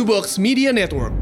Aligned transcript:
to 0.00 0.06
Box 0.06 0.38
Media 0.38 0.72
Network. 0.72 1.19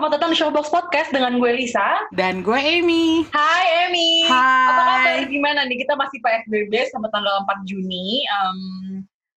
Selamat 0.00 0.16
datang 0.16 0.32
di 0.32 0.40
Showbox 0.40 0.72
Podcast 0.72 1.12
dengan 1.12 1.36
gue 1.36 1.52
Lisa. 1.60 2.08
Dan 2.16 2.40
gue 2.40 2.56
Amy. 2.56 3.28
Hai 3.36 3.84
Emi. 3.84 4.24
Hai. 4.24 4.64
Apa 4.72 4.80
kabar? 4.80 5.28
Gimana 5.28 5.68
nih? 5.68 5.84
Kita 5.84 5.92
masih 5.92 6.24
PSBB 6.24 6.72
sampai 6.88 7.12
tanggal 7.12 7.44
4 7.44 7.68
Juni. 7.68 8.24
Em, 8.24 8.58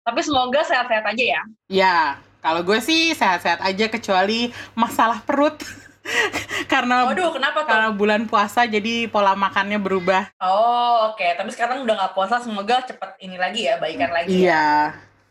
tapi 0.06 0.22
semoga 0.22 0.62
sehat-sehat 0.62 1.02
aja 1.02 1.24
ya. 1.34 1.42
Ya, 1.66 1.98
kalau 2.38 2.62
gue 2.62 2.78
sih 2.78 3.10
sehat-sehat 3.10 3.58
aja 3.58 3.90
kecuali 3.90 4.54
masalah 4.78 5.18
perut. 5.26 5.58
karena 6.70 7.10
Waduh, 7.10 7.34
kenapa 7.34 7.66
tuh? 7.66 7.70
karena 7.74 7.90
bulan 7.90 8.22
puasa 8.30 8.62
jadi 8.62 9.10
pola 9.10 9.34
makannya 9.34 9.82
berubah. 9.82 10.30
Oh, 10.38 11.10
oke. 11.10 11.26
Tapi 11.26 11.50
sekarang 11.50 11.82
udah 11.82 12.06
nggak 12.06 12.14
puasa. 12.14 12.38
Semoga 12.38 12.86
cepet 12.86 13.18
ini 13.18 13.34
lagi 13.34 13.66
ya, 13.66 13.82
baikan 13.82 14.14
lagi. 14.14 14.30
ya. 14.30 14.38
Iya, 14.46 14.66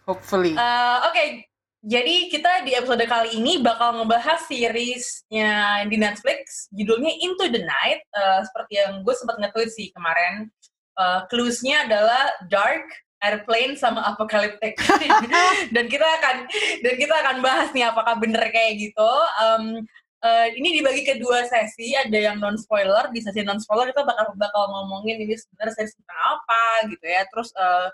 hopefully. 0.04 0.60
Eh, 0.60 0.98
oke. 1.08 1.51
Jadi 1.82 2.30
kita 2.30 2.62
di 2.62 2.78
episode 2.78 3.02
kali 3.10 3.42
ini 3.42 3.58
bakal 3.58 3.98
ngebahas 3.98 4.46
seriesnya 4.46 5.82
di 5.90 5.98
Netflix, 5.98 6.70
judulnya 6.70 7.10
Into 7.10 7.50
the 7.50 7.66
Night. 7.66 8.06
Eh, 8.06 8.40
seperti 8.46 8.74
yang 8.78 9.02
gue 9.02 9.16
sempat 9.18 9.42
nge-tweet 9.42 9.70
sih 9.74 9.88
kemarin. 9.90 10.46
Eh, 10.94 11.20
clues-nya 11.34 11.90
adalah 11.90 12.30
dark, 12.54 12.86
airplane 13.26 13.74
sama 13.74 14.06
apocalyptic. 14.14 14.78
dan 15.76 15.86
kita 15.90 16.06
akan 16.22 16.46
dan 16.86 16.94
kita 17.02 17.16
akan 17.18 17.38
bahas 17.42 17.74
nih 17.74 17.90
apakah 17.90 18.14
bener 18.22 18.46
kayak 18.54 18.78
gitu. 18.78 19.12
Em, 19.42 19.82
eh, 20.22 20.48
ini 20.62 20.78
dibagi 20.78 21.02
ke 21.02 21.18
dua 21.18 21.50
sesi, 21.50 21.98
ada 21.98 22.14
yang 22.14 22.38
non 22.38 22.62
spoiler. 22.62 23.10
Di 23.10 23.26
sesi 23.26 23.42
non 23.42 23.58
spoiler 23.58 23.90
kita 23.90 24.06
bakal 24.06 24.38
bakal 24.38 24.70
ngomongin 24.70 25.18
ini 25.18 25.34
sebenarnya 25.34 25.74
series 25.82 25.98
tentang 25.98 26.20
apa 26.38 26.94
gitu 26.94 27.06
ya. 27.10 27.26
Terus 27.26 27.50
eh, 27.58 27.88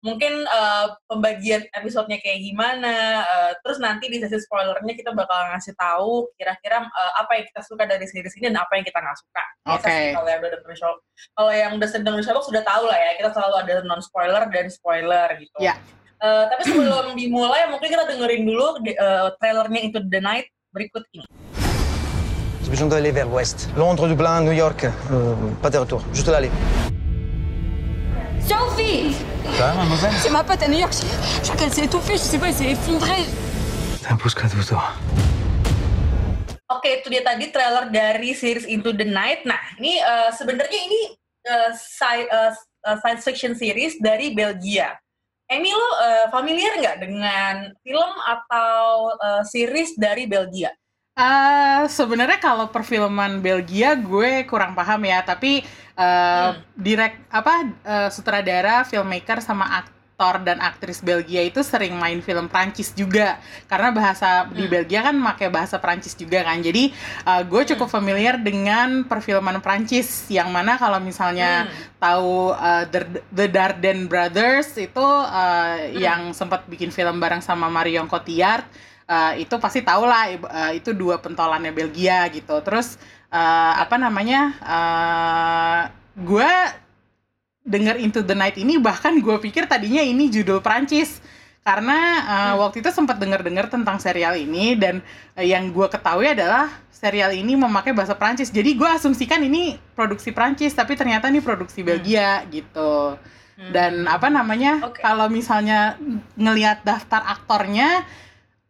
mungkin 0.00 0.44
eh, 0.48 0.86
pembagian 1.08 1.62
episodenya 1.76 2.18
kayak 2.20 2.40
gimana. 2.40 3.24
eh, 3.24 3.52
terus 3.60 3.78
nanti 3.80 4.08
di 4.08 4.20
sesi 4.20 4.40
spoilernya 4.40 4.96
kita 4.96 5.12
bakal 5.12 5.52
ngasih 5.52 5.76
tahu 5.76 6.28
kira-kira 6.40 6.84
eh, 6.84 7.12
apa 7.20 7.30
yang 7.36 7.44
kita 7.52 7.60
suka 7.64 7.84
dari 7.84 8.04
series 8.08 8.34
ini 8.40 8.52
dan 8.52 8.64
apa 8.64 8.72
yang 8.76 8.84
kita 8.84 8.98
nggak 9.00 9.18
suka. 9.20 9.44
Sih 9.84 10.12
kalau 10.16 10.28
yang 10.28 10.40
udah 10.40 10.50
denger 10.56 10.74
show, 10.76 10.92
kalau 11.36 11.52
yang 11.52 11.72
udah 11.76 11.88
sedang 11.88 12.16
sudah 12.20 12.62
tahu 12.64 12.84
lah 12.88 12.96
ya. 12.96 13.10
Kita 13.20 13.30
selalu 13.36 13.54
ada 13.64 13.72
non 13.84 14.00
spoiler 14.00 14.42
dan 14.48 14.66
spoiler 14.72 15.28
gitu. 15.36 15.58
Ya. 15.60 15.76
Eh, 16.20 16.44
tapi 16.52 16.62
sebelum 16.68 17.12
dimulai 17.20 17.68
mungkin 17.72 17.88
kita 17.88 18.04
dengerin 18.04 18.44
dulu 18.44 18.80
eh, 18.84 19.28
trailernya 19.40 19.80
Into 19.88 20.00
the 20.04 20.20
Night 20.20 20.48
berikut 20.72 21.04
ini. 21.16 21.24
J'ai 22.60 22.68
besoin 22.68 22.88
d'aller 22.88 23.10
vers 23.10 23.26
l'ouest. 23.26 23.68
Londres, 23.76 24.06
Dublin, 24.06 24.44
New 24.44 24.52
York. 24.52 24.84
Euh, 24.84 25.34
pas 25.62 25.70
de 25.70 25.78
retour. 25.78 26.04
Juste 26.12 26.28
l'aller. 26.28 26.50
Sophie 28.50 29.14
Ça 29.54 29.70
va, 29.70 29.74
mademoiselle 29.74 30.10
C'est 30.18 30.30
ma 30.30 30.42
pote 30.42 30.60
à 30.60 30.66
New 30.66 30.80
York. 30.80 30.90
Je, 30.92 31.46
crois 31.46 31.54
qu'elle 31.54 31.72
s'est 31.72 31.84
étouffée, 31.84 32.14
je 32.14 32.26
sais 32.26 32.36
pas, 32.36 32.48
elle 32.48 32.54
s'est 32.54 32.70
effondrée. 32.74 33.22
T'as 34.02 34.14
un 34.14 34.16
pouce 34.16 34.34
cadeau, 34.34 34.58
toi. 34.66 34.90
Oke, 36.66 36.98
itu 36.98 37.06
dia 37.14 37.22
tadi 37.22 37.54
trailer 37.54 37.86
dari 37.94 38.34
series 38.34 38.66
Into 38.66 38.90
the 38.90 39.06
Night. 39.06 39.46
Nah, 39.46 39.58
ini 39.78 40.02
eh, 40.02 40.30
sebenarnya 40.34 40.80
ini 40.82 41.00
eh, 41.46 41.70
sci- 41.78 42.26
eh, 42.26 42.50
science 42.98 43.22
fiction 43.22 43.54
series 43.54 44.02
dari 44.02 44.34
Belgia. 44.34 44.98
Emi, 45.46 45.70
lo 45.70 45.88
eh, 46.02 46.26
familiar 46.34 46.74
nggak 46.74 46.98
dengan 47.06 47.54
film 47.86 48.10
atau 48.26 49.14
eh, 49.14 49.42
series 49.46 49.94
dari 49.94 50.26
Belgia? 50.26 50.74
Eh, 51.14 51.82
sebenarnya 51.86 52.42
kalau 52.42 52.66
perfilman 52.72 53.42
Belgia 53.42 53.94
gue 53.94 54.42
kurang 54.46 54.72
paham 54.72 55.06
ya, 55.06 55.22
tapi 55.22 55.62
eh, 56.00 56.50
direct 56.72 57.28
apa 57.28 57.52
eh, 57.84 58.08
sutradara, 58.08 58.88
filmmaker 58.88 59.44
sama 59.44 59.84
aktor 59.84 60.44
dan 60.44 60.60
aktris 60.60 61.00
Belgia 61.00 61.40
itu 61.40 61.64
sering 61.64 61.96
main 61.96 62.20
film 62.20 62.44
Prancis 62.44 62.92
juga. 62.92 63.40
Karena 63.64 63.88
bahasa 63.88 64.44
di 64.52 64.68
Belgia 64.68 65.00
kan 65.00 65.16
pakai 65.16 65.48
bahasa 65.48 65.80
Prancis 65.80 66.12
juga 66.12 66.44
kan. 66.44 66.60
Jadi 66.60 66.92
eh, 67.24 67.42
gue 67.48 67.62
cukup 67.72 67.88
familiar 67.88 68.36
dengan 68.36 69.08
perfilman 69.08 69.60
Prancis. 69.64 70.28
Yang 70.28 70.48
mana 70.52 70.76
kalau 70.76 71.00
misalnya 71.00 71.52
Hmm. 71.60 71.72
tahu 72.00 72.52
uh, 72.52 72.84
The, 72.88 73.00
The 73.32 73.46
Dardenne 73.48 74.08
Brothers 74.08 74.72
itu 74.76 75.02
uh, 75.04 75.76
yang 75.92 76.32
sempat 76.32 76.64
bikin 76.68 76.88
film 76.92 77.16
bareng 77.20 77.44
sama 77.44 77.68
Marion 77.68 78.08
Cotillard 78.08 78.64
uh, 79.10 79.32
itu 79.36 79.52
pasti 79.58 79.82
tahu 79.82 80.06
lah 80.06 80.30
uh, 80.30 80.72
itu 80.72 80.94
dua 80.94 81.18
pentolannya 81.18 81.74
Belgia 81.74 82.24
gitu. 82.30 82.56
Terus 82.62 82.96
uh, 83.30 83.72
apa 83.80 83.96
namanya 83.96 84.54
uh, 84.62 85.82
gue 86.18 86.52
denger 87.64 87.96
Into 88.02 88.20
the 88.26 88.34
Night 88.34 88.58
ini 88.58 88.76
bahkan 88.76 89.16
gue 89.18 89.36
pikir 89.38 89.70
tadinya 89.70 90.02
ini 90.02 90.28
judul 90.28 90.60
Prancis 90.60 91.22
karena 91.60 91.98
uh, 92.24 92.54
waktu 92.66 92.80
itu 92.82 92.90
sempat 92.90 93.20
dengar-dengar 93.20 93.68
tentang 93.70 94.00
serial 94.02 94.34
ini 94.34 94.74
dan 94.74 95.04
uh, 95.38 95.44
yang 95.44 95.70
gue 95.70 95.86
ketahui 95.86 96.32
adalah 96.32 96.72
serial 96.90 97.32
ini 97.32 97.56
memakai 97.56 97.94
bahasa 97.94 98.12
Prancis 98.18 98.50
jadi 98.50 98.74
gue 98.74 98.90
asumsikan 98.90 99.40
ini 99.40 99.78
produksi 99.94 100.34
Prancis 100.34 100.74
tapi 100.74 100.98
ternyata 100.98 101.30
ini 101.30 101.40
produksi 101.40 101.80
Belgia 101.86 102.44
gitu. 102.50 103.16
Dan 103.60 104.08
apa 104.08 104.32
namanya 104.32 104.80
Oke. 104.88 105.04
kalau 105.04 105.28
misalnya 105.28 106.00
ngelihat 106.32 106.80
daftar 106.80 107.20
aktornya 107.28 108.08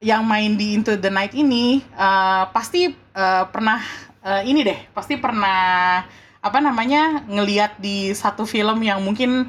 yang 0.02 0.26
main 0.26 0.58
di 0.58 0.74
Into 0.74 0.98
the 0.98 1.12
Night 1.12 1.30
ini 1.30 1.78
uh, 1.94 2.50
pasti 2.50 2.90
uh, 3.14 3.46
pernah 3.46 3.78
uh, 4.22 4.42
ini 4.42 4.60
deh 4.62 4.78
pasti 4.90 5.16
pernah 5.16 6.02
apa 6.40 6.58
namanya 6.58 7.24
ngelihat 7.24 7.76
di 7.76 8.12
satu 8.12 8.44
film 8.44 8.80
yang 8.80 8.96
mungkin 8.98 9.44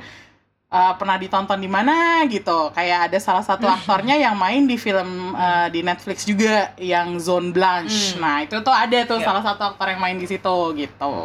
uh, 0.68 0.94
pernah 0.96 1.16
ditonton 1.16 1.56
di 1.56 1.68
mana 1.68 2.28
gitu 2.28 2.68
kayak 2.72 3.08
ada 3.08 3.18
salah 3.18 3.40
satu 3.42 3.64
aktornya 3.66 4.16
yang 4.16 4.36
main 4.36 4.64
di 4.64 4.76
film 4.76 5.32
uh, 5.32 5.68
di 5.68 5.80
Netflix 5.82 6.24
juga 6.24 6.76
yang 6.76 7.16
Zone 7.16 7.52
Blanche 7.52 8.16
Hmm. 8.16 8.20
nah 8.20 8.44
itu 8.44 8.60
tuh 8.60 8.76
ada 8.76 9.00
tuh 9.06 9.20
Ya. 9.20 9.26
salah 9.26 9.40
satu 9.42 9.64
aktor 9.72 9.88
yang 9.88 10.00
main 10.00 10.16
di 10.16 10.28
situ 10.28 10.56
gitu 10.76 11.16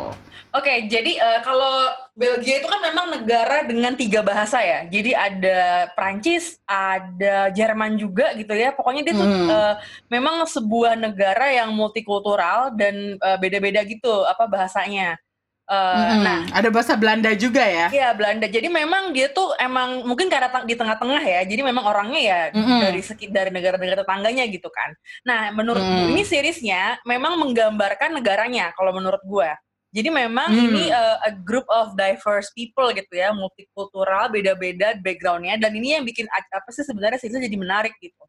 Oke, 0.56 0.88
jadi 0.88 1.12
eh, 1.20 1.40
kalau 1.44 1.92
Belgia 2.16 2.56
itu 2.56 2.64
kan 2.64 2.80
memang 2.80 3.12
negara 3.12 3.60
dengan 3.68 3.92
tiga 3.92 4.24
bahasa 4.24 4.56
ya. 4.64 4.88
Jadi 4.88 5.12
ada 5.12 5.92
Prancis, 5.92 6.56
ada 6.64 7.52
Jerman 7.52 8.00
juga 8.00 8.32
gitu 8.32 8.56
ya. 8.56 8.72
Pokoknya 8.72 9.04
dia 9.04 9.14
tuh 9.14 9.28
Hmm. 9.28 9.48
eh, 9.52 9.74
memang 10.08 10.48
sebuah 10.48 10.96
negara 10.96 11.52
yang 11.52 11.76
multikultural 11.76 12.72
dan 12.72 13.20
eh, 13.20 13.36
beda-beda 13.36 13.84
gitu 13.84 14.24
apa 14.24 14.48
bahasanya. 14.48 15.20
Eh, 15.66 15.98
Mm-mm. 15.98 16.22
Nah, 16.22 16.40
ada 16.54 16.70
bahasa 16.70 16.94
Belanda 16.94 17.34
juga 17.34 17.58
ya 17.58 17.90
Iya 17.90 18.14
Belanda. 18.14 18.46
Jadi 18.46 18.70
memang 18.70 19.10
dia 19.10 19.26
tuh 19.34 19.50
emang 19.58 20.06
mungkin 20.06 20.30
karena 20.30 20.62
di 20.62 20.78
tengah-tengah 20.78 21.18
ya. 21.20 21.42
Jadi 21.42 21.58
memang 21.66 21.84
orangnya 21.90 22.22
ya 22.22 22.40
Mm-mm. 22.54 22.80
dari 22.86 23.02
seki 23.02 23.34
dari 23.34 23.50
negara-negara 23.50 24.06
tetangganya 24.06 24.46
gitu 24.46 24.70
kan. 24.70 24.94
Nah 25.26 25.50
menurut 25.50 25.82
Mm. 25.82 26.14
ini 26.14 26.22
seriesnya 26.22 27.02
memang 27.02 27.34
menggambarkan 27.42 28.14
negaranya 28.14 28.70
kalau 28.78 28.94
menurut 28.94 29.20
gua. 29.26 29.52
Jadi 29.96 30.12
memang 30.12 30.52
Mm. 30.52 30.64
ini 30.68 30.84
uh, 30.92 31.16
a 31.24 31.32
group 31.32 31.64
of 31.72 31.96
diverse 31.96 32.52
people 32.52 32.84
gitu 32.92 33.14
ya, 33.16 33.32
multikultural, 33.32 34.28
beda-beda 34.28 34.92
backgroundnya. 35.00 35.56
Dan 35.56 35.72
ini 35.72 35.96
yang 35.96 36.04
bikin 36.04 36.28
apa 36.28 36.68
sih 36.68 36.84
sebenarnya 36.84 37.16
seriesnya 37.16 37.48
jadi 37.48 37.56
menarik 37.56 37.96
gitu. 38.04 38.20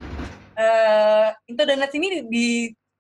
Eh 0.56 1.28
Into 1.52 1.68
Night 1.68 1.92
ini 1.92 2.24
di, 2.32 2.48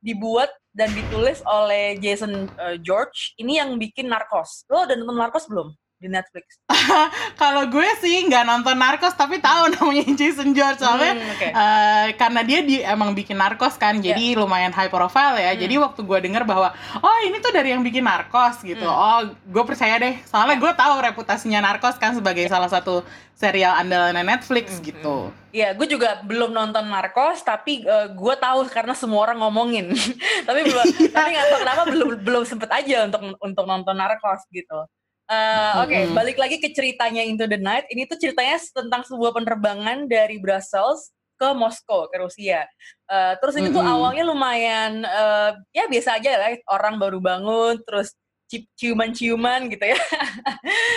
dibuat 0.03 0.51
dan 0.75 0.91
ditulis 0.91 1.39
oleh 1.47 1.95
Jason 2.03 2.51
uh, 2.59 2.75
George. 2.83 3.39
Ini 3.39 3.63
yang 3.63 3.79
bikin 3.79 4.11
Narcos. 4.11 4.67
Lo 4.67 4.84
udah 4.84 4.99
nonton 4.99 5.16
Narcos 5.16 5.47
belum 5.47 5.72
di 5.97 6.08
Netflix? 6.08 6.61
Kalau 7.41 7.66
gue 7.67 7.88
sih 7.99 8.26
nggak 8.26 8.46
nonton 8.46 8.78
Narcos 8.78 9.17
tapi 9.17 9.41
tahu 9.41 9.70
namanya 9.73 10.05
Jason 10.14 10.53
George 10.53 10.78
soalnya 10.78 11.17
Hmm, 11.17 11.34
oke. 11.34 11.47
eh, 11.49 12.08
karena 12.16 12.41
dia 12.46 12.59
di, 12.61 12.79
emang 12.82 13.17
bikin 13.17 13.35
Narcos 13.35 13.76
kan 13.76 13.97
jadi 13.97 14.38
lumayan 14.38 14.70
high 14.72 14.90
profile 14.90 15.38
ya. 15.38 15.52
Hmm. 15.53 15.61
Jadi 15.61 15.76
waktu 15.82 16.02
gue 16.05 16.20
denger 16.22 16.44
bahwa 16.46 16.70
oh 17.02 17.17
ini 17.26 17.41
tuh 17.41 17.49
dari 17.49 17.73
yang 17.73 17.82
bikin 17.82 18.05
Narcos 18.05 18.61
gitu. 18.61 18.85
Hmm. 18.85 18.94
Oh 18.94 19.20
gue 19.26 19.64
percaya 19.66 19.97
deh 19.97 20.16
soalnya 20.23 20.58
gue 20.58 20.72
tahu 20.73 20.94
reputasinya 21.02 21.59
Narcos 21.59 21.97
kan 21.97 22.14
sebagai 22.14 22.46
salah 22.46 22.70
satu 22.70 23.02
serial 23.34 23.78
andalan 23.78 24.17
Netflix 24.22 24.82
Hmm, 24.82 24.85
gitu. 24.85 25.17
Iya, 25.53 25.73
gue 25.73 25.88
juga 25.90 26.22
belum 26.22 26.53
nonton 26.53 26.85
Narcos, 26.85 27.41
tapi 27.41 27.82
eh, 27.82 28.08
gue 28.14 28.35
tahu 28.38 28.66
karena 28.70 28.94
semua 28.94 29.26
orang 29.29 29.41
ngomongin. 29.41 29.94
tapi 30.47 30.61
belum, 30.66 30.85
tapi 31.09 31.28
nggak 31.34 31.46
tahu 31.49 31.59
kenapa 31.61 31.84
belum 31.90 32.09
belum 32.22 32.44
sempet 32.46 32.70
aja 32.70 33.05
untuk 33.05 33.22
untuk 33.41 33.66
nonton 33.66 33.94
Narcos 33.97 34.41
gitu. 34.49 34.85
Eh, 35.28 35.74
Oke, 35.84 35.97
Mm-mm. 36.08 36.16
balik 36.16 36.38
lagi 36.40 36.56
ke 36.64 36.72
ceritanya 36.72 37.20
Into 37.20 37.52
the 37.52 37.59
Night. 37.59 37.84
Ini 37.91 38.08
tuh 38.08 38.16
ceritanya 38.16 38.56
tentang 38.72 39.03
sebuah 39.03 39.35
penerbangan 39.35 40.08
dari 40.08 40.40
Brussels 40.40 41.12
ke 41.35 41.52
Moskow 41.52 42.08
ke 42.08 42.16
Rusia. 42.24 42.64
Eh, 43.12 43.34
terus 43.44 43.59
ini 43.59 43.68
tuh 43.70 43.84
Mm-mm. 43.84 43.91
awalnya 44.00 44.24
lumayan 44.24 45.03
eh, 45.03 45.52
ya 45.76 45.85
biasa 45.91 46.16
aja 46.16 46.32
lah, 46.40 46.56
orang 46.72 46.96
baru 46.96 47.20
bangun, 47.20 47.76
terus 47.84 48.16
ci- 48.47 48.72
ciuman-ciuman 48.79 49.68
gitu 49.68 49.84
ya. 49.84 50.00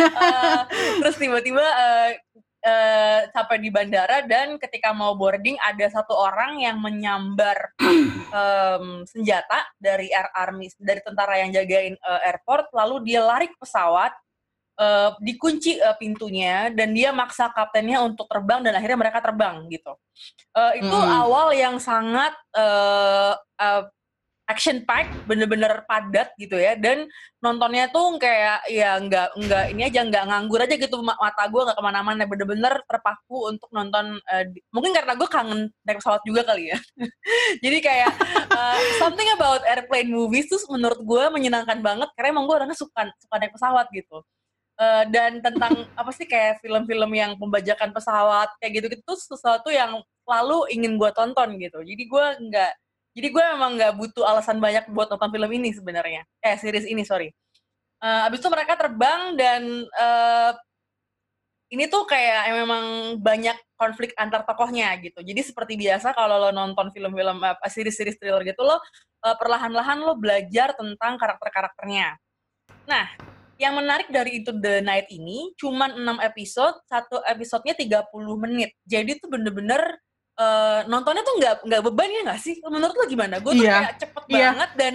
Eh, 0.01 0.63
terus 1.03 1.17
tiba-tiba 1.21 1.61
eh, 1.63 2.11
uh, 2.65 3.21
sampai 3.33 3.57
di 3.61 3.69
bandara 3.73 4.25
dan 4.25 4.57
ketika 4.61 4.93
mau 4.93 5.17
boarding 5.17 5.57
ada 5.61 5.87
satu 5.89 6.13
orang 6.17 6.61
yang 6.61 6.77
menyambar 6.81 7.75
um, 8.41 9.05
senjata 9.09 9.65
dari 9.81 10.13
air 10.13 10.29
army 10.37 10.69
dari 10.81 11.01
tentara 11.01 11.41
yang 11.41 11.51
jagain 11.53 11.97
uh, 12.05 12.21
airport 12.25 12.69
lalu 12.73 13.13
dia 13.13 13.21
lari 13.25 13.49
ke 13.49 13.57
pesawat 13.61 14.13
uh, 14.81 15.11
dikunci 15.21 15.77
uh, 15.79 15.97
pintunya 16.01 16.73
dan 16.73 16.97
dia 16.97 17.13
maksa 17.13 17.53
kaptennya 17.53 18.01
untuk 18.01 18.25
terbang 18.27 18.65
dan 18.65 18.73
akhirnya 18.77 18.99
mereka 18.99 19.21
terbang 19.21 19.69
gitu. 19.69 19.93
Uh, 20.57 20.73
itu 20.77 20.97
hmm. 20.97 21.21
awal 21.21 21.53
yang 21.53 21.77
sangat 21.77 22.33
uh, 22.57 23.37
uh, 23.61 23.83
action 24.51 24.83
pack 24.83 25.07
bener-bener 25.31 25.87
padat 25.87 26.35
gitu 26.35 26.59
ya. 26.59 26.75
Dan 26.75 27.07
nontonnya 27.39 27.87
tuh 27.95 28.19
kayak 28.19 28.67
ya 28.67 28.99
nggak 28.99 29.39
nggak 29.39 29.65
ini 29.71 29.83
aja 29.87 30.01
nggak 30.03 30.25
nganggur 30.27 30.61
aja 30.67 30.75
gitu 30.75 30.99
mata 31.07 31.47
gue 31.47 31.63
nggak 31.63 31.79
ke 31.79 31.85
mana-mana. 31.87 32.27
Bener-bener 32.27 32.83
terpaku 32.91 33.55
untuk 33.55 33.71
nonton 33.71 34.19
uh, 34.19 34.45
mungkin 34.75 34.91
karena 34.91 35.15
gue 35.15 35.29
kangen 35.31 35.71
naik 35.87 36.03
pesawat 36.03 36.23
juga 36.27 36.43
kali 36.43 36.75
ya. 36.75 36.79
Jadi 37.65 37.79
kayak 37.79 38.13
uh, 38.51 38.81
something 38.99 39.31
about 39.39 39.63
airplane 39.71 40.11
movies 40.11 40.51
tuh 40.51 40.59
menurut 40.75 40.99
gue 40.99 41.25
menyenangkan 41.31 41.79
banget 41.79 42.11
karena 42.19 42.35
emang 42.35 42.51
gue 42.51 42.59
orangnya 42.59 42.75
suka 42.75 43.07
suka 43.23 43.35
naik 43.39 43.55
pesawat 43.55 43.87
gitu. 43.95 44.19
Uh, 44.81 45.05
dan 45.13 45.45
tentang 45.45 45.85
apa 46.01 46.11
sih 46.11 46.25
kayak 46.25 46.59
film-film 46.65 47.13
yang 47.13 47.37
pembajakan 47.37 47.93
pesawat 47.93 48.49
kayak 48.59 48.81
gitu 48.81 48.87
gitu 48.97 49.13
sesuatu 49.13 49.69
yang 49.69 50.01
selalu 50.25 50.67
ingin 50.73 50.97
gue 50.97 51.11
tonton 51.13 51.61
gitu. 51.61 51.79
Jadi 51.85 52.03
gue 52.09 52.27
nggak 52.49 52.73
jadi 53.17 53.29
gue 53.29 53.45
emang 53.57 53.77
nggak 53.79 53.93
butuh 53.99 54.25
alasan 54.25 54.59
banyak 54.63 54.87
buat 54.91 55.11
nonton 55.11 55.31
film 55.31 55.51
ini 55.51 55.75
sebenarnya 55.75 56.23
eh 56.43 56.57
series 56.57 56.87
ini 56.87 57.03
sorry 57.03 57.31
uh, 58.03 58.27
abis 58.29 58.41
itu 58.41 58.49
mereka 58.49 58.75
terbang 58.77 59.37
dan 59.37 59.63
uh, 59.97 60.53
ini 61.71 61.87
tuh 61.87 62.03
kayak 62.03 62.51
memang 62.51 62.85
banyak 63.23 63.55
konflik 63.79 64.11
antar 64.19 64.43
tokohnya 64.43 64.91
gitu. 64.99 65.23
Jadi 65.23 65.39
seperti 65.39 65.79
biasa 65.79 66.11
kalau 66.19 66.43
lo 66.43 66.51
nonton 66.51 66.91
film-film 66.91 67.39
uh, 67.47 67.55
series-series 67.63 68.19
thriller 68.19 68.43
gitu 68.43 68.67
lo 68.67 68.75
uh, 68.75 69.37
perlahan-lahan 69.39 70.03
lo 70.03 70.19
belajar 70.19 70.75
tentang 70.75 71.15
karakter-karakternya. 71.15 72.19
Nah, 72.91 73.07
yang 73.55 73.79
menarik 73.79 74.11
dari 74.11 74.43
itu 74.43 74.51
The 74.51 74.83
Night 74.83 75.07
ini 75.15 75.55
cuma 75.55 75.87
6 75.87 76.01
episode, 76.27 76.77
satu 76.91 77.23
episodenya 77.23 77.79
30 77.79 78.11
menit. 78.43 78.75
Jadi 78.83 79.23
tuh 79.23 79.31
bener-bener 79.31 80.03
uh, 80.41 80.81
nontonnya 80.89 81.21
tuh 81.21 81.37
nggak 81.37 81.55
nggak 81.69 81.83
beban 81.85 82.09
ya 82.09 82.21
nggak 82.33 82.41
sih? 82.41 82.57
Menurut 82.65 82.97
lo 82.97 83.05
gimana? 83.05 83.37
Gue 83.45 83.53
tuh 83.61 83.69
yeah. 83.69 83.85
kayak 83.85 83.97
cepet 84.01 84.25
yeah. 84.33 84.39
banget 84.57 84.71
dan 84.81 84.95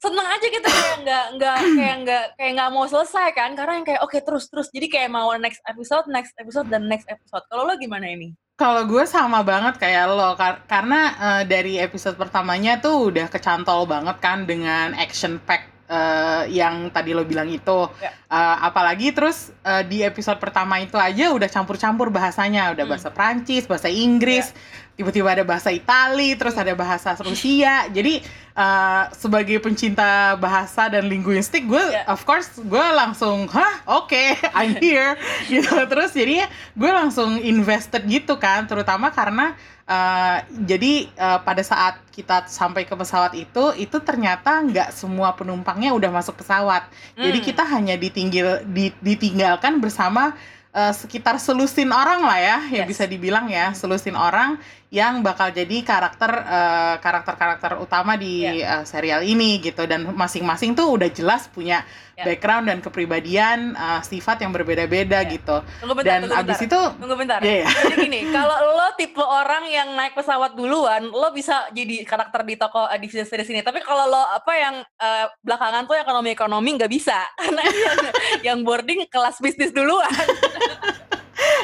seneng 0.00 0.26
aja 0.32 0.46
gitu 0.48 0.64
kayak 0.64 0.98
nggak 1.04 1.26
nggak 1.36 1.56
kayak 1.78 1.96
nggak 2.08 2.24
kayak 2.40 2.52
nggak 2.56 2.70
mau 2.72 2.84
selesai 2.88 3.26
kan 3.36 3.52
karena 3.52 3.72
yang 3.76 3.86
kayak 3.86 4.00
oke 4.00 4.08
okay, 4.08 4.20
terus 4.24 4.48
terus 4.48 4.72
jadi 4.72 4.86
kayak 4.88 5.10
mau 5.12 5.28
next 5.36 5.60
episode 5.68 6.08
next 6.08 6.32
episode 6.40 6.72
dan 6.72 6.88
next 6.88 7.04
episode 7.12 7.44
kalau 7.52 7.68
lo 7.68 7.76
gimana 7.76 8.08
ini 8.08 8.32
kalau 8.56 8.88
gue 8.88 9.04
sama 9.04 9.44
banget 9.44 9.76
kayak 9.76 10.08
lo 10.08 10.32
kar 10.40 10.64
karena 10.64 11.00
uh, 11.20 11.42
dari 11.44 11.76
episode 11.76 12.16
pertamanya 12.16 12.80
tuh 12.80 13.12
udah 13.12 13.28
kecantol 13.28 13.84
banget 13.84 14.16
kan 14.24 14.48
dengan 14.48 14.96
action 14.96 15.36
pack 15.44 15.68
uh, 15.90 16.46
yang 16.46 16.88
tadi 16.94 17.10
lo 17.10 17.26
bilang 17.26 17.50
itu. 17.50 17.90
Ya. 17.98 18.14
Uh, 18.30 18.56
apalagi 18.70 19.10
terus 19.10 19.50
uh, 19.66 19.82
di 19.82 20.06
episode 20.06 20.38
pertama 20.38 20.78
itu 20.78 20.94
aja 20.94 21.34
udah 21.34 21.50
campur-campur 21.50 22.14
bahasanya, 22.14 22.70
udah 22.70 22.86
hmm. 22.86 22.92
bahasa 22.94 23.10
Prancis, 23.10 23.66
bahasa 23.66 23.90
Inggris, 23.90 24.54
ya. 24.54 24.56
Tiba-tiba 24.98 25.32
ada 25.32 25.44
bahasa 25.46 25.72
Itali, 25.72 26.36
terus 26.36 26.54
ada 26.58 26.72
bahasa 26.76 27.16
Rusia. 27.20 27.88
Jadi 27.88 28.20
uh, 28.52 29.08
sebagai 29.16 29.56
pencinta 29.62 30.36
bahasa 30.36 30.90
dan 30.92 31.08
linguistik, 31.08 31.64
gue 31.64 31.80
yeah. 31.80 32.04
of 32.10 32.20
course 32.28 32.48
gue 32.60 32.86
langsung, 32.92 33.48
hah, 33.48 33.84
oke, 33.88 34.12
okay, 34.12 34.36
I'm 34.58 34.76
here, 34.76 35.16
gitu. 35.52 35.72
Terus 35.88 36.12
jadi 36.12 36.44
gue 36.76 36.90
langsung 36.90 37.40
invested 37.40 38.04
gitu 38.06 38.36
kan, 38.36 38.68
terutama 38.68 39.12
karena 39.12 39.56
Uh, 39.90 40.38
jadi 40.70 41.10
uh, 41.18 41.42
pada 41.42 41.66
saat 41.66 41.98
kita 42.14 42.46
sampai 42.46 42.86
ke 42.86 42.94
pesawat 42.94 43.34
itu, 43.34 43.74
itu 43.74 43.98
ternyata 43.98 44.62
nggak 44.62 44.94
semua 44.94 45.34
penumpangnya 45.34 45.90
udah 45.90 46.14
masuk 46.14 46.38
pesawat. 46.38 46.86
Hmm. 47.18 47.26
Jadi 47.26 47.38
kita 47.42 47.66
hanya 47.66 47.98
ditinggal, 47.98 48.62
ditinggalkan 49.02 49.82
bersama 49.82 50.38
uh, 50.70 50.94
sekitar 50.94 51.42
selusin 51.42 51.90
orang 51.90 52.22
lah 52.22 52.38
ya, 52.38 52.56
yes. 52.70 52.74
ya 52.78 52.82
bisa 52.86 53.04
dibilang 53.10 53.50
ya, 53.50 53.74
selusin 53.74 54.14
orang 54.14 54.62
yang 54.90 55.22
bakal 55.22 55.54
jadi 55.54 55.86
karakter 55.86 56.30
uh, 56.34 56.98
karakter-karakter 56.98 57.78
utama 57.78 58.18
di 58.18 58.42
yeah. 58.42 58.82
uh, 58.82 58.84
serial 58.84 59.22
ini 59.22 59.62
gitu 59.62 59.86
dan 59.86 60.02
masing-masing 60.02 60.74
tuh 60.74 60.98
udah 60.98 61.06
jelas 61.14 61.46
punya 61.46 61.86
yeah. 62.18 62.26
background 62.26 62.66
dan 62.66 62.82
kepribadian 62.82 63.78
uh, 63.78 64.02
sifat 64.02 64.42
yang 64.42 64.50
berbeda-beda 64.50 65.22
yeah. 65.22 65.30
gitu. 65.30 65.62
Tunggu 65.78 65.94
bentar, 65.94 66.10
dan 66.10 66.20
tunggu 66.26 66.42
abis 66.42 66.58
bentar. 66.58 66.66
itu 66.66 66.80
tunggu 66.98 67.14
bentar. 67.14 67.38
Yeah, 67.38 67.58
yeah. 67.62 67.70
Jadi 67.70 67.94
gini, 68.02 68.20
kalau 68.34 68.58
lo 68.66 68.88
tipe 68.98 69.22
orang 69.22 69.64
yang 69.70 69.94
naik 69.94 70.18
pesawat 70.18 70.58
duluan, 70.58 71.06
lo 71.06 71.30
bisa 71.30 71.70
jadi 71.70 72.02
karakter 72.02 72.42
di 72.42 72.58
toko 72.58 72.90
uh, 72.90 72.98
di 72.98 73.06
series 73.06 73.46
ini. 73.46 73.62
Tapi 73.62 73.86
kalau 73.86 74.10
lo 74.10 74.22
apa 74.26 74.52
yang 74.58 74.82
uh, 74.82 75.30
belakangan 75.38 75.86
tuh 75.86 76.02
ekonomi 76.02 76.34
ekonomi 76.34 76.68
nggak 76.74 76.90
bisa 76.90 77.30
karena 77.38 77.62
yang, 77.62 77.98
yang 78.42 78.58
boarding 78.66 79.06
kelas 79.06 79.38
bisnis 79.38 79.70
duluan. 79.70 80.10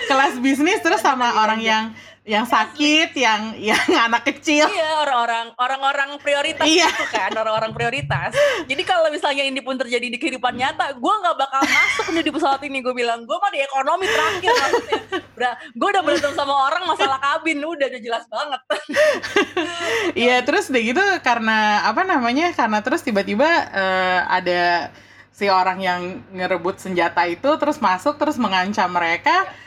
kelas 0.07 0.39
bisnis 0.39 0.79
terus 0.79 1.03
sama 1.03 1.43
orang 1.43 1.59
yang 1.59 1.85
yang 2.27 2.43
sakit, 2.43 3.15
yang 3.15 3.55
yang 3.55 3.79
anak 4.11 4.27
kecil. 4.27 4.67
Iya, 4.67 5.07
orang-orang 5.07 5.55
orang-orang 5.63 6.11
prioritas 6.19 6.67
iya. 6.67 6.91
itu 6.91 7.07
kan, 7.15 7.31
orang-orang 7.39 7.71
prioritas. 7.71 8.35
Jadi 8.67 8.83
kalau 8.83 9.07
misalnya 9.15 9.47
ini 9.47 9.63
pun 9.63 9.79
terjadi 9.79 10.11
di 10.11 10.19
kehidupan 10.19 10.59
nyata, 10.59 10.99
gue 10.99 11.15
nggak 11.23 11.37
bakal 11.39 11.63
masuk 11.63 12.07
nih 12.11 12.25
di 12.27 12.33
pesawat 12.35 12.61
ini. 12.67 12.83
Gue 12.83 12.95
bilang, 12.99 13.23
gue 13.23 13.37
mah 13.39 13.51
di 13.55 13.63
ekonomi 13.63 14.11
terakhir 14.11 14.53
maksudnya. 14.53 15.01
gue 15.77 15.89
udah 15.95 16.03
berantem 16.03 16.33
sama 16.35 16.55
orang 16.67 16.83
masalah 16.91 17.19
kabin, 17.23 17.63
udah 17.63 17.87
udah 17.87 18.03
jelas 18.03 18.25
banget. 18.27 18.61
Iya, 20.17 20.41
terus 20.43 20.73
deh 20.73 20.81
gitu 20.81 21.03
karena 21.21 21.87
apa 21.87 22.03
namanya? 22.03 22.51
Karena 22.57 22.81
terus 22.81 23.05
tiba-tiba 23.05 23.47
uh, 23.71 24.21
ada 24.27 24.91
si 25.31 25.47
orang 25.53 25.79
yang 25.85 26.01
ngerebut 26.33 26.81
senjata 26.81 27.29
itu 27.29 27.47
terus 27.61 27.79
masuk 27.79 28.17
terus 28.17 28.41
mengancam 28.41 28.89
mereka. 28.89 29.45
Ya 29.45 29.66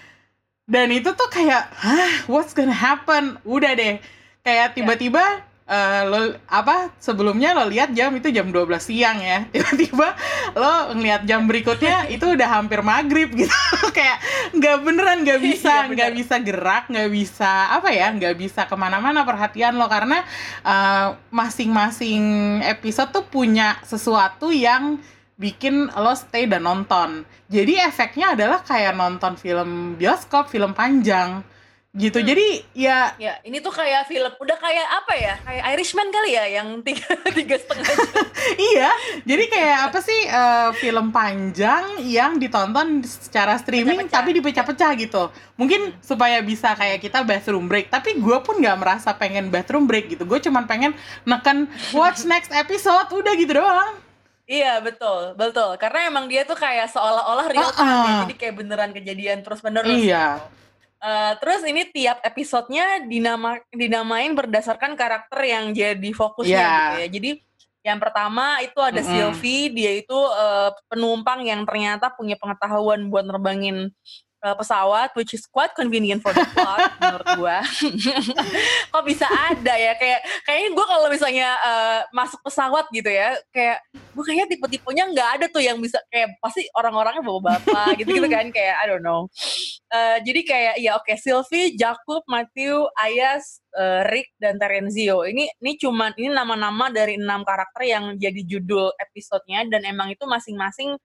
dan 0.69 0.93
itu 0.93 1.09
tuh 1.17 1.25
kayak 1.33 1.73
hah 1.73 2.29
what's 2.29 2.53
gonna 2.53 2.69
happen? 2.69 3.41
Udah 3.41 3.73
deh. 3.73 3.97
Kayak 4.45 4.67
ya. 4.71 4.75
tiba-tiba 4.77 5.25
uh, 5.65 6.01
lo 6.05 6.21
apa 6.45 6.93
sebelumnya 7.01 7.57
lo 7.57 7.65
lihat 7.65 7.89
jam 7.97 8.13
itu 8.13 8.29
jam 8.29 8.53
12 8.53 8.69
siang 8.77 9.17
ya. 9.17 9.45
Tiba-tiba 9.53 10.13
lo 10.53 10.93
ngeliat 10.93 11.25
jam 11.25 11.49
berikutnya 11.49 12.05
itu 12.15 12.21
udah 12.21 12.61
hampir 12.61 12.85
maghrib 12.85 13.33
gitu. 13.33 13.49
Kayak 13.97 14.21
nggak 14.53 14.77
beneran 14.85 15.17
nggak 15.25 15.41
iya, 15.41 15.47
bisa 15.49 15.73
nggak 15.89 16.11
bisa 16.13 16.35
gerak 16.37 16.83
nggak 16.85 17.09
bisa 17.09 17.51
apa 17.73 17.89
ya 17.89 18.13
nggak 18.13 18.37
bisa 18.37 18.69
ke 18.69 18.75
mana-mana 18.77 19.25
perhatian 19.25 19.73
lo. 19.73 19.89
Karena 19.89 20.21
uh, 20.61 21.17
masing-masing 21.33 22.61
episode 22.61 23.09
tuh 23.09 23.25
punya 23.25 23.81
sesuatu 23.81 24.53
yang 24.53 25.01
bikin 25.39 25.87
lo 25.95 26.13
stay 26.13 26.45
dan 26.45 26.67
nonton. 26.67 27.23
Jadi 27.47 27.79
efeknya 27.79 28.35
adalah 28.35 28.59
kayak 28.61 28.93
nonton 28.93 29.39
film 29.39 29.95
bioskop, 29.95 30.51
film 30.51 30.75
panjang 30.75 31.41
gitu. 31.89 32.21
Hmm. 32.21 32.27
Jadi 32.29 32.47
ya 32.77 33.17
ya 33.17 33.41
ini 33.41 33.65
tuh 33.65 33.73
kayak 33.73 34.05
film 34.05 34.29
udah 34.29 34.57
kayak 34.61 34.87
apa 34.93 35.13
ya? 35.17 35.35
Kayak 35.41 35.63
Irishman 35.73 36.11
kali 36.13 36.37
ya 36.37 36.45
yang 36.61 36.85
tiga 36.85 37.07
tiga 37.39 37.55
setengah 37.57 37.87
jam. 37.87 38.27
iya. 38.75 38.89
Jadi 39.25 39.43
kayak 39.49 39.79
apa 39.89 39.99
sih 40.03 40.19
uh, 40.29 40.69
film 40.77 41.09
panjang 41.09 42.03
yang 42.05 42.37
ditonton 42.37 43.01
secara 43.01 43.57
streaming 43.57 44.05
Pecah 44.05 44.05
-pecah. 44.05 44.17
tapi 44.21 44.29
dipecah-pecah 44.37 44.91
gitu. 45.01 45.23
Mungkin 45.57 45.81
hmm. 45.95 46.03
supaya 46.05 46.43
bisa 46.45 46.77
kayak 46.77 47.01
kita 47.01 47.25
bathroom 47.25 47.65
break. 47.65 47.89
Tapi 47.89 48.21
gue 48.21 48.37
pun 48.43 48.59
nggak 48.61 48.77
merasa 48.77 49.15
pengen 49.17 49.49
bathroom 49.49 49.89
break 49.89 50.13
gitu. 50.13 50.27
Gue 50.29 50.37
cuman 50.43 50.69
pengen 50.69 50.93
neken 51.25 51.65
watch 51.95 52.27
next 52.27 52.53
episode 52.53 53.09
udah 53.09 53.33
gitu 53.33 53.57
doang. 53.57 54.08
Iya 54.49 54.81
betul 54.81 55.37
betul 55.37 55.77
karena 55.77 56.09
emang 56.09 56.25
dia 56.25 56.41
tuh 56.41 56.57
kayak 56.57 56.89
seolah-olah 56.89 57.47
real 57.53 57.69
time 57.69 57.85
uh, 57.85 58.01
uh. 58.01 58.19
jadi 58.25 58.33
kayak 58.33 58.55
beneran 58.57 58.91
kejadian 58.97 59.45
terus 59.45 59.61
menerus. 59.61 59.93
Iya. 59.93 60.41
Uh, 60.99 61.37
terus 61.37 61.61
ini 61.69 61.85
tiap 61.93 62.17
episodenya 62.25 63.05
dinama 63.05 63.61
dinamain 63.69 64.33
berdasarkan 64.33 64.97
karakter 64.97 65.39
yang 65.45 65.69
jadi 65.71 66.09
fokusnya 66.11 66.57
yeah. 66.57 66.81
gitu 66.81 66.97
ya. 66.97 67.07
Jadi 67.13 67.31
yang 67.85 68.01
pertama 68.01 68.57
itu 68.65 68.79
ada 68.81 68.99
mm 68.99 69.05
-hmm. 69.05 69.13
Sylvie, 69.15 69.71
dia 69.71 69.91
itu 70.01 70.17
uh, 70.17 70.73
penumpang 70.91 71.45
yang 71.45 71.63
ternyata 71.63 72.11
punya 72.11 72.35
pengetahuan 72.35 73.07
buat 73.07 73.23
nerbangin 73.23 73.93
uh, 74.43 74.55
pesawat 74.55 75.11
which 75.15 75.35
is 75.35 75.43
quite 75.47 75.71
convenient 75.75 76.23
for 76.23 76.31
the 76.31 76.43
plot 76.55 76.91
menurut 77.01 77.27
gua. 77.35 77.59
Kok 78.93 79.03
bisa 79.05 79.27
ada 79.27 79.73
ya? 79.75 79.93
Kayak 79.99 80.19
kayaknya 80.47 80.69
gua 80.75 80.85
kalau 80.87 81.07
misalnya 81.11 81.49
uh, 81.61 81.99
masuk 82.15 82.39
pesawat 82.43 82.87
gitu 82.91 83.09
ya 83.09 83.35
kayak 83.51 83.83
gua 84.15 84.23
kayaknya 84.23 84.47
tipe-tipenya 84.55 85.03
nggak 85.11 85.29
ada 85.39 85.45
tuh 85.51 85.63
yang 85.63 85.77
bisa 85.79 85.99
kayak 86.11 86.35
pasti 86.39 86.65
orang-orangnya 86.75 87.23
bawa 87.23 87.39
bapak 87.55 87.95
gitu 88.03 88.15
gitu 88.15 88.27
kan 88.27 88.47
kayak 88.51 88.75
I 88.79 88.85
don't 88.87 89.03
know. 89.03 89.27
Uh, 89.89 90.21
jadi 90.21 90.41
kayak 90.45 90.75
ya 90.79 90.91
oke 90.95 91.07
okay, 91.07 91.17
Sylvie, 91.17 91.73
Jakub, 91.73 92.21
Matthew, 92.29 92.85
Ayas, 92.99 93.59
uh, 93.73 94.05
Rick 94.07 94.31
dan 94.37 94.61
Terenzio. 94.61 95.25
Ini 95.25 95.49
ini 95.61 95.71
cuman 95.81 96.13
ini 96.15 96.29
nama-nama 96.29 96.93
dari 96.93 97.17
enam 97.17 97.41
karakter 97.41 97.85
yang 97.85 98.15
jadi 98.15 98.41
judul 98.45 98.93
episodenya 98.97 99.65
dan 99.69 99.85
emang 99.85 100.13
itu 100.13 100.23
masing-masing 100.29 100.97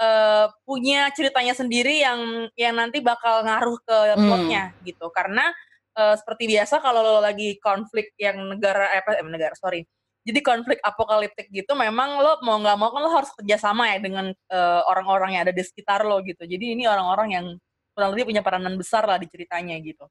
uh, 0.00 0.48
punya 0.64 1.12
ceritanya 1.12 1.52
sendiri 1.52 2.00
yang 2.00 2.48
yang 2.56 2.74
nanti 2.74 3.04
bakal 3.04 3.44
ngaruh 3.44 3.78
ke 3.84 3.98
Hmm. 4.16 4.26
plotnya 4.26 4.62
gitu. 4.82 5.06
Karena 5.12 5.52
uh, 6.00 6.16
seperti 6.16 6.48
biasa 6.56 6.80
kalau 6.80 7.04
lo 7.04 7.20
lagi 7.20 7.60
konflik 7.60 8.16
yang 8.16 8.40
negara 8.56 8.90
eh, 8.96 9.04
apa 9.04 9.20
eh, 9.20 9.26
negara 9.28 9.54
sorry. 9.54 9.84
Jadi 10.20 10.40
konflik 10.44 10.84
apokaliptik 10.84 11.48
gitu 11.48 11.72
memang 11.72 12.20
lo 12.20 12.44
mau 12.44 12.60
nggak 12.60 12.76
mau 12.76 12.92
kan 12.92 13.00
lo 13.00 13.10
harus 13.12 13.32
kerjasama 13.40 13.96
ya 13.96 13.98
dengan 14.04 14.26
uh, 14.52 14.82
orang-orang 14.84 15.36
yang 15.36 15.42
ada 15.48 15.54
di 15.56 15.64
sekitar 15.64 16.04
lo 16.04 16.20
gitu. 16.20 16.44
Jadi 16.44 16.76
ini 16.76 16.84
orang-orang 16.84 17.28
yang 17.32 17.46
kurang 17.96 18.12
lebih 18.12 18.28
punya 18.28 18.44
peranan 18.44 18.76
besar 18.76 19.08
lah 19.08 19.16
di 19.16 19.26
ceritanya 19.32 19.80
gitu. 19.80 20.04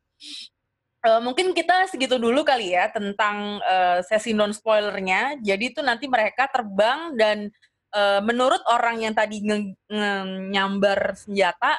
Uh, 1.00 1.24
mungkin 1.24 1.56
kita 1.56 1.88
segitu 1.88 2.20
dulu 2.20 2.44
kali 2.44 2.76
ya 2.76 2.92
tentang 2.92 3.62
uh, 3.64 4.02
sesi 4.04 4.34
non 4.34 4.52
spoilernya. 4.52 5.38
Jadi 5.46 5.78
itu 5.78 5.80
nanti 5.86 6.10
mereka 6.10 6.50
terbang 6.50 7.14
dan 7.16 7.38
uh, 7.94 8.22
menurut 8.24 8.62
orang 8.70 9.02
yang 9.04 9.14
tadi 9.14 9.42
nge- 9.42 9.78
nge- 9.90 10.50
nyambar 10.54 11.14
senjata, 11.16 11.78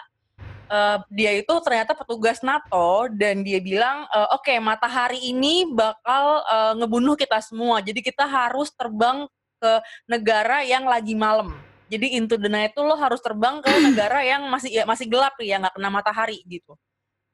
uh, 0.70 0.98
dia 1.10 1.34
itu 1.34 1.54
ternyata 1.60 1.92
petugas 1.98 2.40
NATO 2.40 3.10
dan 3.10 3.42
dia 3.42 3.58
bilang, 3.58 4.06
uh, 4.10 4.38
oke 4.38 4.54
matahari 4.62 5.18
ini 5.18 5.66
bakal 5.68 6.46
uh, 6.46 6.72
ngebunuh 6.78 7.18
kita 7.18 7.42
semua. 7.42 7.82
Jadi 7.82 8.00
kita 8.00 8.24
harus 8.24 8.70
terbang 8.74 9.26
ke 9.60 9.72
negara 10.08 10.64
yang 10.64 10.88
lagi 10.88 11.12
malam. 11.12 11.52
Jadi 11.90 12.14
into 12.14 12.38
the 12.38 12.46
night 12.46 12.70
itu 12.70 12.86
lo 12.86 12.94
harus 12.94 13.18
terbang 13.18 13.58
ke 13.60 13.68
negara 13.90 14.22
yang 14.22 14.46
masih 14.46 14.70
ya, 14.70 14.84
masih 14.86 15.10
gelap 15.10 15.34
ya 15.42 15.58
nggak 15.58 15.74
kena 15.74 15.90
matahari 15.90 16.40
gitu. 16.46 16.78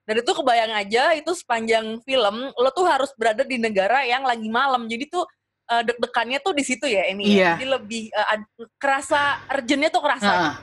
Dan 0.06 0.22
itu 0.22 0.32
kebayang 0.32 0.70
aja 0.70 1.18
itu 1.18 1.34
sepanjang 1.34 1.98
film 2.06 2.54
lo 2.54 2.70
tuh 2.70 2.86
harus 2.86 3.10
berada 3.18 3.42
di 3.42 3.58
negara 3.58 4.06
yang 4.06 4.22
lagi 4.22 4.48
malam. 4.48 4.86
Jadi 4.86 5.10
tuh 5.10 5.26
uh, 5.70 5.82
deg-degannya 5.82 6.38
tuh 6.42 6.52
di 6.54 6.64
situ 6.66 6.86
ya 6.86 7.06
ini. 7.10 7.36
Iya. 7.36 7.38
Ya. 7.38 7.50
Jadi 7.58 7.66
lebih 7.66 8.02
uh, 8.14 8.32
ad- 8.36 8.70
kerasa 8.78 9.42
urgentnya 9.50 9.90
tuh 9.90 10.02
kerasa. 10.02 10.30
Heeh. 10.30 10.54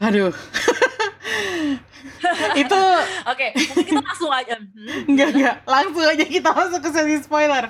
Aduh. 0.00 0.32
itu 2.56 2.80
Oke, 3.28 3.52
mungkin 3.52 3.84
kita 3.84 4.00
langsung 4.00 4.32
aja. 4.32 4.56
Hmm, 4.56 5.10
enggak 5.12 5.28
enggak 5.36 5.56
langsung 5.68 6.04
aja 6.08 6.24
kita 6.24 6.50
masuk 6.52 6.80
ke 6.80 6.90
sesi 6.92 7.16
spoiler. 7.20 7.64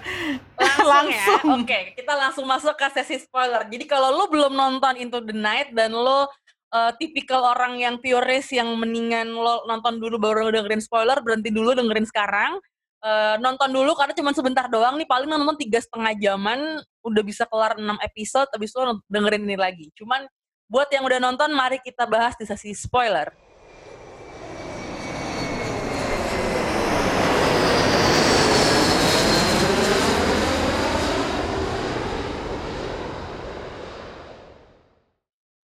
langsung, 0.59 0.87
Langsung. 0.87 1.43
ya. 1.43 1.59
Oke, 1.59 1.79
kita 1.99 2.13
langsung 2.15 2.47
masuk 2.47 2.75
ke 2.79 2.87
sesi 2.95 3.17
spoiler. 3.23 3.67
Jadi 3.67 3.85
kalau 3.91 4.15
lo 4.15 4.25
belum 4.31 4.55
nonton 4.55 4.95
Into 4.99 5.19
the 5.19 5.35
Night 5.35 5.75
dan 5.75 5.91
lo 5.91 6.31
uh, 6.71 6.91
tipikal 6.99 7.43
orang 7.43 7.83
yang 7.83 7.99
purist 7.99 8.55
yang 8.55 8.71
mendingan 8.79 9.35
lo 9.35 9.67
nonton 9.67 9.99
dulu 9.99 10.17
baru 10.23 10.55
dengerin 10.55 10.83
spoiler, 10.83 11.19
berhenti 11.23 11.51
dulu 11.51 11.75
dengerin 11.75 12.07
sekarang. 12.07 12.63
Uh, 13.01 13.41
nonton 13.41 13.73
dulu 13.73 13.97
karena 13.97 14.13
cuma 14.13 14.37
sebentar 14.37 14.69
doang 14.69 15.01
nih 15.01 15.09
paling 15.09 15.25
nonton 15.25 15.57
tiga 15.57 15.81
setengah 15.81 16.13
jaman 16.21 16.85
udah 17.01 17.23
bisa 17.25 17.49
kelar 17.49 17.73
6 17.81 17.81
episode 17.97 18.45
habis 18.53 18.77
itu 18.77 18.81
dengerin 19.09 19.49
ini 19.49 19.57
lagi 19.57 19.89
cuman 19.97 20.29
buat 20.69 20.85
yang 20.93 21.09
udah 21.09 21.17
nonton 21.17 21.49
mari 21.57 21.81
kita 21.81 22.05
bahas 22.05 22.37
di 22.37 22.45
sesi 22.45 22.77
spoiler 22.77 23.33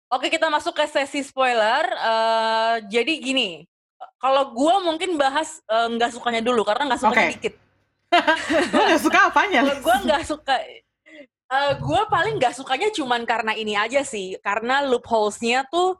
Oke 0.08 0.32
kita 0.32 0.48
masuk 0.48 0.72
ke 0.72 0.88
sesi 0.88 1.20
spoiler. 1.20 1.84
Eh, 1.84 2.76
jadi 2.88 3.12
gini, 3.20 3.68
kalau 4.18 4.50
gue 4.50 4.74
mungkin 4.82 5.14
bahas 5.14 5.62
eh, 5.64 5.88
nggak 5.94 6.10
sukanya 6.14 6.42
dulu 6.42 6.66
karena 6.66 6.90
nggak 6.90 7.00
sukanya 7.00 7.26
Oke. 7.30 7.34
dikit. 7.38 7.54
Lu 8.74 8.82
gak 8.88 9.02
suka 9.04 9.18
apanya? 9.28 9.60
Kalau 9.62 9.78
gue 9.84 9.96
nggak 10.08 10.24
suka, 10.24 10.56
eh 11.48 11.72
gue 11.76 12.02
paling 12.08 12.34
nggak 12.40 12.56
sukanya 12.56 12.88
cuman 12.90 13.22
karena 13.28 13.52
ini 13.52 13.76
aja 13.76 14.00
sih, 14.00 14.36
karena 14.40 14.80
loopholes-nya 14.84 15.68
tuh 15.70 15.96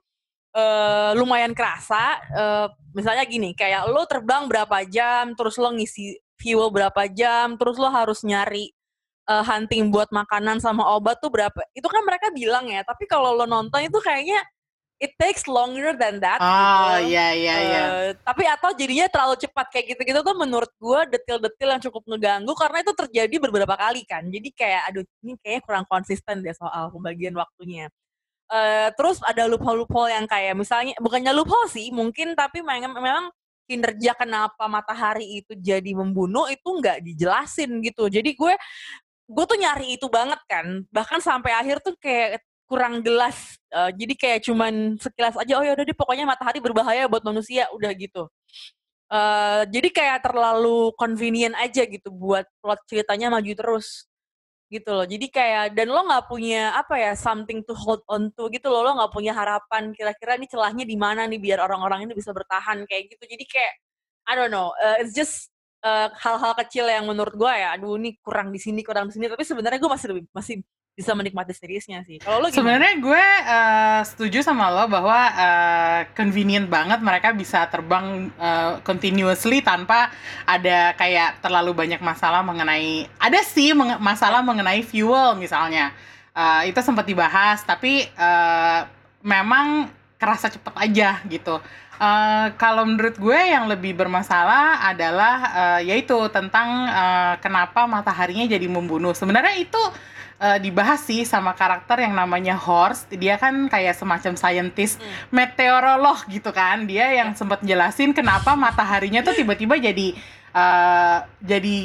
eh, 0.57 1.13
lumayan 1.15 1.53
kerasa. 1.55 2.19
Eh, 2.33 2.67
misalnya 2.97 3.25
gini, 3.29 3.53
kayak 3.55 3.87
lo 3.93 4.03
terbang 4.09 4.49
berapa 4.49 4.83
jam, 4.89 5.37
terus 5.37 5.61
lo 5.61 5.71
ngisi 5.71 6.19
fuel 6.41 6.73
berapa 6.73 7.07
jam, 7.13 7.55
terus 7.61 7.77
lo 7.77 7.93
harus 7.93 8.25
nyari 8.25 8.73
eh, 9.29 9.45
hunting 9.45 9.93
buat 9.93 10.09
makanan 10.11 10.59
sama 10.65 10.89
obat 10.97 11.21
tuh 11.21 11.29
berapa. 11.31 11.61
Itu 11.77 11.87
kan 11.93 12.03
mereka 12.09 12.33
bilang 12.33 12.67
ya, 12.73 12.83
tapi 12.83 13.05
kalau 13.05 13.37
lo 13.37 13.45
nonton 13.45 13.85
itu 13.85 14.01
kayaknya 14.01 14.41
it 14.99 15.15
takes 15.15 15.47
longer 15.47 15.95
than 15.95 16.19
that. 16.19 16.43
Oh 16.43 16.99
iya 16.99 17.31
iya 17.35 17.55
iya. 17.63 17.81
Eh, 17.81 18.11
tapi 18.23 18.45
atau 18.47 18.75
jadinya 18.75 19.07
terlalu 19.07 19.39
cepat 19.39 19.67
kayak 19.71 19.95
gitu-gitu 19.95 20.21
tuh 20.21 20.37
menurut 20.37 20.71
gue 20.75 21.01
detil-detil 21.15 21.69
yang 21.71 21.83
cukup 21.83 22.03
ngeganggu 22.11 22.53
karena 22.59 22.79
itu 22.83 22.93
terjadi 22.95 23.35
beberapa 23.39 23.75
kali 23.79 24.03
kan 24.03 24.27
jadi 24.27 24.49
kayak 24.53 24.83
aduh 24.91 25.05
ini 25.23 25.33
kayaknya 25.39 25.63
kurang 25.63 25.87
konsisten 25.87 26.43
deh 26.43 26.55
soal 26.55 26.91
pembagian 26.91 27.35
waktunya 27.39 27.87
Eh, 28.49 28.89
terus 28.97 29.21
ada 29.29 29.45
loophole-loophole 29.45 30.09
yang 30.09 30.25
kayak 30.25 30.57
misalnya 30.57 30.97
bukannya 31.05 31.37
loophole 31.37 31.69
sih 31.69 31.93
mungkin 31.93 32.33
tapi 32.33 32.65
memang 32.65 32.97
memang 32.97 33.25
kinerja 33.69 34.17
kenapa 34.17 34.65
matahari 34.65 35.45
itu 35.45 35.53
jadi 35.53 35.93
membunuh 35.93 36.49
itu 36.49 36.65
nggak 36.65 37.05
dijelasin 37.05 37.85
gitu 37.85 38.09
jadi 38.09 38.25
gue 38.33 38.57
gue 39.29 39.45
tuh 39.45 39.59
nyari 39.61 40.01
itu 40.01 40.09
banget 40.09 40.41
kan 40.49 40.81
bahkan 40.89 41.21
sampai 41.21 41.53
akhir 41.61 41.85
tuh 41.85 41.93
kayak 42.01 42.41
kurang 42.65 43.05
jelas 43.05 43.58
Eh, 43.69 43.91
jadi 44.01 44.15
kayak 44.17 44.41
cuman 44.49 44.97
sekilas 44.97 45.37
aja 45.37 45.61
oh 45.61 45.65
ya 45.65 45.77
udah 45.77 45.85
deh 45.85 45.93
pokoknya 45.97 46.25
matahari 46.25 46.57
berbahaya 46.65 47.05
buat 47.05 47.21
manusia 47.21 47.69
udah 47.77 47.93
gitu. 47.93 48.25
Eh, 49.13 49.63
jadi 49.69 49.89
kayak 49.93 50.19
terlalu 50.25 50.93
convenient 50.97 51.57
aja 51.57 51.85
gitu 51.85 52.09
buat 52.13 52.45
plot 52.65 52.81
ceritanya 52.89 53.29
maju 53.33 53.53
terus 53.53 54.09
gitu 54.73 54.91
loh. 54.93 55.05
Jadi 55.09 55.27
kayak 55.33 55.77
dan 55.77 55.89
lo 55.93 56.05
nggak 56.05 56.29
punya 56.29 56.77
apa 56.77 56.97
ya 57.01 57.13
something 57.17 57.65
to 57.65 57.73
hold 57.77 58.01
on 58.09 58.33
to 58.37 58.49
gitu 58.53 58.69
loh. 58.73 58.85
Lo 58.85 58.97
nggak 58.97 59.13
punya 59.13 59.33
harapan 59.37 59.93
kira-kira 59.97 60.37
ini 60.41 60.47
celahnya 60.49 60.85
di 60.89 60.97
mana 60.97 61.25
nih 61.29 61.41
biar 61.41 61.61
orang-orang 61.65 62.09
ini 62.09 62.13
bisa 62.17 62.33
bertahan 62.37 62.85
kayak 62.89 63.13
gitu. 63.17 63.25
Jadi 63.29 63.45
kayak 63.49 63.73
I 64.29 64.33
don't 64.37 64.53
know 64.53 64.73
uh, 64.81 64.97
it's 65.01 65.13
just 65.17 65.53
uh, 65.85 66.09
hal-hal 66.17 66.53
kecil 66.65 66.85
yang 66.89 67.09
menurut 67.09 67.33
gue 67.37 67.53
ya 67.53 67.77
aduh 67.77 67.97
ini 68.01 68.17
kurang 68.21 68.53
di 68.53 68.61
sini 68.61 68.81
kurang 68.85 69.09
di 69.13 69.17
sini. 69.17 69.29
Tapi 69.29 69.45
sebenarnya 69.45 69.81
gue 69.81 69.91
masih 69.93 70.07
lebih 70.13 70.25
masih 70.33 70.57
bisa 70.99 71.15
menikmati 71.15 71.55
seriesnya 71.55 72.03
sih 72.03 72.19
kalau 72.19 72.43
lo? 72.43 72.51
Sebenarnya 72.51 72.99
gue 72.99 73.25
eh, 73.47 74.01
setuju 74.03 74.43
sama 74.43 74.67
lo 74.67 74.91
bahwa 74.91 75.15
eh, 75.31 76.01
convenient 76.19 76.67
banget 76.67 76.99
mereka 76.99 77.31
bisa 77.31 77.71
terbang 77.71 78.27
eh, 78.35 78.83
continuously 78.83 79.63
tanpa 79.63 80.11
ada 80.43 80.99
kayak 80.99 81.39
terlalu 81.39 81.71
banyak 81.71 82.03
masalah 82.03 82.43
mengenai 82.43 83.07
ada 83.23 83.39
sih 83.47 83.71
menge- 83.79 84.03
masalah 84.03 84.43
mengenai 84.43 84.83
fuel 84.83 85.39
misalnya 85.39 85.95
Eh, 86.39 86.71
itu 86.71 86.79
sempat 86.79 87.03
dibahas 87.03 87.67
tapi 87.67 88.07
eh, 88.07 88.81
memang 89.27 89.91
kerasa 90.23 90.47
cepet 90.47 90.71
aja 90.79 91.19
gitu. 91.27 91.59
Eh, 91.99 92.47
kalau 92.55 92.87
menurut 92.87 93.19
gue 93.19 93.35
yang 93.35 93.67
lebih 93.67 93.99
bermasalah 93.99 94.87
adalah 94.87 95.35
eh, 95.51 95.91
yaitu 95.91 96.15
tentang 96.31 96.69
eh, 96.87 97.35
kenapa 97.43 97.91
mataharinya 97.91 98.47
jadi 98.47 98.71
membunuh. 98.71 99.19
Sebenarnya 99.19 99.59
itu 99.59 99.83
eh, 100.39 100.59
dibahas 100.59 101.03
sih 101.03 101.23
sama 101.23 101.53
karakter 101.53 101.99
yang 102.01 102.15
namanya 102.15 102.55
Horst. 102.55 103.11
Dia 103.11 103.37
kan 103.37 103.67
kayak 103.67 103.95
semacam 103.95 104.33
scientist 104.35 104.99
meteorolog 105.29 106.23
gitu 106.27 106.51
kan. 106.51 106.85
Dia 106.85 107.11
yang 107.13 107.35
sempat 107.35 107.61
jelasin 107.61 108.11
kenapa 108.11 108.55
mataharinya 108.55 109.21
tuh 109.21 109.35
tiba-tiba 109.35 109.77
jadi 109.77 110.15
eh, 110.55 111.19
jadi 111.41 111.77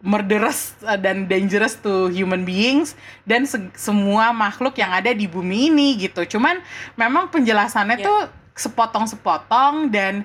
murderous 0.00 0.76
eh, 0.82 0.94
dan 0.96 1.26
dangerous 1.26 1.74
to 1.76 2.06
human 2.08 2.42
beings 2.42 2.94
dan 3.24 3.42
se- 3.42 3.72
semua 3.74 4.30
makhluk 4.30 4.76
yang 4.76 4.92
ada 4.92 5.10
di 5.10 5.26
bumi 5.26 5.68
ini 5.68 5.98
gitu. 5.98 6.38
Cuman 6.38 6.62
memang 6.94 7.26
penjelasannya 7.28 7.98
Ya. 7.98 8.06
tuh 8.06 8.20
sepotong-sepotong 8.56 9.90
dan 9.90 10.24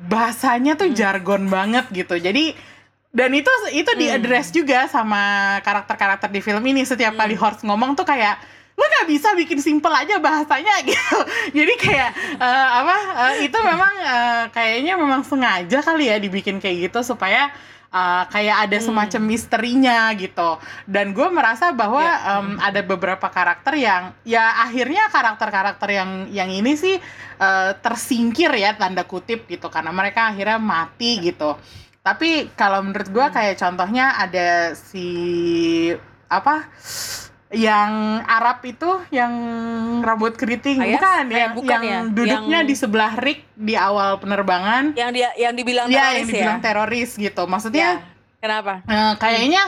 bahasanya 0.00 0.74
tuh 0.74 0.88
Hmm. 0.90 0.96
jargon 0.96 1.46
banget 1.46 1.84
gitu. 1.92 2.16
Jadi 2.16 2.56
dan 3.10 3.30
itu 3.32 3.50
itu 3.72 3.90
Hmm. 3.90 4.00
diaddress 4.00 4.48
juga 4.50 4.86
sama 4.86 5.20
karakter-karakter 5.60 6.30
di 6.30 6.38
film 6.38 6.62
ini 6.62 6.82
setiap 6.82 7.14
kali 7.14 7.34
Hmm. 7.34 7.42
Horst 7.42 7.62
ngomong 7.62 7.94
tuh 7.94 8.04
kayak 8.04 8.38
lu 8.72 8.86
nggak 8.86 9.08
bisa 9.08 9.28
bikin 9.34 9.60
simple 9.60 9.92
aja 9.92 10.16
bahasanya 10.16 10.80
gitu 10.88 11.16
jadi 11.52 11.74
kayak 11.76 12.10
eh, 12.38 12.68
apa 12.80 12.96
eh, 13.28 13.34
itu 13.44 13.58
memang 13.60 13.92
eh, 13.98 14.42
kayaknya 14.48 14.94
memang 14.94 15.20
sengaja 15.20 15.78
kali 15.80 16.06
ya 16.06 16.16
dibikin 16.16 16.56
kayak 16.56 16.88
gitu 16.88 17.04
supaya 17.04 17.50
eh, 17.90 18.24
kayak 18.30 18.56
ada 18.64 18.78
Hmm. 18.78 18.86
semacam 18.88 19.22
misterinya 19.26 20.08
gitu 20.14 20.56
dan 20.86 21.10
gue 21.10 21.28
merasa 21.28 21.74
bahwa 21.74 22.00
Ya. 22.00 22.38
em, 22.38 22.56
ada 22.56 22.80
beberapa 22.80 23.26
karakter 23.28 23.74
yang 23.74 24.14
ya 24.22 24.62
akhirnya 24.62 25.10
karakter-karakter 25.10 25.88
yang 25.90 26.10
yang 26.30 26.48
ini 26.48 26.72
sih 26.72 26.96
eh, 27.36 27.70
tersingkir 27.76 28.54
ya 28.54 28.72
tanda 28.72 29.02
kutip 29.02 29.44
gitu 29.44 29.66
karena 29.68 29.90
mereka 29.90 30.30
akhirnya 30.30 30.56
mati 30.56 31.20
gitu 31.20 31.58
tapi 32.00 32.48
kalau 32.54 32.80
menurut 32.80 33.06
gue 33.06 33.22
Hmm. 33.22 33.34
kayak 33.34 33.56
contohnya 33.56 34.16
ada 34.16 34.72
si 34.72 35.06
apa 36.26 36.64
yang 37.50 37.90
Arab 38.24 38.62
itu 38.62 38.86
yang 39.10 39.32
rambut 40.00 40.32
keriting 40.34 40.78
Ayas? 40.78 40.96
bukan 40.96 41.24
Eh, 41.26 41.34
yang 41.36 41.52
bukan 41.52 41.80
yang 41.82 42.04
ya? 42.06 42.14
duduknya 42.14 42.58
Yang- 42.62 42.68
di 42.68 42.74
sebelah 42.76 43.12
Rick 43.16 43.40
di 43.52 43.74
awal 43.74 44.16
penerbangan 44.16 44.94
yang 44.94 45.10
dia 45.10 45.34
yang 45.34 45.52
dibilang 45.52 45.86
ya 45.86 45.98
teroris 46.00 46.14
yang 46.14 46.28
dibilang 46.30 46.56
ya 46.56 46.62
teroris 46.62 47.10
gitu 47.12 47.42
maksudnya 47.44 47.88
Ya. 47.98 48.06
kenapa 48.38 48.80
eh, 48.82 49.12
kayaknya 49.18 49.62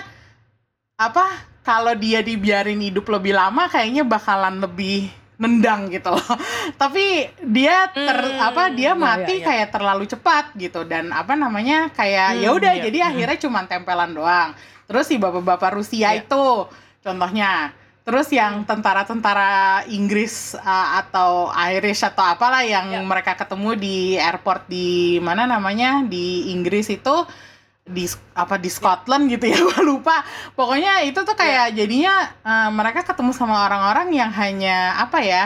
apa 0.94 1.26
kalau 1.60 1.92
dia 1.92 2.22
dibiarin 2.22 2.78
hidup 2.80 3.06
lebih 3.08 3.34
lama 3.34 3.66
kayaknya 3.66 4.02
bakalan 4.02 4.62
lebih 4.62 5.10
nendang 5.42 5.90
gitu 5.90 6.14
loh. 6.14 6.22
Tapi 6.82 7.26
dia 7.42 7.90
ter 7.90 8.14
Hmm, 8.22 8.38
apa 8.38 8.70
dia 8.70 8.94
iya, 8.94 8.96
mati 8.96 9.34
iya, 9.36 9.40
iya. 9.42 9.46
kayak 9.50 9.68
terlalu 9.74 10.04
cepat 10.06 10.54
gitu 10.54 10.86
dan 10.86 11.10
apa 11.10 11.34
namanya 11.34 11.90
kayak 11.90 12.38
ya 12.38 12.48
Hmm, 12.48 12.58
udah 12.62 12.72
iya. 12.78 12.82
jadi 12.86 12.98
Hmm. 13.02 13.08
akhirnya 13.10 13.38
cuma 13.42 13.60
tempelan 13.66 14.14
doang. 14.14 14.54
Terus 14.86 15.04
si 15.10 15.18
bapak-bapak 15.18 15.74
Rusia 15.74 16.14
Iya. 16.14 16.22
itu 16.22 16.44
contohnya. 17.02 17.74
Terus 18.02 18.34
yang 18.34 18.66
tentara-tentara 18.66 19.86
Inggris 19.86 20.58
uh, 20.58 20.98
atau 20.98 21.54
Irish 21.70 22.02
atau 22.02 22.26
apalah 22.26 22.66
yang 22.66 22.90
Iya. 22.90 23.02
mereka 23.02 23.38
ketemu 23.38 23.78
di 23.78 23.96
airport 24.18 24.66
di 24.66 25.18
mana 25.22 25.46
namanya 25.46 26.02
di 26.02 26.50
Inggris 26.50 26.90
itu 26.90 27.16
di 27.92 28.08
apa 28.32 28.56
di 28.56 28.72
Scotland 28.72 29.28
gitu 29.28 29.44
ya 29.46 29.60
gue 29.68 29.80
lupa 29.84 30.24
pokoknya 30.56 31.04
itu 31.04 31.20
tuh 31.20 31.36
kayak 31.36 31.76
jadinya 31.76 32.32
uh, 32.42 32.70
mereka 32.72 33.04
ketemu 33.04 33.36
sama 33.36 33.68
orang-orang 33.68 34.08
yang 34.10 34.32
hanya 34.32 34.96
apa 34.96 35.20
ya 35.20 35.44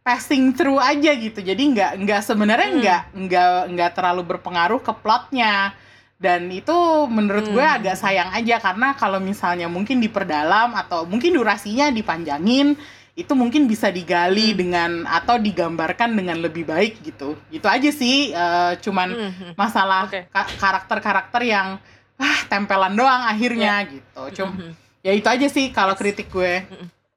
passing 0.00 0.56
through 0.56 0.80
aja 0.80 1.12
gitu 1.12 1.42
jadi 1.42 1.58
nggak 1.58 1.90
nggak 2.00 2.20
sebenarnya 2.24 2.68
Hmm. 2.70 2.78
nggak 2.80 3.02
nggak 3.28 3.52
nggak 3.76 3.90
terlalu 3.92 4.22
berpengaruh 4.24 4.80
ke 4.80 4.92
plotnya 4.96 5.76
dan 6.18 6.48
itu 6.48 6.74
menurut 7.06 7.46
gue 7.46 7.62
Hmm. 7.62 7.76
agak 7.78 7.94
sayang 7.94 8.32
aja 8.32 8.58
karena 8.58 8.96
kalau 8.96 9.20
misalnya 9.20 9.68
mungkin 9.68 10.00
diperdalam 10.00 10.74
atau 10.74 11.04
mungkin 11.04 11.36
durasinya 11.36 11.92
dipanjangin 11.92 12.74
itu 13.18 13.34
mungkin 13.34 13.66
bisa 13.66 13.90
digali 13.90 14.54
Hmm. 14.54 14.58
dengan 14.62 14.90
atau 15.04 15.34
digambarkan 15.36 16.14
dengan 16.14 16.38
lebih 16.38 16.62
baik 16.62 17.02
gitu 17.02 17.34
gitu 17.50 17.66
aja 17.66 17.90
sih 17.90 18.30
uh, 18.30 18.78
cuman 18.78 19.08
Mhm. 19.10 19.48
masalah 19.58 20.06
Oke. 20.06 20.30
ka- 20.30 20.54
karakter-karakter 20.54 21.42
yang 21.42 21.82
ah 22.14 22.40
tempelan 22.46 22.94
doang 22.94 23.26
akhirnya 23.26 23.82
gitu. 23.84 24.22
Cum 24.38 24.50
Mhm. 24.54 24.70
ya 25.02 25.12
itu 25.14 25.26
aja 25.26 25.46
sih 25.46 25.70
kalau 25.70 25.98
kritik 25.98 26.30
gue. 26.30 26.62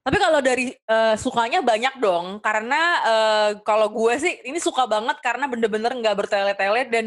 Tapi 0.02 0.18
kalau 0.18 0.42
dari 0.42 0.74
eh, 0.74 1.14
sukanya 1.14 1.62
banyak 1.62 2.02
dong, 2.02 2.42
karena 2.42 2.80
eh, 3.02 3.50
kalau 3.62 3.86
gue 3.86 4.18
sih 4.18 4.42
ini 4.42 4.58
suka 4.58 4.82
banget 4.86 5.22
karena 5.22 5.46
bener-bener 5.46 5.94
nggak 5.94 6.18
bertele-tele 6.18 6.82
dan 6.90 7.04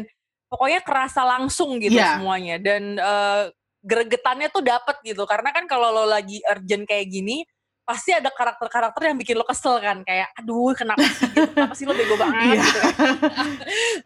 pokoknya 0.48 0.80
kerasa 0.80 1.20
langsung 1.20 1.76
gitu 1.76 2.00
Iya. 2.00 2.16
semuanya 2.16 2.56
dan 2.56 2.96
eh, 2.96 3.42
gregetannya 3.84 4.48
tuh 4.48 4.64
dapet 4.64 4.96
gitu. 5.04 5.28
Karena 5.28 5.52
kan 5.52 5.68
kalau 5.68 5.92
lo 5.92 6.04
lagi 6.04 6.40
urgent 6.48 6.84
kayak 6.84 7.06
gini, 7.06 7.44
pasti 7.86 8.10
ada 8.10 8.28
karakter-karakter 8.28 8.98
yang 9.06 9.14
bikin 9.14 9.38
lo 9.38 9.46
kesel 9.46 9.78
kan, 9.78 10.02
kayak 10.02 10.34
aduh 10.34 10.74
kenapa 10.74 11.06
sih, 11.06 11.30
gitu? 11.30 11.54
kenapa 11.54 11.74
sih 11.74 11.84
lo 11.86 11.94
bego 11.94 12.18
banget 12.22 12.42
Iya. 12.42 12.60
gitu 12.60 12.78
kan. 12.82 12.92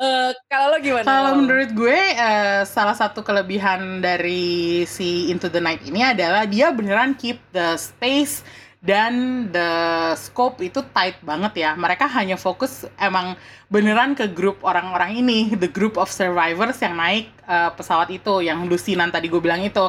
Eh, 0.01 0.31
kalau 0.49 0.73
lo 0.73 0.79
gimana? 0.81 1.05
Kalau 1.05 1.33
menurut 1.37 1.71
gue 1.73 1.99
eh, 2.13 2.63
salah 2.65 2.93
satu 2.93 3.21
kelebihan 3.21 4.01
dari 4.01 4.85
si 4.85 5.29
Into 5.29 5.49
the 5.49 5.61
Night 5.61 5.81
ini 5.83 6.01
adalah 6.01 6.45
dia 6.45 6.69
beneran 6.71 7.13
keep 7.13 7.41
the 7.51 7.77
space 7.77 8.41
dan 8.81 9.45
the 9.53 9.71
scope 10.17 10.57
itu 10.65 10.81
tight 10.97 11.21
banget 11.21 11.69
ya. 11.69 11.71
Mereka 11.77 12.09
hanya 12.09 12.41
fokus 12.41 12.89
emang 12.97 13.37
beneran 13.69 14.17
ke 14.17 14.25
grup 14.33 14.65
orang-orang 14.65 15.21
ini, 15.21 15.53
the 15.53 15.69
group 15.69 16.01
of 16.01 16.09
survivors 16.09 16.81
yang 16.81 16.97
naik 16.97 17.29
eh, 17.45 17.71
pesawat 17.77 18.09
itu, 18.09 18.41
yang 18.41 18.65
Lucinan 18.65 19.13
tadi 19.13 19.29
gue 19.29 19.41
bilang 19.41 19.61
itu. 19.61 19.85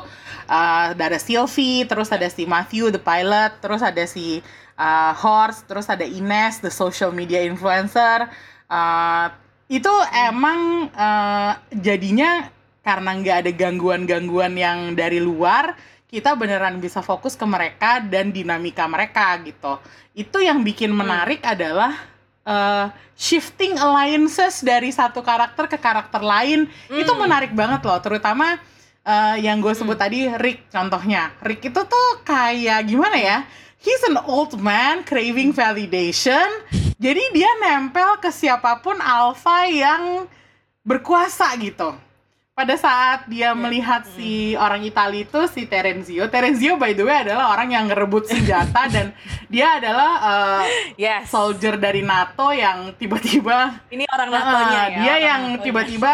Eh, 0.51 0.86
ada 0.91 1.19
Sylvie, 1.19 1.88
terus 1.88 2.12
ada 2.12 2.27
si 2.27 2.43
Matthew 2.43 2.91
the 2.91 3.00
pilot, 3.00 3.63
terus 3.63 3.79
ada 3.79 4.03
si 4.03 4.43
eh, 4.75 5.13
Horst, 5.15 5.71
terus 5.71 5.88
ada 5.88 6.03
Ines 6.03 6.60
the 6.60 6.69
social 6.69 7.15
media 7.15 7.39
influencer. 7.48 8.27
Eh, 8.67 9.27
itu 9.71 9.93
emang 10.12 10.91
eh, 10.91 11.51
jadinya 11.79 12.51
karena 12.83 13.13
nggak 13.13 13.38
ada 13.45 13.51
gangguan-gangguan 13.55 14.57
yang 14.57 15.00
dari 15.00 15.21
luar 15.21 15.79
kita 16.12 16.36
beneran 16.36 16.75
bisa 16.84 17.00
fokus 17.00 17.39
ke 17.39 17.48
mereka 17.48 18.03
dan 18.03 18.36
dinamika 18.36 18.84
mereka 18.86 19.39
gitu. 19.48 19.80
Itu 20.12 20.44
yang 20.44 20.60
bikin 20.60 20.91
menarik 20.91 21.39
adalah 21.41 21.96
eh, 22.41 22.86
shifting 23.15 23.80
alliances 23.80 24.60
dari 24.60 24.91
satu 24.91 25.24
karakter 25.24 25.72
ke 25.72 25.77
karakter 25.80 26.20
lain. 26.20 26.67
Itu 26.91 27.15
Hmm. 27.15 27.24
menarik 27.24 27.56
banget 27.56 27.80
loh 27.88 27.97
terutama 28.04 28.60
eh, 29.02 29.36
yang 29.39 29.63
gue 29.63 29.71
sebut 29.71 29.95
tadi 29.95 30.28
Rick 30.38 30.67
contohnya. 30.67 31.32
Rick 31.41 31.71
itu 31.71 31.82
tuh 31.88 32.08
kayak 32.28 32.86
gimana 32.86 33.15
ya? 33.17 33.38
He's 33.82 34.04
an 34.06 34.19
old 34.28 34.60
man 34.60 35.02
craving 35.08 35.56
validation. 35.56 36.45
Jadi 37.02 37.24
dia 37.34 37.50
nempel 37.63 38.21
ke 38.21 38.30
siapa 38.30 38.78
pun 38.84 39.00
alpha 39.02 39.65
yang 39.65 40.30
berkuasa 40.84 41.50
gitu 41.58 41.93
pada 42.52 42.76
saat 42.76 43.32
dia 43.32 43.56
melihat 43.56 44.04
si 44.12 44.54
orang 44.54 44.84
Italia 44.84 45.24
itu 45.24 45.40
si 45.48 45.64
Terenzio 45.66 46.28
Terenzio 46.28 46.76
by 46.76 46.92
the 46.92 47.02
way 47.02 47.24
adalah 47.24 47.56
orang 47.56 47.72
yang 47.72 47.88
ngerebut 47.88 48.28
senjata 48.28 48.92
dan 48.92 49.16
dia 49.48 49.80
adalah 49.80 50.12
eh, 50.20 50.64
Yes. 51.00 51.32
soldier 51.32 51.80
dari 51.80 52.04
NATO 52.04 52.52
yang 52.52 52.92
tiba-tiba 52.94 53.88
Ini 53.88 54.04
orang 54.06 54.30
natonya 54.30 54.82
ya. 54.86 55.00
dia 55.00 55.14
orang 55.14 55.24
yang 55.24 55.42
tiba-tiba 55.64 56.14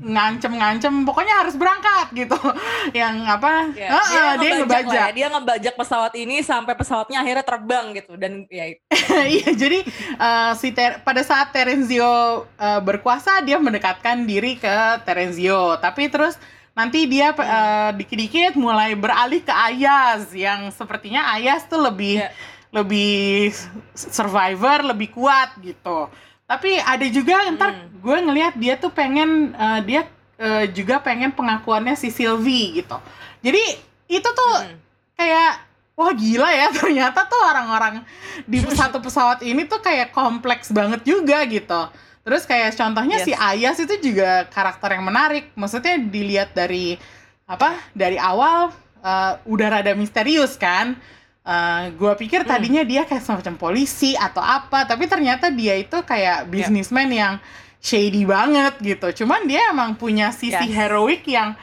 ngancem-ngancem 0.00 1.04
pokoknya 1.04 1.44
harus 1.44 1.54
berangkat 1.54 2.06
gitu. 2.16 2.36
Yang 3.00 3.14
apa? 3.28 3.52
Ya, 3.76 3.88
Heeh, 3.92 4.30
dia 4.40 4.50
lah 4.50 4.58
ngebajak 4.64 4.92
ya. 4.92 5.06
Dia 5.12 5.26
ngebajak 5.28 5.74
pesawat 5.76 6.12
ini 6.16 6.40
sampai 6.40 6.74
pesawatnya 6.74 7.20
akhirnya 7.20 7.44
terbang 7.44 7.86
gitu 7.94 8.16
dan 8.16 8.44
ya 8.48 8.64
iya 9.36 9.50
jadi 9.52 9.84
eh, 10.16 10.52
si 10.56 10.72
Ter- 10.72 11.04
pada 11.04 11.20
saat 11.20 11.52
Terenzio 11.52 12.44
eh, 12.56 12.80
berkuasa 12.80 13.44
dia 13.44 13.60
mendekatkan 13.60 14.24
diri 14.24 14.56
ke 14.56 14.76
Terenzio. 15.04 15.76
Tapi 15.76 16.08
terus 16.08 16.40
nanti 16.72 17.04
dia 17.04 17.30
eh, 17.30 17.90
dikit-dikit 17.94 18.56
mulai 18.56 18.96
beralih 18.96 19.44
ke 19.44 19.52
Ayaz 19.52 20.32
yang 20.32 20.72
sepertinya 20.72 21.28
Ayaz 21.30 21.68
tuh 21.68 21.78
lebih 21.78 22.22
Iya. 22.22 22.30
lebih 22.70 23.50
survivor 23.94 24.94
lebih 24.94 25.10
kuat 25.10 25.58
gitu 25.58 26.06
tapi 26.50 26.74
ada 26.76 27.06
juga 27.06 27.46
ntar 27.54 27.70
Hmm. 27.70 28.02
gue 28.02 28.16
ngelihat 28.26 28.54
dia 28.56 28.74
tuh 28.74 28.90
pengen 28.90 29.54
eh, 29.54 29.80
dia 29.86 30.02
eh, 30.34 30.66
juga 30.74 30.98
pengen 30.98 31.30
pengakuannya 31.30 31.94
si 31.94 32.10
Sylvie 32.10 32.82
gitu 32.82 32.98
jadi 33.38 33.62
itu 34.06 34.26
tuh 34.26 34.52
Hmm. 34.58 34.74
kayak 35.14 35.52
wah 35.94 36.10
gila 36.10 36.48
ya 36.48 36.66
ternyata 36.80 37.22
tuh 37.24 37.38
orang-orang 37.38 38.02
di 38.44 38.58
satu 38.74 38.98
pesawat 38.98 39.44
ini 39.44 39.62
tuh 39.64 39.78
kayak 39.78 40.10
kompleks 40.10 40.72
banget 40.72 41.04
juga 41.04 41.44
gitu. 41.44 41.82
Terus 42.20 42.44
kayak 42.44 42.72
contohnya 42.72 43.20
Yes. 43.20 43.26
si 43.28 43.32
Ayas 43.32 43.76
itu 43.78 43.94
juga 44.00 44.44
karakter 44.48 44.96
yang 44.96 45.04
menarik. 45.04 45.52
Maksudnya 45.56 45.96
dilihat 45.96 46.52
dari 46.52 46.96
apa? 47.44 47.76
Dari 47.92 48.16
awal 48.16 48.72
eh, 49.00 49.32
udah 49.44 49.68
rada 49.70 49.92
misterius 49.92 50.56
kan. 50.56 50.96
Eh, 51.40 51.84
gua 51.96 52.12
pikir 52.14 52.44
Hmm. 52.44 52.50
tadinya 52.52 52.82
dia 52.82 53.02
kayak 53.02 53.24
semacam 53.24 53.54
polisi 53.56 54.12
atau 54.12 54.38
apa, 54.38 54.84
tapi 54.84 55.08
ternyata 55.08 55.48
dia 55.48 55.72
itu 55.74 55.96
kayak 56.00 56.44
businessman 56.46 57.08
yang 57.08 57.34
shady 57.80 58.28
banget 58.28 58.76
gitu. 58.78 59.24
Cuman 59.24 59.48
dia 59.48 59.72
emang 59.72 59.96
punya 59.96 60.30
sisi 60.30 60.52
Yes. 60.52 60.76
heroik 60.76 61.24
yang 61.24 61.56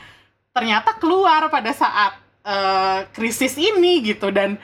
ternyata 0.49 0.97
keluar 0.97 1.45
pada 1.47 1.69
saat 1.71 2.17
eh, 2.41 2.99
krisis 3.11 3.53
ini 3.53 3.99
gitu 4.01 4.31
dan 4.31 4.55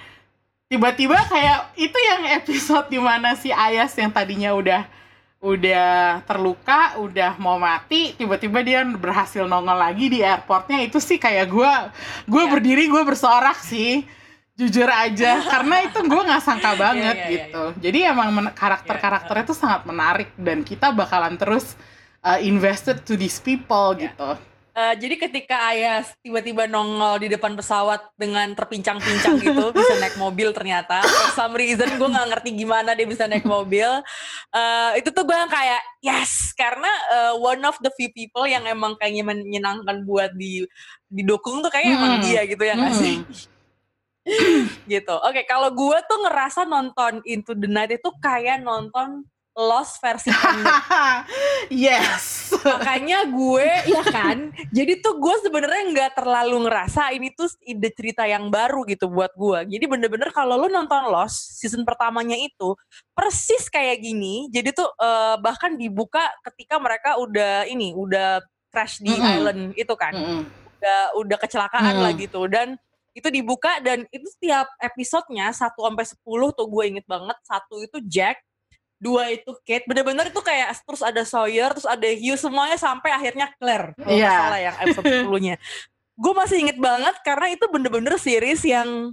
tiba-tiba 0.66 1.20
kayak 1.28 1.76
itu 1.76 2.00
yang 2.00 2.24
episode 2.34 2.88
di 2.88 2.98
mana 2.98 3.36
si 3.36 3.52
Ayas 3.52 3.94
yang 3.94 4.10
tadinya 4.10 4.50
udah 4.52 4.82
udah 5.38 6.24
terluka, 6.24 6.96
udah 6.98 7.36
mau 7.36 7.60
mati, 7.60 8.16
tiba-tiba 8.16 8.64
dia 8.64 8.80
berhasil 8.88 9.44
nongol 9.44 9.76
lagi 9.76 10.08
di 10.08 10.24
airportnya 10.24 10.80
itu 10.80 10.98
sih 10.98 11.20
kayak 11.20 11.46
gue 11.46 11.72
gue 12.26 12.40
Iya. 12.40 12.50
berdiri 12.50 12.88
gue 12.88 13.04
bersorak 13.04 13.60
sih 13.60 14.08
jujur 14.54 14.90
aja 14.90 15.42
karena 15.54 15.76
itu 15.86 16.00
gue 16.06 16.22
nggak 16.24 16.44
sangka 16.44 16.72
banget 16.78 17.16
iya, 17.18 17.26
iya, 17.26 17.34
gitu 17.50 17.64
jadi 17.82 18.00
emang 18.14 18.30
men- 18.32 18.54
karakter-karakternya 18.54 19.46
tuh 19.50 19.58
sangat 19.58 19.82
menarik 19.90 20.30
dan 20.38 20.62
kita 20.62 20.94
bakalan 20.94 21.36
terus 21.36 21.74
uh, 22.22 22.38
invested 22.38 23.02
to 23.02 23.18
these 23.18 23.42
people 23.42 23.98
Iya. 23.98 24.14
gitu 24.14 24.30
Eh, 24.74 24.96
jadi 24.98 25.16
ketika 25.22 25.70
Ayas 25.70 26.18
tiba-tiba 26.26 26.66
nongol 26.66 27.22
di 27.22 27.30
depan 27.30 27.54
pesawat 27.54 28.10
dengan 28.18 28.58
terpincang-pincang 28.58 29.38
gitu, 29.38 29.70
bisa 29.78 30.02
naik 30.02 30.18
mobil 30.18 30.50
ternyata. 30.50 31.06
For 31.06 31.30
some 31.38 31.54
reason 31.54 31.94
gue 31.94 32.10
nggak 32.10 32.28
ngerti 32.34 32.58
gimana 32.58 32.98
dia 32.98 33.06
bisa 33.06 33.30
naik 33.30 33.46
mobil. 33.46 33.86
Eh, 34.50 34.92
itu 34.98 35.14
tuh 35.14 35.30
gue 35.30 35.38
yang 35.38 35.46
kayak 35.46 35.78
yes, 36.02 36.58
karena 36.58 36.90
eh, 36.90 37.34
one 37.38 37.62
of 37.70 37.78
the 37.86 37.94
few 37.94 38.10
people 38.18 38.50
yang 38.50 38.66
emang 38.66 38.98
kayaknya 38.98 39.22
menyenangkan 39.22 40.02
buat 40.10 40.34
di 40.34 40.66
didukung 41.06 41.62
tuh 41.62 41.70
kayaknya 41.70 41.94
emang 41.94 42.14
Mm-mm. 42.18 42.26
dia 42.26 42.42
gitu 42.50 42.64
ya 42.66 42.74
nggak 42.74 42.96
sih? 42.98 43.16
gitu. 44.92 45.16
Oke, 45.20 45.44
kalau 45.44 45.70
gue 45.72 45.98
tuh 46.08 46.20
ngerasa 46.24 46.64
nonton 46.68 47.20
Into 47.28 47.54
the 47.56 47.68
Night 47.68 47.92
itu 47.96 48.10
kayak 48.24 48.64
nonton 48.64 49.28
Lost 49.54 50.02
versi 50.02 50.34
yes 51.70 52.50
makanya 52.66 53.30
gue 53.30 53.70
ya 53.94 54.02
kan 54.02 54.50
jadi 54.74 54.98
tuh 54.98 55.22
gue 55.22 55.36
sebenarnya 55.46 55.84
nggak 55.94 56.12
terlalu 56.18 56.66
ngerasa 56.66 57.14
ini 57.14 57.30
tuh 57.38 57.54
ide 57.62 57.94
cerita 57.94 58.26
yang 58.26 58.50
baru 58.50 58.82
gitu 58.90 59.06
buat 59.14 59.30
gue 59.38 59.78
jadi 59.78 59.86
bener-bener 59.86 60.34
kalau 60.34 60.58
lo 60.58 60.66
nonton 60.66 61.06
Lost 61.06 61.62
season 61.62 61.86
pertamanya 61.86 62.34
itu 62.34 62.74
persis 63.14 63.70
kayak 63.70 64.02
gini 64.02 64.50
jadi 64.50 64.74
tuh 64.74 64.90
eh, 64.98 65.38
bahkan 65.38 65.78
dibuka 65.78 66.34
ketika 66.50 66.82
mereka 66.82 67.22
udah 67.22 67.70
ini 67.70 67.94
udah 67.94 68.42
crash 68.74 69.06
di 69.06 69.14
Mm-mm. 69.14 69.34
island 69.38 69.62
itu 69.78 69.94
kan 69.94 70.18
Mm-mm. 70.18 70.42
udah 70.82 71.00
udah 71.22 71.38
kecelakaan 71.38 71.94
Mm. 71.94 72.02
lah 72.02 72.14
gitu 72.18 72.42
dan 72.50 72.74
itu 73.14 73.28
dibuka 73.30 73.78
dan 73.80 74.06
itu 74.10 74.26
setiap 74.38 74.66
episodenya 74.78 75.54
1 75.54 75.74
sampai 75.74 76.06
10 76.06 76.20
tuh 76.58 76.68
gue 76.68 76.84
inget 76.90 77.06
banget. 77.06 77.38
Satu 77.46 77.82
itu 77.82 77.98
Jack 78.06 78.42
dua 78.98 79.30
itu 79.30 79.52
Kate. 79.68 79.84
Bener-bener 79.86 80.32
itu 80.32 80.40
kayak 80.40 80.80
terus 80.88 81.04
ada 81.04 81.22
Sawyer 81.24 81.70
terus 81.76 81.86
ada 81.86 82.08
Hugh 82.08 82.40
semuanya 82.40 82.80
sampai 82.80 83.12
akhirnya 83.12 83.52
Claire. 83.60 83.92
Kalau 83.96 84.10
Iya. 84.10 84.24
nggak 84.26 84.40
salah 84.40 84.60
yang 84.62 84.76
episode 84.82 85.06
10-nya 85.28 85.56
gue 86.14 86.30
masih 86.38 86.58
inget 86.62 86.78
banget 86.78 87.16
karena 87.26 87.50
itu 87.50 87.66
bener-bener 87.74 88.14
series 88.22 88.62
yang 88.62 89.10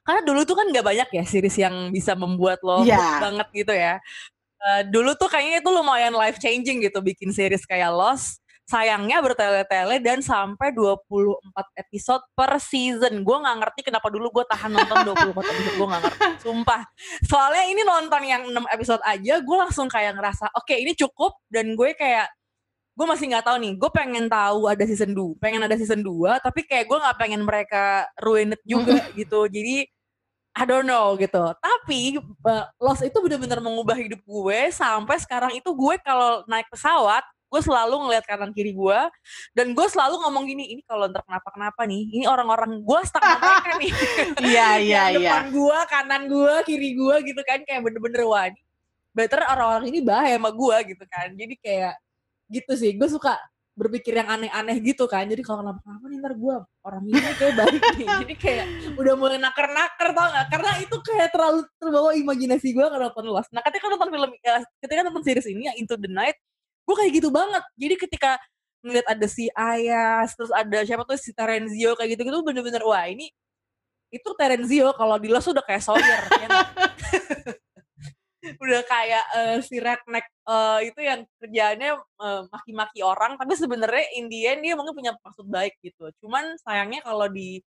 karena 0.00 0.24
dulu 0.24 0.48
tuh 0.48 0.56
kan 0.56 0.64
nggak 0.72 0.80
banyak 0.82 1.08
ya 1.12 1.24
series 1.28 1.60
yang 1.60 1.92
bisa 1.92 2.16
membuat 2.16 2.58
lo 2.64 2.80
Iya. 2.82 2.96
hook 2.96 3.20
banget 3.20 3.48
gitu 3.52 3.72
ya. 3.76 3.94
Eh, 4.56 4.82
dulu 4.88 5.12
tuh 5.14 5.28
kayaknya 5.28 5.60
itu 5.60 5.68
lumayan 5.70 6.16
life 6.16 6.40
changing 6.40 6.80
gitu 6.80 7.04
bikin 7.04 7.30
series 7.30 7.68
kayak 7.68 7.92
Lost 7.92 8.40
sayangnya 8.66 9.22
bertele-tele 9.22 10.02
dan 10.02 10.18
sampai 10.18 10.74
24 10.74 11.38
episode 11.78 12.22
per 12.34 12.58
season. 12.58 13.22
Gue 13.22 13.38
nggak 13.38 13.56
ngerti 13.62 13.80
kenapa 13.86 14.10
dulu 14.10 14.42
gue 14.42 14.44
tahan 14.50 14.74
nonton 14.74 14.96
24 15.14 15.38
episode 15.38 15.74
gue 15.78 15.86
nggak 15.86 16.02
ngerti 16.02 16.20
sumpah. 16.42 16.82
Soalnya 17.22 17.64
ini 17.70 17.82
nonton 17.86 18.22
yang 18.26 18.42
6 18.50 18.74
episode 18.74 19.02
aja 19.06 19.34
gue 19.38 19.56
langsung 19.56 19.86
kayak 19.86 20.18
ngerasa 20.18 20.50
oke 20.50 20.74
ini 20.74 20.92
cukup. 20.98 21.38
Dan 21.46 21.78
gue 21.78 21.94
kayak 21.94 22.26
gue 22.98 23.06
masih 23.06 23.30
nggak 23.30 23.46
tahu 23.46 23.56
nih 23.62 23.72
gue 23.78 23.90
pengen 23.94 24.26
tahu 24.26 24.72
ada 24.72 24.84
season 24.88 25.12
2 25.12 25.36
pengen 25.36 25.60
ada 25.60 25.76
season 25.76 26.00
2 26.00 26.40
tapi 26.40 26.64
kayak 26.64 26.88
gue 26.88 26.96
nggak 26.96 27.18
pengen 27.20 27.44
mereka 27.44 28.10
ruin 28.18 28.56
it 28.58 28.62
juga 28.66 28.98
gitu. 29.14 29.46
Jadi 29.46 29.86
I 30.56 30.64
don't 30.64 30.88
know 30.88 31.12
gitu. 31.20 31.52
Tapi 31.60 32.16
uh, 32.18 32.66
Lost 32.80 33.04
itu 33.04 33.14
benar-benar 33.20 33.60
mengubah 33.60 33.94
hidup 33.94 34.24
gue 34.24 34.72
sampai 34.72 35.20
sekarang 35.20 35.52
itu 35.54 35.68
gue 35.70 35.94
kalau 36.02 36.42
naik 36.48 36.66
pesawat 36.72 37.22
gue 37.46 37.60
selalu 37.62 37.94
ngeliat 38.06 38.24
kanan 38.26 38.50
kiri 38.50 38.74
gue 38.74 39.00
dan 39.54 39.70
gue 39.70 39.86
selalu 39.86 40.18
ngomong 40.26 40.44
gini 40.50 40.64
ini 40.76 40.82
kalau 40.82 41.06
ntar 41.06 41.22
kenapa 41.22 41.48
kenapa 41.54 41.80
nih 41.86 42.02
ini 42.10 42.24
orang-orang 42.26 42.82
gue 42.82 43.00
stuck 43.06 43.22
mereka 43.22 43.72
nih. 43.78 43.92
Iya, 44.50 44.68
iya, 44.82 45.02
iya. 45.14 45.18
depan 45.18 45.44
gue 45.54 45.78
kanan 45.86 46.22
gue 46.26 46.54
kiri 46.66 46.90
gue 46.98 47.16
gitu 47.30 47.40
kan 47.46 47.62
kayak 47.62 47.80
bener-bener 47.86 48.22
wah 48.26 48.50
ini 48.50 48.60
better 49.14 49.40
orang-orang 49.46 49.86
ini 49.94 50.00
bahaya 50.02 50.36
sama 50.36 50.50
gue 50.50 50.76
gitu 50.92 51.04
kan. 51.06 51.28
Jadi 51.32 51.54
kayak 51.62 51.94
gitu 52.50 52.72
sih 52.74 52.92
gue 52.98 53.08
suka 53.08 53.38
berpikir 53.76 54.16
yang 54.16 54.26
aneh-aneh 54.26 54.76
gitu 54.82 55.06
kan. 55.06 55.28
Jadi 55.28 55.44
kalau 55.46 55.62
kenapa 55.62 55.80
kenapa 55.86 56.04
nih 56.08 56.18
ntar 56.18 56.34
gue 56.34 56.56
orang 56.82 57.02
ini 57.06 57.20
kayak 57.36 57.54
baik 57.54 57.82
nih. 57.94 58.06
Jadi 58.26 58.34
kayak 58.34 58.66
udah 58.98 59.14
mulai 59.14 59.38
naker-naker 59.38 60.08
tau 60.16 60.28
gak 60.34 60.46
karena 60.50 60.70
itu 60.82 60.96
kayak 60.98 61.28
terlalu 61.30 61.60
terbawa 61.78 62.10
imajinasi 62.16 62.68
gue 62.74 62.86
kalau 62.90 63.04
nonton 63.06 63.26
Lost. 63.30 63.50
Nah 63.54 63.62
ketika 63.62 63.86
nonton 63.86 64.08
film 64.10 64.30
ya, 64.42 64.64
ketika 64.82 65.00
nonton 65.06 65.22
series 65.22 65.46
ini 65.46 65.70
yang 65.70 65.76
Into 65.78 65.94
the 65.94 66.10
Night 66.10 66.36
gue 66.86 66.94
kayak 66.94 67.12
gitu 67.18 67.28
banget 67.34 67.64
jadi 67.74 67.94
ketika 67.98 68.30
ngeliat 68.86 69.06
ada 69.10 69.26
si 69.26 69.50
Ayas 69.50 70.38
terus 70.38 70.54
ada 70.54 70.78
siapa 70.86 71.02
tuh 71.02 71.18
si 71.18 71.34
Terenzio 71.34 71.98
kayak 71.98 72.14
gitu-gitu 72.14 72.38
bener-bener 72.46 72.82
wah 72.86 73.02
ini 73.10 73.34
itu 74.14 74.30
Terenzio 74.38 74.94
kalau 74.94 75.18
di 75.18 75.26
Lost 75.26 75.50
udah 75.50 75.64
kayak 75.66 75.82
Sawyer 75.82 76.22
ya 76.30 76.48
udah 78.62 78.80
kayak 78.86 79.24
eh, 79.34 79.58
si 79.66 79.82
redneck 79.82 80.26
eh, 80.46 80.78
itu 80.86 81.00
yang 81.02 81.26
kerjaannya 81.42 81.90
eh, 81.98 82.42
maki-maki 82.46 83.02
orang 83.02 83.34
tapi 83.34 83.58
sebenarnya 83.58 84.06
in 84.14 84.30
the 84.30 84.46
end 84.46 84.62
dia 84.62 84.78
mungkin 84.78 84.94
punya 84.94 85.12
maksud 85.18 85.50
baik 85.50 85.74
gitu 85.82 86.06
cuman 86.22 86.54
sayangnya 86.62 87.02
kalau 87.02 87.26
di 87.26 87.58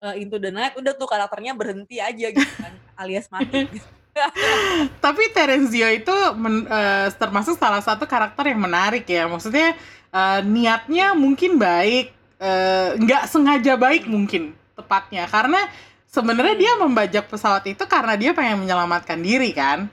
eh, 0.00 0.14
Into 0.16 0.40
the 0.40 0.48
Night 0.48 0.72
udah 0.80 0.96
tuh 0.96 1.04
karakternya 1.04 1.52
berhenti 1.52 2.00
aja 2.00 2.32
gitu 2.32 2.52
kan 2.56 2.72
alias 2.96 3.28
mati 3.28 3.68
gitu. 3.68 3.84
Tapi 5.04 5.22
Terenzio 5.30 5.88
itu 5.90 6.14
men- 6.34 6.66
eh, 6.66 7.08
termasuk 7.14 7.56
salah 7.56 7.80
satu 7.80 8.04
karakter 8.04 8.50
yang 8.50 8.60
menarik 8.60 9.04
ya. 9.04 9.26
Maksudnya 9.26 9.76
eh, 10.12 10.40
niatnya 10.42 11.12
mungkin 11.12 11.56
baik, 11.56 12.10
eh, 12.38 12.88
nggak 12.96 13.28
sengaja 13.28 13.76
baik 13.76 14.08
mungkin 14.08 14.56
tepatnya. 14.74 15.28
Karena 15.28 15.60
sebenarnya 16.06 16.54
Hmm. 16.56 16.62
dia 16.62 16.72
membajak 16.80 17.24
pesawat 17.28 17.64
itu 17.68 17.84
karena 17.84 18.14
dia 18.16 18.32
pengen 18.32 18.64
menyelamatkan 18.64 19.20
diri 19.20 19.52
kan. 19.52 19.88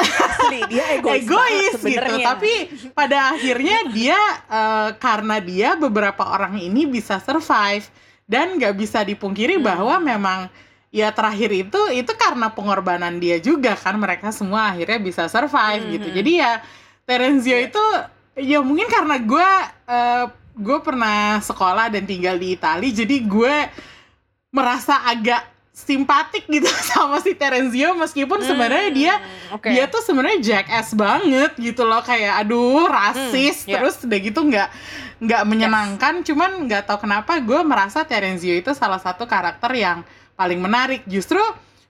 asli 0.00 0.64
dia 0.72 0.88
egois, 0.96 1.20
Egois 1.20 1.76
gitu. 1.76 2.14
Tapi 2.24 2.52
pada 2.96 3.36
akhirnya 3.36 3.92
dia 3.92 4.16
eh, 4.48 4.90
karena 4.96 5.36
dia 5.36 5.76
beberapa 5.76 6.24
orang 6.24 6.56
ini 6.56 6.88
bisa 6.88 7.20
survive 7.20 7.84
dan 8.24 8.56
nggak 8.56 8.72
bisa 8.72 9.04
dipungkiri 9.04 9.60
Hmm. 9.60 9.66
bahwa 9.68 10.00
memang 10.00 10.40
ya 10.90 11.08
terakhir 11.08 11.50
itu 11.52 11.80
itu 11.92 12.12
karena 12.14 12.48
pengorbanan 12.48 13.16
dia 13.16 13.38
juga 13.38 13.74
kan 13.74 13.94
mereka 13.94 14.30
semua 14.30 14.70
akhirnya 14.70 14.98
bisa 14.98 15.26
survive 15.26 15.86
gitu 15.92 16.08
Mhm. 16.08 16.14
jadi 16.14 16.30
ya 16.36 16.52
Terenzio 17.04 17.54
Iya. 17.54 17.66
itu 17.66 17.84
ya 18.42 18.58
mungkin 18.60 18.86
karena 18.86 19.16
gue 19.16 19.48
eh, 19.86 20.24
gue 20.52 20.78
pernah 20.80 21.38
sekolah 21.40 21.88
dan 21.88 22.04
tinggal 22.04 22.34
di 22.34 22.52
Italia 22.52 22.90
jadi 22.92 23.16
gue 23.20 23.54
merasa 24.50 24.98
agak 25.04 25.46
simpatik 25.70 26.44
gitu 26.46 26.66
sama 26.90 27.18
si 27.18 27.32
Terenzio 27.32 27.94
meskipun 27.94 28.42
sebenarnya 28.42 28.90
dia 28.90 29.14
Hmm, 29.16 29.56
oke. 29.56 29.68
dia 29.70 29.86
tuh 29.86 30.02
sebenarnya 30.02 30.38
jackass 30.42 30.92
banget 30.92 31.54
gitu 31.56 31.86
loh 31.86 32.02
kayak 32.02 32.42
aduh 32.42 32.84
rasis 32.84 33.62
Hmm, 33.62 33.68
iya. 33.70 33.74
terus 33.78 33.94
udah 34.00 34.18
gitu 34.18 34.40
nggak 34.42 34.68
nggak 35.20 35.42
menyenangkan 35.44 36.14
cuman 36.20 36.66
nggak 36.66 36.82
tahu 36.84 36.98
kenapa 37.00 37.38
gue 37.38 37.60
merasa 37.62 38.02
Terenzio 38.02 38.52
itu 38.52 38.72
salah 38.72 38.98
satu 38.98 39.24
karakter 39.24 39.70
yang 39.72 40.02
paling 40.40 40.56
menarik 40.56 41.04
justru 41.04 41.36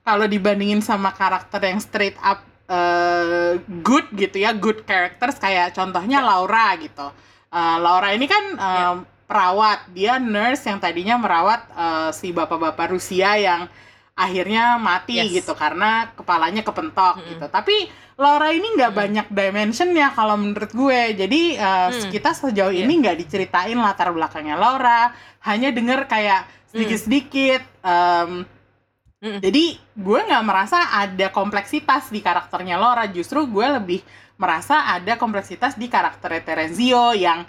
kalau 0.03 0.27
dibandingin 0.27 0.83
sama 0.83 1.15
karakter 1.15 1.63
yang 1.63 1.79
straight 1.79 2.19
up 2.19 2.43
eh, 2.67 3.53
good 3.81 4.11
gitu 4.13 4.37
ya 4.37 4.51
good 4.53 4.83
characters 4.83 5.39
kayak 5.39 5.71
contohnya 5.71 6.19
Laura 6.21 6.75
gitu 6.77 7.15
Eh, 7.51 7.79
Laura 7.79 8.11
ini 8.11 8.27
kan 8.27 8.45
eh, 8.55 8.95
perawat 9.27 9.91
dia 9.91 10.19
nurse 10.19 10.67
yang 10.67 10.79
tadinya 10.79 11.15
merawat 11.15 11.67
eh, 11.69 12.11
si 12.11 12.31
bapak-bapak 12.31 12.91
Rusia 12.91 13.35
yang 13.35 13.67
akhirnya 14.15 14.79
mati 14.79 15.19
Yes. 15.19 15.43
gitu 15.43 15.53
karena 15.55 16.15
kepalanya 16.15 16.63
kepentok 16.63 17.19
Mm-mm. 17.19 17.29
gitu 17.35 17.47
tapi 17.49 17.91
Laura 18.15 18.55
ini 18.55 18.71
nggak 18.71 18.93
Mm-mm. 18.93 19.03
banyak 19.03 19.27
dimensionnya 19.33 20.13
kalau 20.13 20.39
menurut 20.39 20.71
gue 20.71 21.01
jadi 21.19 21.41
eh, 21.57 21.89
Hmm. 21.91 22.07
kita 22.07 22.31
sejauh 22.31 22.71
Iya. 22.71 22.87
ini 22.87 22.93
nggak 23.03 23.19
diceritain 23.19 23.75
latar 23.75 24.15
belakangnya 24.15 24.55
Laura 24.55 25.11
hanya 25.43 25.75
denger 25.75 26.07
kayak 26.07 26.47
sedikit-sedikit 26.71 27.63
em, 27.83 28.47
Mm-mm. 29.21 29.41
jadi 29.43 29.65
gue 29.77 30.21
nggak 30.25 30.45
merasa 30.45 30.97
ada 30.97 31.29
kompleksitas 31.29 32.09
di 32.09 32.19
karakternya 32.19 32.75
Laura 32.75 33.05
justru 33.05 33.45
gue 33.45 33.67
lebih 33.77 34.01
merasa 34.41 34.89
ada 34.89 35.15
kompleksitas 35.15 35.77
di 35.77 35.87
karakter 35.87 36.41
Terenzio 36.41 37.13
yang 37.13 37.45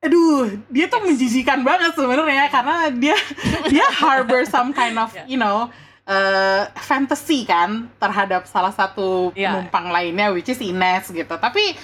aduh 0.00 0.48
dia 0.70 0.86
tuh 0.86 1.02
menjijikan 1.02 1.60
banget 1.60 1.92
sebenarnya 1.92 2.48
karena 2.48 2.88
dia 2.90 3.16
dia 3.72 3.84
harbor 3.92 4.46
some 4.46 4.72
kind 4.72 4.96
of 4.96 5.12
Yeah. 5.12 5.26
you 5.26 5.36
know 5.36 5.68
uh, 6.06 6.62
fantasy 6.78 7.44
kan 7.44 7.90
terhadap 7.98 8.46
salah 8.46 8.72
satu 8.72 9.36
Yeah. 9.36 9.52
penumpang 9.52 9.92
lainnya 9.92 10.32
which 10.32 10.48
is 10.48 10.60
Ines 10.60 11.10
gitu 11.10 11.34
tapi 11.36 11.76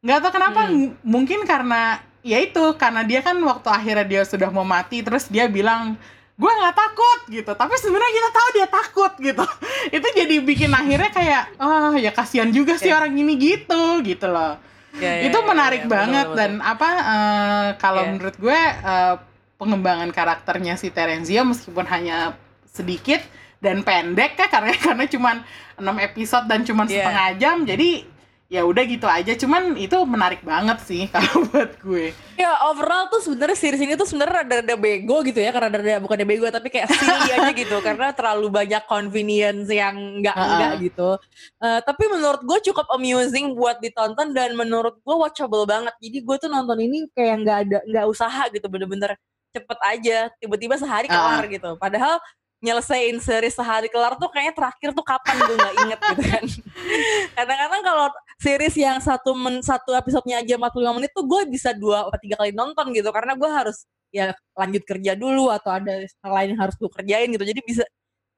nggak 0.00 0.18
tahu 0.22 0.32
kenapa 0.32 0.70
Hmm. 0.70 0.94
mungkin 1.02 1.42
karena 1.44 1.98
ya 2.22 2.38
itu 2.42 2.64
karena 2.74 3.02
dia 3.06 3.20
kan 3.22 3.38
waktu 3.40 3.68
akhirnya 3.70 4.06
dia 4.06 4.22
sudah 4.26 4.50
mau 4.50 4.66
mati 4.66 5.00
terus 5.02 5.30
dia 5.30 5.46
bilang 5.46 5.94
gue 6.38 6.52
nggak 6.54 6.76
takut 6.78 7.20
gitu. 7.34 7.50
Tapi 7.50 7.74
sebenarnya 7.82 8.12
kita 8.14 8.30
tahu 8.30 8.48
dia 8.54 8.66
takut 8.70 9.12
gitu. 9.18 9.44
Itu 9.98 10.06
jadi 10.14 10.38
bikin 10.38 10.70
akhirnya 10.70 11.10
kayak 11.10 11.42
oh 11.58 11.98
ya 11.98 12.14
kasihan 12.14 12.46
juga 12.54 12.78
sih 12.78 12.94
Oke. 12.94 12.98
orang 13.02 13.12
ini 13.18 13.34
gitu 13.34 13.98
gitu 14.06 14.30
loh. 14.30 14.54
Ya, 14.98 15.20
ya, 15.20 15.30
itu 15.30 15.38
ya, 15.38 15.44
menarik 15.46 15.82
ya, 15.84 15.86
betul, 15.86 15.94
banget 16.00 16.26
betul, 16.26 16.38
dan 16.40 16.52
apa 16.64 16.88
eh, 16.96 17.68
kalau 17.76 18.02
Iya. 18.02 18.10
menurut 18.14 18.36
gue 18.40 18.60
eh, 18.72 19.14
pengembangan 19.58 20.10
karakternya 20.14 20.74
si 20.78 20.88
Terenzio 20.94 21.42
meskipun 21.44 21.86
hanya 21.90 22.38
sedikit 22.64 23.20
dan 23.58 23.82
pendek 23.82 24.38
ya 24.38 24.46
karena 24.46 24.70
karena 24.86 25.04
cuman 25.10 25.36
6 25.76 26.06
episode 26.08 26.46
dan 26.46 26.62
cuman 26.62 26.86
setengah 26.86 27.28
jam 27.36 27.56
jadi 27.66 28.06
ya 28.48 28.64
udah 28.64 28.80
gitu 28.88 29.04
aja 29.04 29.36
cuman 29.36 29.76
itu 29.76 29.92
menarik 30.08 30.40
banget 30.40 30.80
sih 30.80 31.04
kalau 31.12 31.44
buat 31.52 31.76
gue 31.84 32.16
Ya 32.38 32.54
overall 32.70 33.10
tuh 33.10 33.20
sebenarnya 33.20 33.58
series 33.58 33.82
ini 33.82 33.98
tuh 33.98 34.06
sebenarnya 34.06 34.46
rada-rada 34.46 34.74
bego 34.78 35.20
gitu 35.26 35.42
ya 35.42 35.50
karena 35.50 35.74
rada 35.74 35.98
bukannya 36.00 36.22
bego 36.24 36.46
tapi 36.48 36.70
kayak 36.70 36.86
silly 36.86 37.28
aja 37.36 37.50
gitu 37.50 37.76
karena 37.82 38.14
terlalu 38.14 38.46
banyak 38.48 38.82
convenience 38.86 39.66
yang 39.68 40.22
enggak 40.22 40.38
Ha-ha. 40.38 40.48
enggak 40.54 40.72
gitu. 40.86 41.10
Eh, 41.58 41.80
tapi 41.82 42.04
menurut 42.06 42.40
gue 42.46 42.58
cukup 42.70 42.86
amusing 42.94 43.58
buat 43.58 43.82
ditonton 43.82 44.30
dan 44.32 44.54
menurut 44.54 45.02
gue 45.02 45.16
watchable 45.18 45.66
banget. 45.66 45.90
Jadi 45.98 46.18
gue 46.22 46.36
tuh 46.38 46.46
nonton 46.46 46.78
ini 46.78 47.10
kayak 47.10 47.34
nggak 47.42 47.58
ada 47.66 47.78
nggak 47.90 48.06
usaha 48.06 48.42
gitu 48.54 48.66
bener-bener 48.70 49.18
cepet 49.50 49.78
aja 49.82 50.18
tiba-tiba 50.38 50.78
sehari 50.78 51.10
kelar 51.10 51.42
gitu. 51.50 51.74
Padahal 51.74 52.22
nyelesain 52.58 53.14
series 53.18 53.54
sehari 53.54 53.86
kelar 53.86 54.18
tuh 54.18 54.26
kayaknya 54.28 54.54
terakhir 54.54 54.90
tuh 54.90 55.06
kapan 55.06 55.34
gue 55.38 55.56
nggak 55.56 55.74
inget 55.86 56.00
gitu 56.02 56.22
kan. 56.26 56.44
Kadang-kadang 57.38 57.82
kalau 57.86 58.06
series 58.38 58.74
yang 58.74 58.98
satu 58.98 59.30
men, 59.32 59.62
satu 59.62 59.94
episodenya 59.94 60.42
aja 60.42 60.58
45 60.58 60.96
menit 60.98 61.10
tuh 61.14 61.22
gue 61.22 61.40
bisa 61.46 61.70
dua 61.70 62.06
atau 62.06 62.18
tiga 62.18 62.34
kali 62.36 62.50
nonton 62.50 62.90
gitu 62.90 63.08
karena 63.14 63.38
gue 63.38 63.46
harus 63.46 63.86
ya 64.08 64.32
lanjut 64.56 64.82
kerja 64.82 65.12
dulu 65.14 65.52
atau 65.52 65.68
ada 65.70 66.00
hal 66.02 66.32
lain 66.32 66.56
yang 66.56 66.60
harus 66.64 66.74
gue 66.74 66.88
kerjain 66.88 67.28
gitu 67.28 67.44
jadi 67.44 67.60
bisa 67.60 67.84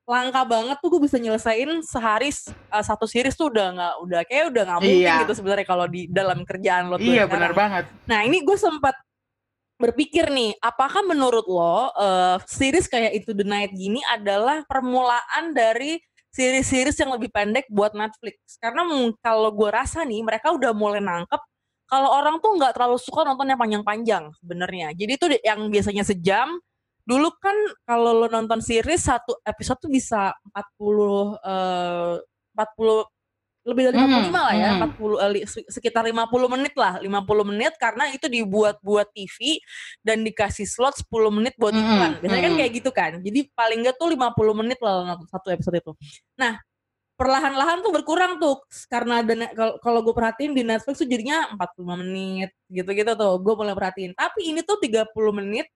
langka 0.02 0.42
banget 0.42 0.74
tuh 0.82 0.90
gue 0.90 1.06
bisa 1.06 1.22
nyelesain 1.22 1.70
sehari 1.86 2.34
uh, 2.74 2.82
satu 2.82 3.06
series 3.06 3.38
tuh 3.38 3.46
udah 3.54 3.66
nggak 3.78 3.94
udah 4.02 4.20
kayak 4.26 4.44
udah 4.50 4.62
nggak 4.66 4.80
mungkin 4.82 5.06
Iya. 5.06 5.16
gitu 5.22 5.32
sebenarnya 5.38 5.66
kalau 5.70 5.86
di 5.86 6.10
dalam 6.10 6.42
kerjaan 6.42 6.90
lo 6.90 6.98
tuh 6.98 7.06
iya 7.06 7.24
sekarang. 7.24 7.30
benar 7.38 7.52
banget 7.54 7.84
Nah 8.10 8.20
ini 8.26 8.42
gue 8.42 8.56
sempat 8.58 8.98
berpikir 9.80 10.28
nih, 10.28 10.52
apakah 10.60 11.00
menurut 11.08 11.48
lo 11.48 11.88
uh, 11.96 12.36
series 12.44 12.84
kayak 12.86 13.24
itu 13.24 13.32
The 13.32 13.46
Night 13.48 13.72
gini 13.72 14.04
adalah 14.12 14.62
permulaan 14.68 15.56
dari 15.56 15.96
series-series 16.30 17.00
yang 17.00 17.16
lebih 17.16 17.32
pendek 17.32 17.66
buat 17.72 17.96
Netflix? 17.96 18.60
Karena 18.60 18.84
kalau 19.24 19.50
gue 19.56 19.70
rasa 19.72 20.04
nih 20.04 20.20
mereka 20.20 20.52
udah 20.52 20.76
mulai 20.76 21.00
nangkep 21.00 21.40
kalau 21.90 22.06
orang 22.14 22.38
tuh 22.38 22.54
nggak 22.54 22.78
terlalu 22.78 23.02
suka 23.02 23.26
nonton 23.26 23.50
yang 23.50 23.58
panjang-panjang 23.58 24.24
sebenarnya. 24.38 24.94
Jadi 24.94 25.12
itu 25.18 25.26
yang 25.42 25.66
biasanya 25.66 26.06
sejam, 26.06 26.62
dulu 27.02 27.34
kan 27.42 27.56
kalau 27.82 28.14
lo 28.14 28.30
nonton 28.30 28.62
series 28.62 29.02
satu 29.02 29.34
episode 29.42 29.82
tuh 29.82 29.90
bisa 29.90 30.30
40 30.54 31.42
uh, 31.42 32.22
40 32.54 33.19
lebih 33.60 33.92
dari 33.92 33.96
55 34.00 34.08
mm, 34.08 34.32
lah 34.32 34.54
ya, 34.56 34.70
mm. 34.72 34.96
40 34.96 35.20
uh, 35.20 35.30
sekitar 35.68 36.02
50 36.08 36.54
menit 36.56 36.74
lah, 36.80 36.96
50 36.96 37.50
menit 37.52 37.72
karena 37.76 38.08
itu 38.08 38.26
dibuat 38.26 38.80
buat 38.80 39.04
TV 39.12 39.60
dan 40.00 40.24
dikasih 40.24 40.64
slot 40.64 40.96
10 41.04 41.36
menit 41.36 41.54
buat 41.60 41.76
iklan. 41.76 42.16
Mm, 42.16 42.20
Biasanya 42.24 42.40
mm. 42.40 42.48
kan 42.48 42.54
kayak 42.56 42.72
gitu 42.72 42.90
kan. 42.90 43.12
Jadi 43.20 43.40
paling 43.52 43.78
enggak 43.84 44.00
tuh 44.00 44.08
50 44.08 44.60
menit 44.64 44.78
lah 44.80 45.16
satu 45.28 45.52
episode 45.52 45.76
itu. 45.76 45.92
Nah, 46.40 46.56
perlahan-lahan 47.20 47.84
tuh 47.84 47.92
berkurang 47.92 48.40
tuh 48.40 48.64
karena 48.88 49.20
kalau 49.84 50.00
gue 50.00 50.14
perhatiin 50.16 50.56
di 50.56 50.64
Netflix 50.64 51.04
tuh 51.04 51.08
jadinya 51.08 51.52
45 51.52 52.00
menit 52.00 52.48
gitu-gitu 52.72 53.12
tuh 53.12 53.36
gue 53.44 53.54
mulai 53.60 53.76
perhatiin 53.76 54.16
tapi 54.16 54.48
ini 54.48 54.64
tuh 54.64 54.80
30 54.80 55.12
menit 55.36 55.68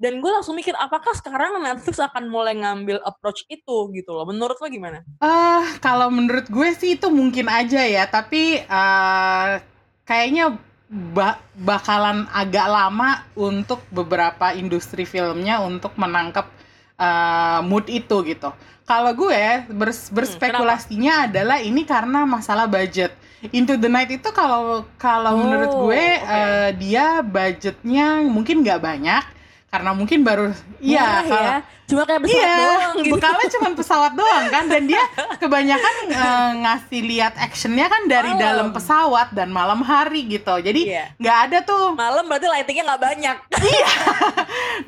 dan 0.00 0.16
gue 0.24 0.30
langsung 0.32 0.56
mikir 0.56 0.72
apakah 0.80 1.12
sekarang 1.12 1.60
Netflix 1.60 2.00
akan 2.00 2.32
mulai 2.32 2.56
ngambil 2.56 3.04
approach 3.04 3.44
itu 3.52 3.92
gitu 3.92 4.10
loh 4.16 4.24
menurut 4.24 4.56
lo 4.56 4.66
gimana? 4.72 5.04
Ah 5.20 5.60
uh, 5.60 5.64
kalau 5.84 6.08
menurut 6.08 6.48
gue 6.48 6.68
sih 6.72 6.96
itu 6.96 7.12
mungkin 7.12 7.52
aja 7.52 7.84
ya 7.84 8.08
tapi 8.08 8.64
uh, 8.64 9.60
kayaknya 10.08 10.56
ba 10.90 11.36
bakalan 11.52 12.24
agak 12.32 12.66
lama 12.66 13.28
untuk 13.36 13.84
beberapa 13.92 14.56
industri 14.56 15.04
filmnya 15.04 15.60
untuk 15.60 15.92
menangkap 16.00 16.48
uh, 16.96 17.60
mood 17.60 17.84
itu 17.92 18.24
gitu. 18.24 18.56
Kalau 18.88 19.12
gue 19.12 19.68
bers 19.70 20.08
hmm, 20.08 20.16
berspekulasinya 20.16 21.14
hmm, 21.14 21.26
adalah 21.30 21.58
ini 21.60 21.84
karena 21.84 22.24
masalah 22.24 22.64
budget. 22.64 23.12
Into 23.52 23.76
the 23.76 23.88
Night 23.88 24.12
itu 24.12 24.32
kalau 24.32 24.84
kalau 24.96 25.36
oh, 25.36 25.40
menurut 25.44 25.72
gue 25.88 26.04
okay. 26.18 26.24
uh, 26.24 26.70
dia 26.72 27.20
budgetnya 27.20 28.24
mungkin 28.24 28.64
nggak 28.64 28.80
banyak 28.80 29.39
karena 29.70 29.94
mungkin 29.94 30.26
baru 30.26 30.50
iya 30.82 31.22
ya. 31.22 31.56
cuma 31.86 32.02
kayak 32.02 32.26
pesawat 32.26 32.42
iya, 32.42 32.58
doang 32.58 32.94
gitu. 32.98 33.14
bekalnya 33.14 33.48
cuma 33.54 33.68
pesawat 33.78 34.12
doang 34.18 34.44
kan 34.50 34.64
dan 34.66 34.82
dia 34.90 35.02
kebanyakan 35.38 35.94
uh, 36.10 36.50
ngasih 36.66 37.00
lihat 37.06 37.38
actionnya 37.38 37.86
kan 37.86 38.02
dari 38.10 38.34
malam. 38.34 38.42
dalam 38.42 38.68
pesawat 38.74 39.30
dan 39.30 39.54
malam 39.54 39.78
hari 39.86 40.26
gitu 40.26 40.58
jadi 40.58 41.06
nggak 41.22 41.38
iya. 41.38 41.46
ada 41.46 41.58
tuh 41.62 41.94
malam 41.94 42.26
berarti 42.26 42.50
lightingnya 42.50 42.84
nggak 42.90 43.02
banyak 43.14 43.36
iya 43.78 43.92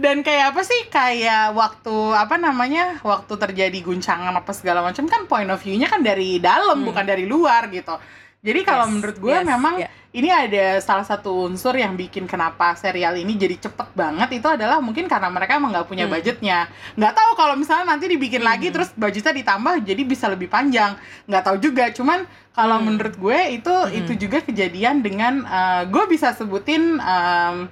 dan 0.02 0.26
kayak 0.26 0.50
apa 0.50 0.62
sih 0.66 0.80
kayak 0.90 1.54
waktu 1.54 1.94
apa 2.18 2.34
namanya 2.42 2.98
waktu 3.06 3.38
terjadi 3.38 3.78
guncangan 3.86 4.34
apa 4.34 4.50
segala 4.50 4.82
macam 4.82 5.06
kan 5.06 5.30
point 5.30 5.46
of 5.46 5.62
view-nya 5.62 5.86
kan 5.86 6.02
dari 6.02 6.42
dalam 6.42 6.82
hmm. 6.82 6.86
bukan 6.90 7.04
dari 7.06 7.22
luar 7.22 7.70
gitu 7.70 7.94
jadi 8.42 8.61
kalau 8.66 8.90
yes, 8.90 8.92
menurut 8.98 9.16
gue 9.22 9.37
yes, 9.38 9.46
memang 9.46 9.74
yeah. 9.78 9.90
ini 10.11 10.26
ada 10.26 10.83
salah 10.83 11.07
satu 11.07 11.46
unsur 11.46 11.78
yang 11.78 11.94
bikin 11.94 12.26
kenapa 12.26 12.74
serial 12.74 13.14
ini 13.14 13.38
jadi 13.38 13.55
cepet 13.55 13.94
banget 13.94 14.35
itu 14.35 14.50
adalah 14.50 14.83
mungkin 14.83 15.07
karena 15.07 15.31
mereka 15.31 15.62
emang 15.62 15.70
nggak 15.70 15.87
punya 15.87 16.11
hmm. 16.11 16.12
budgetnya. 16.18 16.66
Nggak 16.98 17.14
tahu 17.14 17.31
kalau 17.38 17.55
misalnya 17.55 17.94
nanti 17.94 18.11
dibikin 18.11 18.42
hmm. 18.42 18.50
lagi 18.50 18.74
terus 18.74 18.90
budgetnya 18.98 19.31
ditambah 19.31 19.87
jadi 19.87 20.02
bisa 20.02 20.26
lebih 20.26 20.50
panjang. 20.50 20.98
Nggak 21.31 21.42
tahu 21.46 21.57
juga. 21.62 21.94
Cuman 21.94 22.26
kalau 22.50 22.83
hmm. 22.83 22.85
menurut 22.90 23.14
gue 23.14 23.38
itu 23.62 23.70
hmm. 23.70 23.98
itu 24.02 24.12
juga 24.26 24.42
kejadian 24.42 25.07
dengan 25.07 25.46
uh, 25.46 25.87
gue 25.87 26.05
bisa 26.11 26.35
sebutin 26.35 26.98
um, 26.98 27.70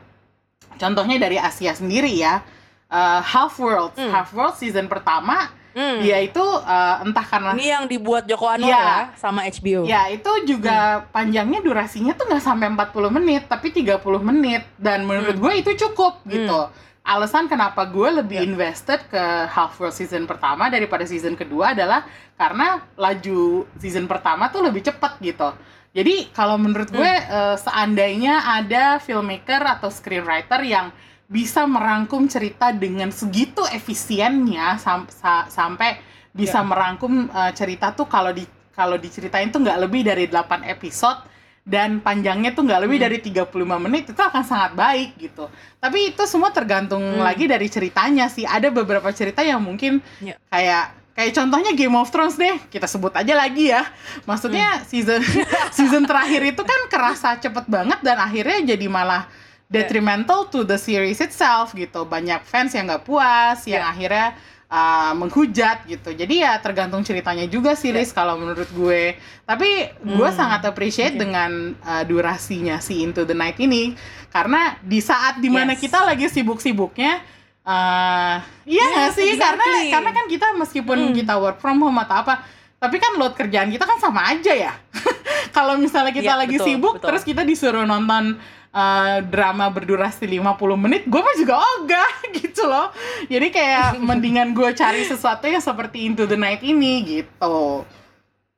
contohnya 0.79 1.19
dari 1.19 1.35
Asia 1.43 1.75
sendiri 1.75 2.15
ya. 2.15 2.47
Uh, 2.87 3.19
Half 3.19 3.59
World, 3.59 3.99
hmm. 3.99 4.07
Half 4.07 4.31
World 4.39 4.55
season 4.55 4.87
pertama 4.87 5.51
Hmm. 5.71 6.03
Dia 6.03 6.19
itu 6.19 6.43
uh, 6.43 7.05
entah 7.07 7.23
karena 7.23 7.55
ini 7.55 7.71
yang 7.71 7.85
dibuat 7.87 8.27
Joko 8.27 8.51
Anwar 8.51 8.67
ya, 8.67 8.83
ya 8.83 8.99
sama 9.15 9.47
HBO. 9.47 9.87
Ya, 9.87 10.11
itu 10.11 10.31
juga 10.47 11.07
hmm. 11.07 11.15
panjangnya 11.15 11.61
durasinya 11.63 12.13
tuh 12.19 12.27
nggak 12.27 12.43
sampai 12.43 12.67
40 12.75 13.17
menit, 13.17 13.43
tapi 13.47 13.71
30 13.71 14.03
menit 14.23 14.67
dan 14.77 15.07
menurut 15.07 15.39
hmm. 15.39 15.45
gue 15.47 15.53
itu 15.63 15.71
cukup 15.87 16.27
hmm. 16.27 16.31
gitu. 16.31 16.61
Alasan 17.01 17.49
kenapa 17.49 17.89
gue 17.89 18.09
lebih 18.23 18.39
yeah. 18.43 18.49
invested 18.51 19.01
ke 19.09 19.23
Half 19.49 19.81
World 19.81 19.97
season 19.97 20.29
pertama 20.29 20.69
daripada 20.69 21.07
season 21.09 21.33
kedua 21.33 21.73
adalah 21.73 22.05
karena 22.37 22.85
laju 22.99 23.65
season 23.81 24.05
pertama 24.05 24.53
tuh 24.53 24.67
lebih 24.67 24.85
cepat 24.85 25.17
gitu. 25.23 25.55
Jadi 25.91 26.31
kalau 26.31 26.55
menurut 26.55 26.91
gue 26.91 27.13
hmm. 27.15 27.31
uh, 27.31 27.57
seandainya 27.59 28.47
ada 28.47 28.99
filmmaker 29.03 29.59
atau 29.59 29.91
screenwriter 29.91 30.63
yang 30.63 30.95
bisa 31.31 31.63
merangkum 31.63 32.27
cerita 32.27 32.75
dengan 32.75 33.15
segitu 33.15 33.63
efisiennya 33.71 34.83
sam 34.83 35.07
sa 35.07 35.47
sampai 35.47 36.03
bisa 36.35 36.59
yeah. 36.59 36.67
merangkum 36.67 37.31
uh, 37.31 37.55
cerita 37.55 37.95
tuh 37.95 38.11
kalau 38.11 38.35
di 38.35 38.43
kalau 38.75 38.99
diceritain 38.99 39.55
tuh 39.55 39.63
nggak 39.63 39.79
lebih 39.87 40.03
dari 40.03 40.27
8 40.27 40.67
episode 40.67 41.23
dan 41.63 42.03
panjangnya 42.03 42.51
tuh 42.51 42.67
nggak 42.67 42.83
lebih 42.83 42.99
hmm. 42.99 43.07
dari 43.07 43.19
35 43.47 43.85
menit 43.87 44.05
itu 44.11 44.19
akan 44.19 44.43
sangat 44.43 44.73
baik 44.75 45.21
gitu. 45.21 45.47
Tapi 45.79 46.17
itu 46.17 46.23
semua 46.27 46.51
tergantung 46.51 47.05
hmm. 47.05 47.23
lagi 47.23 47.47
dari 47.47 47.69
ceritanya 47.71 48.27
sih. 48.27 48.43
Ada 48.43 48.75
beberapa 48.75 49.07
cerita 49.15 49.47
yang 49.47 49.63
mungkin 49.63 50.03
yeah. 50.19 50.35
kayak 50.51 50.99
kayak 51.15 51.37
contohnya 51.37 51.77
Game 51.77 51.95
of 51.95 52.09
Thrones 52.09 52.41
deh 52.41 52.57
kita 52.73 52.89
sebut 52.89 53.13
aja 53.13 53.35
lagi 53.37 53.69
ya 53.69 53.85
maksudnya 54.25 54.81
hmm. 54.81 54.85
season 54.89 55.21
season 55.77 56.09
terakhir 56.09 56.41
itu 56.55 56.63
kan 56.65 56.81
kerasa 56.89 57.37
cepet 57.37 57.67
banget 57.69 58.01
dan 58.01 58.17
akhirnya 58.17 58.73
jadi 58.73 58.87
malah 58.89 59.29
detrimental 59.71 60.51
to 60.51 60.67
the 60.67 60.77
series 60.77 61.23
itself 61.23 61.73
gitu. 61.79 62.03
Banyak 62.03 62.43
fans 62.43 62.75
yang 62.75 62.91
nggak 62.91 63.07
puas, 63.07 63.63
yeah. 63.65 63.79
yang 63.79 63.85
akhirnya 63.87 64.27
uh, 64.67 65.15
menghujat 65.15 65.87
gitu. 65.87 66.11
Jadi 66.11 66.43
ya 66.43 66.59
tergantung 66.59 67.07
ceritanya 67.07 67.47
juga 67.47 67.79
series 67.79 68.11
yeah. 68.11 68.17
kalau 68.19 68.35
menurut 68.35 68.67
gue. 68.75 69.15
Tapi 69.47 69.71
gue 70.03 70.29
hmm. 70.29 70.37
sangat 70.37 70.67
appreciate 70.67 71.15
okay. 71.15 71.23
dengan 71.23 71.79
uh, 71.87 72.03
durasinya 72.03 72.83
si 72.83 73.07
Into 73.07 73.23
the 73.23 73.37
Night 73.39 73.63
ini 73.63 73.95
karena 74.35 74.75
di 74.83 74.99
saat 74.99 75.39
di 75.39 75.51
mana 75.51 75.79
yes. 75.79 75.81
kita 75.87 76.03
lagi 76.03 76.27
sibuk-sibuknya 76.27 77.41
Uh, 77.61 78.41
iya 78.65 78.83
nggak 78.89 79.11
yes, 79.13 79.17
sih 79.21 79.29
exactly. 79.37 79.93
karena 79.93 79.93
karena 79.93 80.11
kan 80.17 80.27
kita 80.33 80.47
meskipun 80.57 80.99
hmm. 81.13 81.15
kita 81.23 81.37
work 81.37 81.61
from 81.61 81.77
home 81.77 82.01
atau 82.01 82.25
apa 82.25 82.41
tapi 82.81 82.97
kan 82.97 83.21
load 83.21 83.37
kerjaan 83.37 83.69
kita 83.69 83.85
kan 83.85 84.01
sama 84.01 84.33
aja 84.33 84.49
ya 84.57 84.73
kalau 85.57 85.77
misalnya 85.77 86.09
kita 86.09 86.33
yeah, 86.33 86.41
lagi 86.41 86.57
betul, 86.57 86.67
sibuk 86.67 86.95
betul. 86.97 87.13
terus 87.13 87.23
kita 87.23 87.45
disuruh 87.45 87.85
nonton 87.85 88.41
uh, 88.75 89.19
drama 89.23 89.71
berdurasi 89.71 90.27
50 90.27 90.57
menit, 90.79 91.03
gue 91.07 91.21
mah 91.21 91.37
juga 91.39 91.55
ogah 91.79 92.13
gitu 92.41 92.67
loh. 92.67 92.91
Jadi 93.27 93.49
kayak 93.53 93.99
mendingan 94.09 94.57
gue 94.57 94.71
cari 94.75 95.07
sesuatu 95.07 95.47
yang 95.47 95.63
seperti 95.63 96.07
Into 96.07 96.27
the 96.27 96.39
Night 96.39 96.63
ini 96.65 97.23
gitu. 97.23 97.85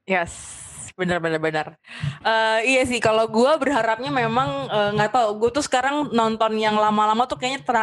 Yes 0.06 0.62
benar 0.96 1.18
benar 1.18 1.40
benar 1.40 1.66
uh, 2.22 2.60
iya 2.62 2.84
sih 2.84 3.00
kalau 3.00 3.24
gue 3.28 3.52
berharapnya 3.58 4.12
memang 4.12 4.68
eh, 4.68 4.90
nggak 4.94 5.10
uh, 5.10 5.14
tahu 5.14 5.28
gue 5.40 5.50
tuh 5.60 5.64
sekarang 5.64 6.12
nonton 6.12 6.52
yang 6.60 6.76
lama-lama 6.76 7.24
tuh 7.24 7.40
kayaknya 7.40 7.64
ter 7.64 7.76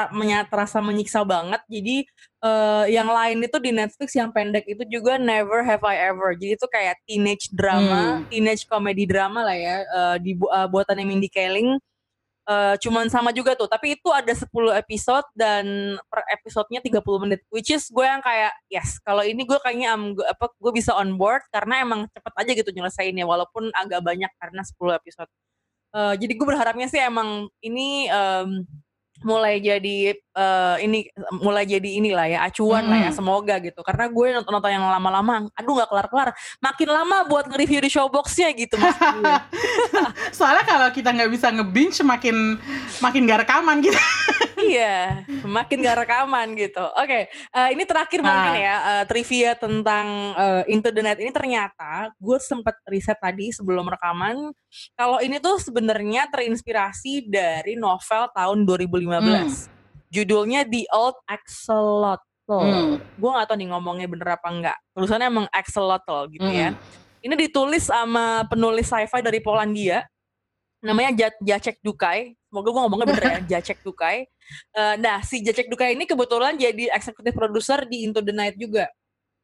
terasa 0.48 0.78
menyiksa 0.80 1.26
banget 1.26 1.62
jadi 1.66 2.06
uh, 2.46 2.86
yang 2.86 3.10
lain 3.10 3.42
itu 3.44 3.58
di 3.58 3.72
Netflix 3.74 4.14
yang 4.14 4.30
pendek 4.30 4.66
itu 4.70 4.86
juga 4.88 5.18
Never 5.18 5.66
Have 5.66 5.86
I 5.86 6.14
Ever 6.14 6.38
jadi 6.38 6.56
itu 6.56 6.68
kayak 6.70 6.96
teenage 7.10 7.50
drama 7.52 8.22
hmm. 8.22 8.30
teenage 8.30 8.64
comedy 8.70 9.10
drama 9.10 9.44
lah 9.44 9.58
ya 9.58 9.78
uh, 9.90 10.16
di 10.22 10.38
uh, 10.38 10.68
buatan 10.70 11.02
Mindy 11.02 11.30
Kaling 11.32 11.82
uh, 12.50 12.76
cuman 12.82 13.06
sama 13.08 13.30
juga 13.30 13.54
tuh 13.54 13.70
tapi 13.70 13.94
itu 13.96 14.10
ada 14.10 14.34
10 14.34 14.50
episode 14.82 15.28
dan 15.38 15.96
per 16.10 16.26
episodenya 16.34 16.82
30 16.82 17.24
menit 17.24 17.46
which 17.54 17.70
is 17.70 17.86
gue 17.94 18.02
yang 18.02 18.20
kayak 18.26 18.52
yes 18.74 18.98
kalau 19.06 19.22
ini 19.22 19.46
gue 19.46 19.60
kayaknya 19.62 19.94
um, 19.94 20.18
gue, 20.18 20.26
apa 20.26 20.50
gue 20.58 20.72
bisa 20.74 20.98
on 20.98 21.16
board 21.16 21.46
karena 21.54 21.86
emang 21.86 22.10
cepet 22.10 22.34
aja 22.34 22.52
gitu 22.58 22.70
nyelesainnya 22.74 23.26
walaupun 23.30 23.70
agak 23.78 24.02
banyak 24.02 24.32
karena 24.42 24.62
10 24.66 25.00
episode. 25.00 25.32
Uh, 25.90 26.14
jadi 26.14 26.38
gue 26.38 26.46
berharapnya 26.46 26.86
sih 26.86 27.02
emang 27.02 27.50
ini 27.66 28.06
um, 28.14 28.62
mulai 29.26 29.60
jadi 29.60 30.16
uh, 30.36 30.76
ini 30.80 31.10
mulai 31.40 31.68
jadi 31.68 31.90
inilah 32.00 32.26
ya 32.28 32.40
acuan 32.48 32.88
hmm. 32.88 32.92
lah 32.92 33.00
ya 33.08 33.12
semoga 33.12 33.56
gitu. 33.60 33.80
Karena 33.84 34.08
gue 34.08 34.28
nonton 34.36 34.54
nonton 34.56 34.72
yang 34.72 34.86
lama-lama 34.86 35.50
aduh 35.56 35.74
nggak 35.80 35.90
kelar 35.90 36.08
kelar 36.12 36.30
makin 36.60 36.90
lama 36.92 37.18
buat 37.28 37.46
nge-review 37.48 37.80
di 37.80 37.90
showboxnya 37.92 38.50
gitu 38.56 38.76
soalnya 40.38 40.64
kalau 40.68 40.88
kita 40.92 41.16
nggak 41.16 41.32
bisa 41.32 41.48
nge-binge 41.52 42.02
makin 42.04 42.60
makin 43.00 43.22
gak 43.28 43.48
rekaman 43.48 43.80
gitu 43.80 43.96
iya 44.70 45.26
makin 45.42 45.82
gak 45.82 46.06
rekaman 46.06 46.54
gitu 46.54 46.86
oke 46.86 47.10
okay, 47.10 47.26
uh, 47.52 47.68
eh, 47.68 47.70
ini 47.74 47.84
terakhir 47.90 48.22
nah. 48.22 48.30
mungkin 48.30 48.54
ya 48.62 48.76
uh, 48.78 49.04
trivia 49.10 49.52
tentang 49.58 50.08
uh, 50.38 50.64
Into 50.70 50.94
the 50.94 51.02
Night 51.02 51.18
ini 51.18 51.34
ternyata 51.34 52.14
gue 52.22 52.38
sempat 52.38 52.78
riset 52.86 53.18
tadi 53.18 53.50
sebelum 53.50 53.90
rekaman 53.90 54.54
kalau 54.94 55.18
ini 55.20 55.42
tuh 55.42 55.58
sebenarnya 55.58 56.30
terinspirasi 56.30 57.28
dari 57.28 57.74
novel 57.74 58.30
tahun 58.32 58.64
2015 58.64 59.40
Hmm. 59.40 59.52
Judulnya 60.10 60.66
The 60.66 60.90
Old 60.90 61.18
Axolotl. 61.30 62.22
Hmm. 62.50 62.98
Gue 62.98 63.30
gak 63.30 63.46
tau 63.46 63.58
nih 63.58 63.70
ngomongnya 63.70 64.08
bener 64.10 64.28
apa 64.36 64.48
enggak. 64.50 64.78
Tulisannya 64.98 65.30
emang 65.30 65.48
Axolotl 65.54 66.34
gitu 66.34 66.50
ya. 66.50 66.74
hmm. 66.74 66.78
ya. 66.78 67.20
Ini 67.20 67.36
ditulis 67.36 67.92
sama 67.92 68.48
penulis 68.50 68.90
sci-fi 68.90 69.22
dari 69.22 69.40
Polandia. 69.44 70.02
Namanya 70.80 71.12
Ja- 71.16 71.40
Jacek 71.44 71.80
Dukai. 71.84 72.36
Semoga 72.50 72.68
gue 72.72 72.82
ngomongnya 72.82 73.08
bener 73.14 73.24
ya, 73.24 73.40
Jacek 73.58 73.80
Dukai. 73.84 74.26
Eh, 74.76 74.96
nah, 75.00 75.22
si 75.22 75.44
Jacek 75.44 75.68
Dukai 75.68 75.94
ini 75.94 76.08
kebetulan 76.08 76.56
jadi 76.56 76.92
eksekutif 76.96 77.36
produser 77.36 77.86
di 77.86 78.08
Into 78.08 78.24
the 78.24 78.34
Night 78.34 78.56
juga. 78.56 78.88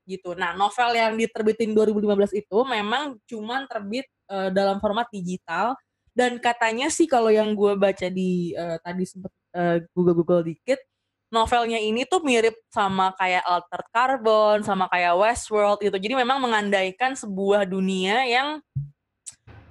Gitu. 0.05 0.37
Nah, 0.37 0.53
novel 0.53 0.95
yang 0.95 1.17
diterbitin 1.17 1.73
2015 1.73 2.33
itu 2.37 2.57
memang 2.65 3.17
cuman 3.25 3.65
terbit 3.65 4.05
eh, 4.31 4.49
dalam 4.53 4.77
format 4.79 5.09
digital 5.11 5.75
dan 6.15 6.39
katanya 6.39 6.87
sih 6.87 7.11
kalau 7.11 7.27
yang 7.27 7.51
gue 7.51 7.75
baca 7.75 8.07
di 8.07 8.55
eh, 8.55 8.79
tadi 8.79 9.03
sempet 9.03 9.31
eh, 9.51 9.83
Google-Google 9.91 10.47
dikit, 10.47 10.79
novelnya 11.27 11.75
ini 11.75 12.07
tuh 12.07 12.23
mirip 12.23 12.55
sama 12.71 13.11
kayak 13.19 13.43
Altered 13.43 13.89
Carbon, 13.91 14.57
sama 14.63 14.87
kayak 14.87 15.11
Westworld 15.19 15.83
gitu. 15.83 15.99
Jadi 15.99 16.15
memang 16.15 16.39
mengandaikan 16.39 17.19
sebuah 17.19 17.67
dunia 17.67 18.23
yang 18.31 18.63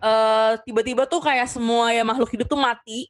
eh, 0.04 0.52
tiba-tiba 0.68 1.08
tuh 1.08 1.24
kayak 1.24 1.48
semua 1.48 1.90
ya 1.96 2.04
makhluk 2.04 2.28
hidup 2.28 2.46
tuh 2.46 2.60
mati 2.60 3.08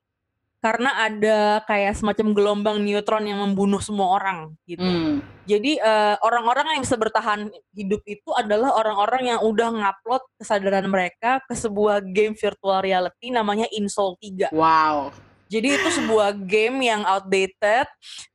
karena 0.65 0.97
ada 0.97 1.61
kayak 1.69 1.93
semacam 1.93 2.33
gelombang 2.33 2.81
neutron 2.81 3.29
yang 3.29 3.37
membunuh 3.37 3.85
semua 3.85 4.17
orang 4.17 4.57
gitu. 4.65 4.81
Hmm. 4.81 5.21
Jadi 5.45 5.77
eh, 5.77 6.17
orang-orang 6.25 6.81
yang 6.81 6.83
bisa 6.89 6.97
bertahan 6.97 7.53
hidup 7.77 8.01
itu 8.09 8.33
adalah 8.33 8.73
orang-orang 8.73 9.37
yang 9.37 9.41
udah 9.45 9.69
ngupload 9.69 10.25
kesadaran 10.41 10.89
mereka 10.89 11.45
ke 11.45 11.53
sebuah 11.53 12.01
game 12.01 12.33
virtual 12.33 12.81
reality 12.81 13.29
namanya 13.29 13.69
Insoul 13.77 14.17
3. 14.17 14.57
Wow. 14.57 15.13
Jadi 15.53 15.77
itu 15.77 15.89
sebuah 16.01 16.33
game 16.49 16.89
yang 16.89 17.05
outdated, 17.05 17.85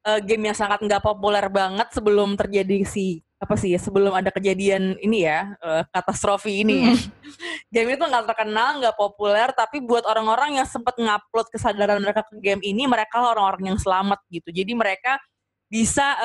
eh, 0.06 0.20
game 0.22 0.54
yang 0.54 0.58
sangat 0.58 0.86
nggak 0.86 1.02
populer 1.02 1.50
banget 1.50 1.90
sebelum 1.98 2.38
terjadi 2.38 2.86
si 2.86 3.26
apa 3.40 3.56
sih 3.56 3.72
ya 3.72 3.80
sebelum 3.80 4.12
ada 4.12 4.30
kejadian 4.30 5.00
ini 5.02 5.26
ya 5.26 5.58
eh, 5.66 5.84
katastrofi 5.90 6.62
ini. 6.62 6.94
ya. 6.94 6.96
game 7.70 7.94
itu 7.94 8.04
nggak 8.04 8.26
terkenal, 8.34 8.82
nggak 8.82 8.98
populer, 8.98 9.50
tapi 9.54 9.82
buat 9.86 10.04
orang-orang 10.10 10.58
yang 10.58 10.68
sempat 10.68 10.98
ngupload 10.98 11.48
kesadaran 11.54 12.02
mereka 12.02 12.26
ke 12.26 12.36
game 12.42 12.62
ini, 12.66 12.90
mereka 12.90 13.22
orang-orang 13.22 13.74
yang 13.74 13.80
selamat 13.80 14.20
gitu. 14.34 14.50
Jadi 14.50 14.74
mereka 14.74 15.22
bisa 15.70 16.18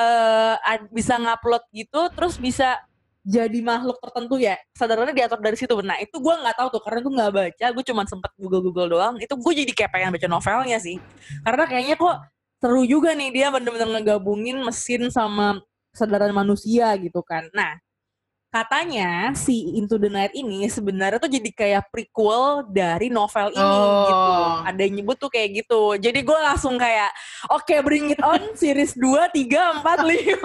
ad- 0.65 0.89
bisa 0.89 1.21
ngupload 1.21 1.63
gitu, 1.69 2.09
terus 2.17 2.41
bisa 2.41 2.81
jadi 3.25 3.57
makhluk 3.61 3.97
tertentu 3.97 4.37
ya. 4.37 4.53
Kesadarannya 4.73 5.13
diatur 5.17 5.41
dari 5.41 5.57
situ. 5.57 5.73
Nah 5.81 5.97
itu 5.97 6.13
gue 6.21 6.33
nggak 6.33 6.61
tahu 6.61 6.67
tuh 6.77 6.81
karena 6.85 6.99
gue 7.01 7.13
nggak 7.17 7.31
baca 7.33 7.65
gue 7.73 7.83
cuma 7.89 8.01
sempet 8.05 8.31
google 8.37 8.61
google 8.61 8.89
doang 8.97 9.17
itu 9.17 9.33
gue 9.33 9.53
jadi 9.65 9.71
kayak 9.73 9.91
pengen 9.93 10.09
baca 10.13 10.27
novelnya 10.29 10.77
sih. 10.77 11.01
Karena 11.41 11.65
kayaknya 11.65 11.97
kok 11.97 12.15
seru 12.61 12.85
juga 12.85 13.17
nih 13.17 13.33
dia 13.33 13.47
bener-bener 13.49 13.89
ngegabungin 13.97 14.61
mesin 14.61 15.09
sama 15.09 15.57
kesadaran 15.89 16.37
manusia 16.37 16.93
gitu 17.01 17.25
kan. 17.25 17.49
Nah 17.49 17.81
katanya 18.55 19.35
si 19.35 19.75
Into 19.75 19.99
the 19.99 20.07
Night 20.07 20.31
ini 20.31 20.63
sebenarnya 20.65 21.19
tuh 21.19 21.27
jadi 21.27 21.49
kayak 21.51 21.91
prequel 21.91 22.63
dari 22.71 23.11
novel 23.11 23.51
ini 23.51 23.59
Oh. 23.59 24.07
gitu 24.07 24.31
ada 24.63 24.79
yang 24.79 24.95
nyebut 24.95 25.17
tuh 25.19 25.27
kayak 25.27 25.59
gitu 25.59 25.99
jadi 25.99 26.19
gue 26.23 26.39
langsung 26.39 26.79
kayak 26.79 27.11
oke 27.51 27.75
bring 27.83 28.15
it 28.15 28.21
on 28.23 28.39
series 28.55 28.95
2, 28.95 29.27
3, 29.27 29.83
4, 29.83 30.07
5 30.07 30.39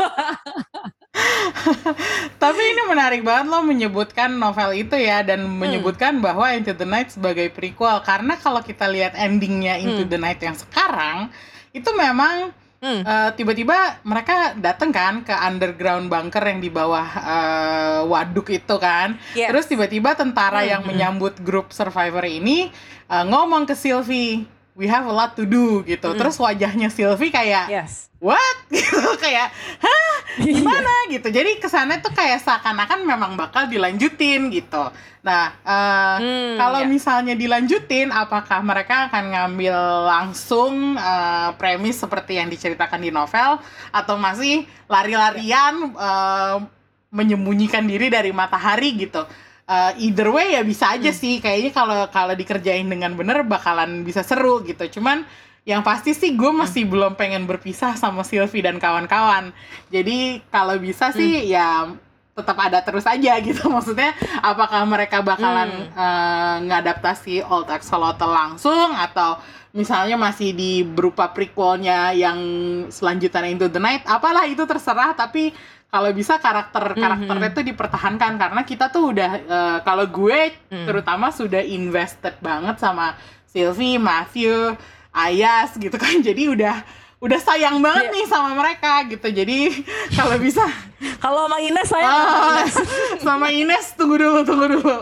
Tapi 2.39 2.63
ini 2.63 2.83
menarik 2.87 3.23
banget 3.23 3.47
lo 3.47 3.61
menyebutkan 3.63 4.31
novel 4.33 4.71
itu 4.75 4.95
ya 4.95 5.23
dan 5.23 5.43
Hmm. 5.47 5.59
menyebutkan 5.59 6.19
bahwa 6.19 6.51
Into 6.51 6.71
the 6.73 6.87
Night 6.87 7.11
sebagai 7.11 7.51
prequel 7.51 7.99
karena 8.03 8.39
kalau 8.39 8.63
kita 8.63 8.87
lihat 8.87 9.15
endingnya 9.15 9.79
Into 9.79 10.07
Hmm. 10.07 10.11
the 10.11 10.19
Night 10.19 10.41
yang 10.41 10.55
sekarang 10.55 11.31
itu 11.71 11.91
memang 11.95 12.51
hmm. 12.81 13.03
eh, 13.05 13.31
tiba-tiba 13.37 14.03
mereka 14.03 14.57
datang 14.57 14.91
kan 14.91 15.23
ke 15.23 15.33
underground 15.33 16.09
bunker 16.11 16.43
yang 16.43 16.61
di 16.61 16.69
bawah 16.73 17.07
eh, 17.07 18.01
waduk 18.09 18.51
itu 18.51 18.77
kan. 18.81 19.17
Yes. 19.37 19.49
Terus 19.53 19.65
tiba-tiba 19.69 20.17
tentara 20.17 20.61
Hmm, 20.61 20.73
yang 20.77 20.83
menyambut 20.85 21.41
grup 21.41 21.71
survivor 21.71 22.25
ini 22.27 22.73
eh, 23.07 23.25
ngomong 23.25 23.65
ke 23.69 23.77
Sylvie, 23.77 24.45
"We 24.75 24.87
have 24.87 25.05
a 25.05 25.13
lot 25.13 25.35
to 25.35 25.45
do" 25.45 25.83
gitu. 25.83 26.11
Hmm. 26.11 26.19
Terus 26.19 26.37
wajahnya 26.37 26.89
Sylvie 26.89 27.31
kayak 27.31 27.67
yes. 27.69 28.11
What? 28.21 28.57
Gitu 28.69 29.01
kayak 29.17 29.49
hah? 29.81 30.15
Iya. 30.39 30.61
gimana? 30.61 30.93
Gitu. 31.09 31.25
Jadi 31.33 31.57
kesannya 31.57 32.05
tuh 32.05 32.13
kayak 32.13 32.45
seakan-akan 32.45 33.03
memang 33.03 33.33
bakal 33.35 33.65
dilanjutin 33.67 34.53
gitu. 34.53 34.93
Nah 35.25 35.57
eh, 35.65 36.17
Hmm, 36.21 36.53
kalau 36.61 36.85
ya. 36.85 36.89
misalnya 36.89 37.33
dilanjutin 37.33 38.13
apakah 38.13 38.61
mereka 38.61 39.09
akan 39.09 39.25
ngambil 39.33 39.77
langsung 40.05 41.01
eh, 41.01 41.51
premis 41.57 41.97
seperti 41.97 42.37
yang 42.37 42.53
diceritakan 42.53 43.01
di 43.01 43.09
novel? 43.09 43.57
Atau 43.89 44.21
masih 44.21 44.69
lari-larian 44.85 45.97
eh, 45.97 46.57
menyembunyikan 47.11 47.83
diri 47.89 48.07
dari 48.07 48.31
matahari 48.31 48.95
gitu 49.01 49.25
Eh, 49.71 50.11
either 50.11 50.27
way 50.35 50.59
ya 50.59 50.67
bisa 50.67 50.99
aja 50.99 51.15
Hmm. 51.15 51.21
sih. 51.23 51.39
Kayaknya 51.39 51.71
kalau 51.71 52.01
kalau 52.11 52.35
dikerjain 52.35 52.91
dengan 52.91 53.15
bener 53.15 53.47
bakalan 53.47 54.03
bisa 54.03 54.27
seru 54.27 54.67
gitu. 54.67 54.99
Cuman 54.99 55.23
yang 55.63 55.87
pasti 55.87 56.11
sih 56.11 56.35
gue 56.35 56.51
masih 56.51 56.91
belum 56.91 57.15
pengen 57.15 57.47
berpisah 57.47 57.95
sama 57.95 58.27
Sylvie 58.27 58.67
dan 58.67 58.83
kawan-kawan. 58.83 59.55
Jadi 59.95 60.43
kalau 60.51 60.75
bisa 60.75 61.15
sih 61.15 61.47
ya 61.47 61.87
tetap 62.35 62.59
ada 62.59 62.83
terus 62.83 63.07
aja 63.07 63.39
gitu. 63.39 63.63
Maksudnya 63.71 64.11
apakah 64.43 64.83
mereka 64.91 65.23
bakalan 65.23 65.71
eh, 65.87 66.57
ngadaptasi 66.67 67.47
Old 67.47 67.71
Axolotl 67.71 68.27
langsung 68.27 68.91
atau 68.91 69.39
misalnya 69.71 70.19
masih 70.19 70.51
di 70.51 70.83
berupa 70.83 71.31
prequelnya 71.31 72.11
yang 72.11 72.39
selanjutnya 72.91 73.47
Into 73.47 73.71
the 73.71 73.79
Night 73.79 74.03
apalah 74.03 74.51
itu 74.51 74.67
terserah. 74.67 75.15
Tapi 75.15 75.55
kalau 75.91 76.11
bisa 76.11 76.39
karakter 76.39 76.95
karakternya 76.95 77.51
tuh 77.51 77.65
dipertahankan 77.65 78.33
karena 78.37 78.61
kita 78.63 78.89
tuh 78.89 79.11
udah 79.11 79.31
eh, 79.37 79.79
kalau 79.81 80.07
gue 80.07 80.41
Hmm. 80.67 80.87
terutama 80.87 81.29
sudah 81.31 81.61
invested 81.61 82.39
banget 82.39 82.79
sama 82.79 83.19
Sylvie, 83.45 83.99
Matthew, 83.99 84.79
Ayas 85.11 85.75
gitu 85.75 85.95
kan 85.95 86.23
jadi 86.23 86.49
udah 86.49 86.77
udah 87.19 87.37
sayang 87.37 87.79
banget 87.79 88.07
Iya. 88.07 88.15
nih 88.15 88.27
sama 88.27 88.51
mereka 88.55 88.93
gitu 89.05 89.29
jadi 89.29 89.59
kalau 90.19 90.39
bisa 90.39 90.65
Kalau 91.19 91.45
sama 91.45 91.59
Ines 91.59 91.87
saya 91.87 92.07
sama 92.07 92.25
Ah, 92.25 92.57
Ines. 92.57 92.77
sama 93.27 93.47
Ines 93.51 93.87
tunggu 93.93 94.17
dulu 94.17 94.41
tunggu 94.41 94.67
dulu 94.71 94.99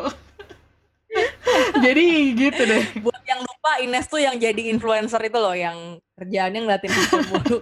jadi 1.79 2.05
gitu 2.33 2.63
deh 2.65 2.85
Buat 2.99 3.23
yang 3.23 3.41
lupa 3.41 3.73
Ines 3.79 4.07
tuh 4.07 4.19
yang 4.19 4.35
jadi 4.35 4.63
influencer 4.69 5.21
itu 5.21 5.37
loh 5.37 5.53
yang 5.53 5.77
kerjaannya 6.15 6.61
ngeliatin 6.61 6.91
mulu. 7.31 7.59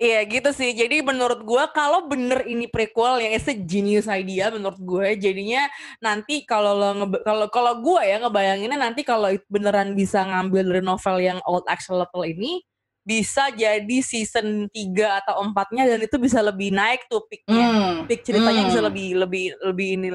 Iya 0.00 0.24
gitu 0.24 0.48
sih. 0.56 0.72
Jadi 0.72 1.04
menurut 1.04 1.44
gua 1.44 1.68
kalau 1.68 2.08
bener 2.08 2.48
ini 2.48 2.64
prequel 2.72 3.20
yang 3.20 3.36
it's 3.36 3.44
a 3.44 3.52
genius 3.52 4.08
idea 4.08 4.48
menurut 4.48 4.80
gue 4.80 5.08
jadinya 5.20 5.68
nanti 6.00 6.48
kalau 6.48 6.72
lo 6.72 6.90
kalau 7.20 7.52
kalau 7.52 7.72
gua 7.84 8.00
ya 8.08 8.16
ngebayanginnya 8.16 8.80
nanti 8.80 9.04
kalau 9.04 9.28
beneran 9.52 9.92
bisa 9.92 10.24
ngambil 10.24 10.72
dari 10.72 10.80
novel 10.80 11.16
yang 11.20 11.38
Old 11.44 11.68
Axolotl 11.68 12.24
ini 12.24 12.64
bisa 13.04 13.52
jadi 13.52 13.96
season 14.00 14.72
3 14.72 15.20
atau 15.20 15.44
4-nya 15.52 15.84
dan 15.84 16.00
itu 16.00 16.16
bisa 16.16 16.40
lebih 16.40 16.72
naik 16.72 17.04
tuh 17.04 17.20
peaknya. 17.28 17.66
Hmm, 17.68 18.08
peak 18.08 18.24
ceritanya 18.24 18.62
hmm. 18.64 18.70
bisa 18.72 18.80
lebih 18.80 19.08
lebih 19.20 19.44
lebih 19.68 19.88
ini 20.00 20.08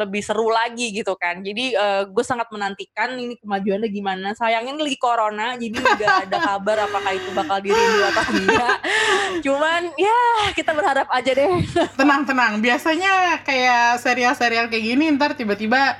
lebih 0.00 0.24
seru 0.24 0.48
lagi 0.48 0.90
gitu 0.96 1.12
kan. 1.20 1.44
Jadi 1.44 1.76
gue 2.08 2.24
sangat 2.24 2.48
menantikan 2.48 3.12
ini 3.20 3.36
kemajuannya 3.36 3.88
gimana. 3.92 4.28
Sayangnya 4.32 4.72
ini 4.74 4.82
lagi 4.88 4.98
corona, 5.00 5.54
jadi 5.60 5.76
nggak 5.76 6.16
ada 6.28 6.38
kabar 6.40 6.76
apakah 6.88 7.12
itu 7.12 7.28
bakal 7.36 7.58
dirindu 7.60 8.00
atau 8.08 8.24
enggak. 8.32 8.78
Cuman 9.44 9.82
ya 10.00 10.18
kita 10.56 10.72
berharap 10.72 11.08
aja 11.12 11.30
deh. 11.36 11.52
tenang 12.00 12.24
tenang 12.24 12.58
biasanya 12.64 13.44
kayak 13.44 14.00
serial-serial 14.00 14.66
kayak 14.72 14.84
gini 14.84 15.12
ntar 15.14 15.36
tiba-tiba 15.36 15.98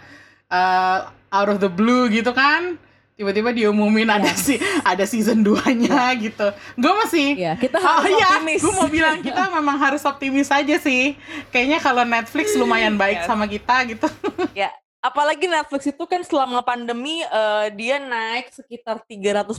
uh, 0.48 1.10
out 1.30 1.48
of 1.50 1.58
the 1.60 1.68
blue 1.70 2.08
gitu 2.08 2.32
kan 2.32 2.78
tiba-tiba 3.20 3.52
diumumin 3.52 4.09
ada 4.09 4.33
si 4.33 4.56
ada 4.80 5.04
season 5.04 5.44
2-nya 5.44 6.09
gitu 6.16 6.48
gue 6.74 6.92
masih 6.98 7.37
Ya 7.37 7.52
kita 7.54 7.76
Oh 7.76 7.85
harus 8.00 8.09
iya, 8.11 8.28
optimis. 8.35 8.61
gue 8.61 8.72
mau 8.72 8.88
bilang 8.88 9.20
kita 9.20 9.42
memang 9.61 9.76
harus 9.76 10.00
optimis 10.02 10.48
aja 10.48 10.76
sih. 10.76 11.20
Kayaknya 11.48 11.78
kalau 11.78 12.02
Netflix 12.02 12.56
lumayan 12.56 12.96
baik 12.96 13.20
Yes. 13.20 13.28
sama 13.28 13.44
kita 13.44 13.76
gitu. 13.87 14.09
ya 14.56 14.72
apalagi 14.98 15.44
Netflix 15.44 15.85
itu 15.87 16.04
kan 16.04 16.20
selama 16.20 16.61
pandemi 16.61 17.20
eh, 17.20 17.66
dia 17.72 17.96
naik 17.96 18.48
sekitar 18.50 19.00
300% 19.00 19.52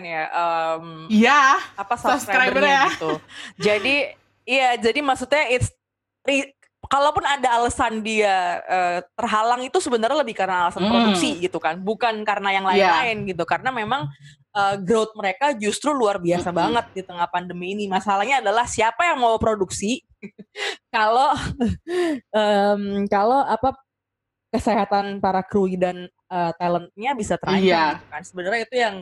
ya 0.00 0.22
em, 0.26 1.06
Iya, 1.08 1.42
apa 1.74 1.94
Subscriber 1.94 2.62
subscribernya 2.62 2.70
ya. 2.70 2.86
gitu. 2.94 3.12
Jadi 3.66 3.96
iya, 4.42 4.74
jadi 4.74 5.00
maksudnya 5.00 5.44
it's 5.50 5.74
kalaupun 6.88 7.22
ada 7.22 7.60
alasan 7.60 8.00
dia 8.00 8.60
eh, 8.64 8.98
terhalang 9.14 9.60
itu 9.62 9.76
sebenarnya 9.78 10.20
lebih 10.20 10.34
karena 10.34 10.66
alasan 10.66 10.84
Hmm. 10.84 10.92
produksi 10.92 11.38
gitu 11.38 11.56
kan, 11.56 11.76
bukan 11.78 12.24
karena 12.24 12.48
yang 12.50 12.64
Iya. 12.64 12.72
lain-lain 12.74 13.16
gitu. 13.30 13.44
Karena 13.44 13.68
memang 13.70 14.08
eh, 14.56 14.76
growth 14.82 15.12
mereka 15.14 15.52
justru 15.54 15.92
luar 15.92 16.18
biasa 16.18 16.50
Mm-mm. 16.50 16.58
banget 16.58 16.84
di 16.90 17.02
tengah 17.04 17.28
pandemi 17.28 17.76
ini. 17.76 17.86
Masalahnya 17.86 18.40
adalah 18.42 18.64
siapa 18.66 19.06
yang 19.06 19.20
mau 19.20 19.36
produksi 19.38 20.02
kalau 20.94 21.30
em, 22.34 22.82
kalau 23.06 23.40
apa 23.44 23.76
kesehatan 24.48 25.20
para 25.20 25.44
kru 25.44 25.68
dan 25.76 26.08
eh, 26.08 26.52
talentnya 26.56 27.12
bisa 27.12 27.36
terancam 27.36 27.64
Iya. 27.64 27.84
gitu 27.96 28.06
kan. 28.08 28.22
Sebenarnya 28.24 28.62
itu 28.64 28.76
yang 28.76 28.96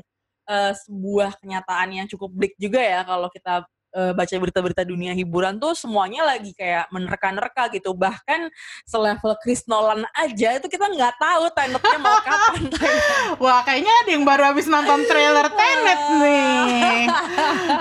eh, 0.46 0.72
sebuah 0.76 1.30
kenyataan 1.40 1.88
yang 1.94 2.06
cukup 2.06 2.30
bleak 2.30 2.54
juga 2.56 2.78
ya 2.78 3.02
kalau 3.02 3.26
kita 3.30 3.66
eh, 3.96 4.12
baca 4.12 4.34
berita-berita 4.36 4.84
dunia 4.84 5.16
hiburan 5.16 5.56
tuh 5.56 5.72
semuanya 5.72 6.28
lagi 6.28 6.52
kayak 6.52 6.92
menerka-nerka 6.92 7.72
gitu. 7.72 7.96
Bahkan 7.96 8.52
selevel 8.84 9.32
Chris 9.40 9.64
Nolan 9.64 10.04
aja 10.12 10.60
itu 10.60 10.68
kita 10.68 10.92
nggak 10.92 11.16
tahu 11.16 11.44
Tenetnya 11.56 11.98
mau 11.98 12.18
kapan. 12.20 12.62
Wah, 13.42 13.64
kayaknya 13.64 13.92
ada 14.04 14.10
yang 14.12 14.24
baru 14.28 14.52
habis 14.52 14.68
nonton 14.68 15.08
trailer 15.08 15.48
Tenet 15.48 16.00
nih. 16.20 17.08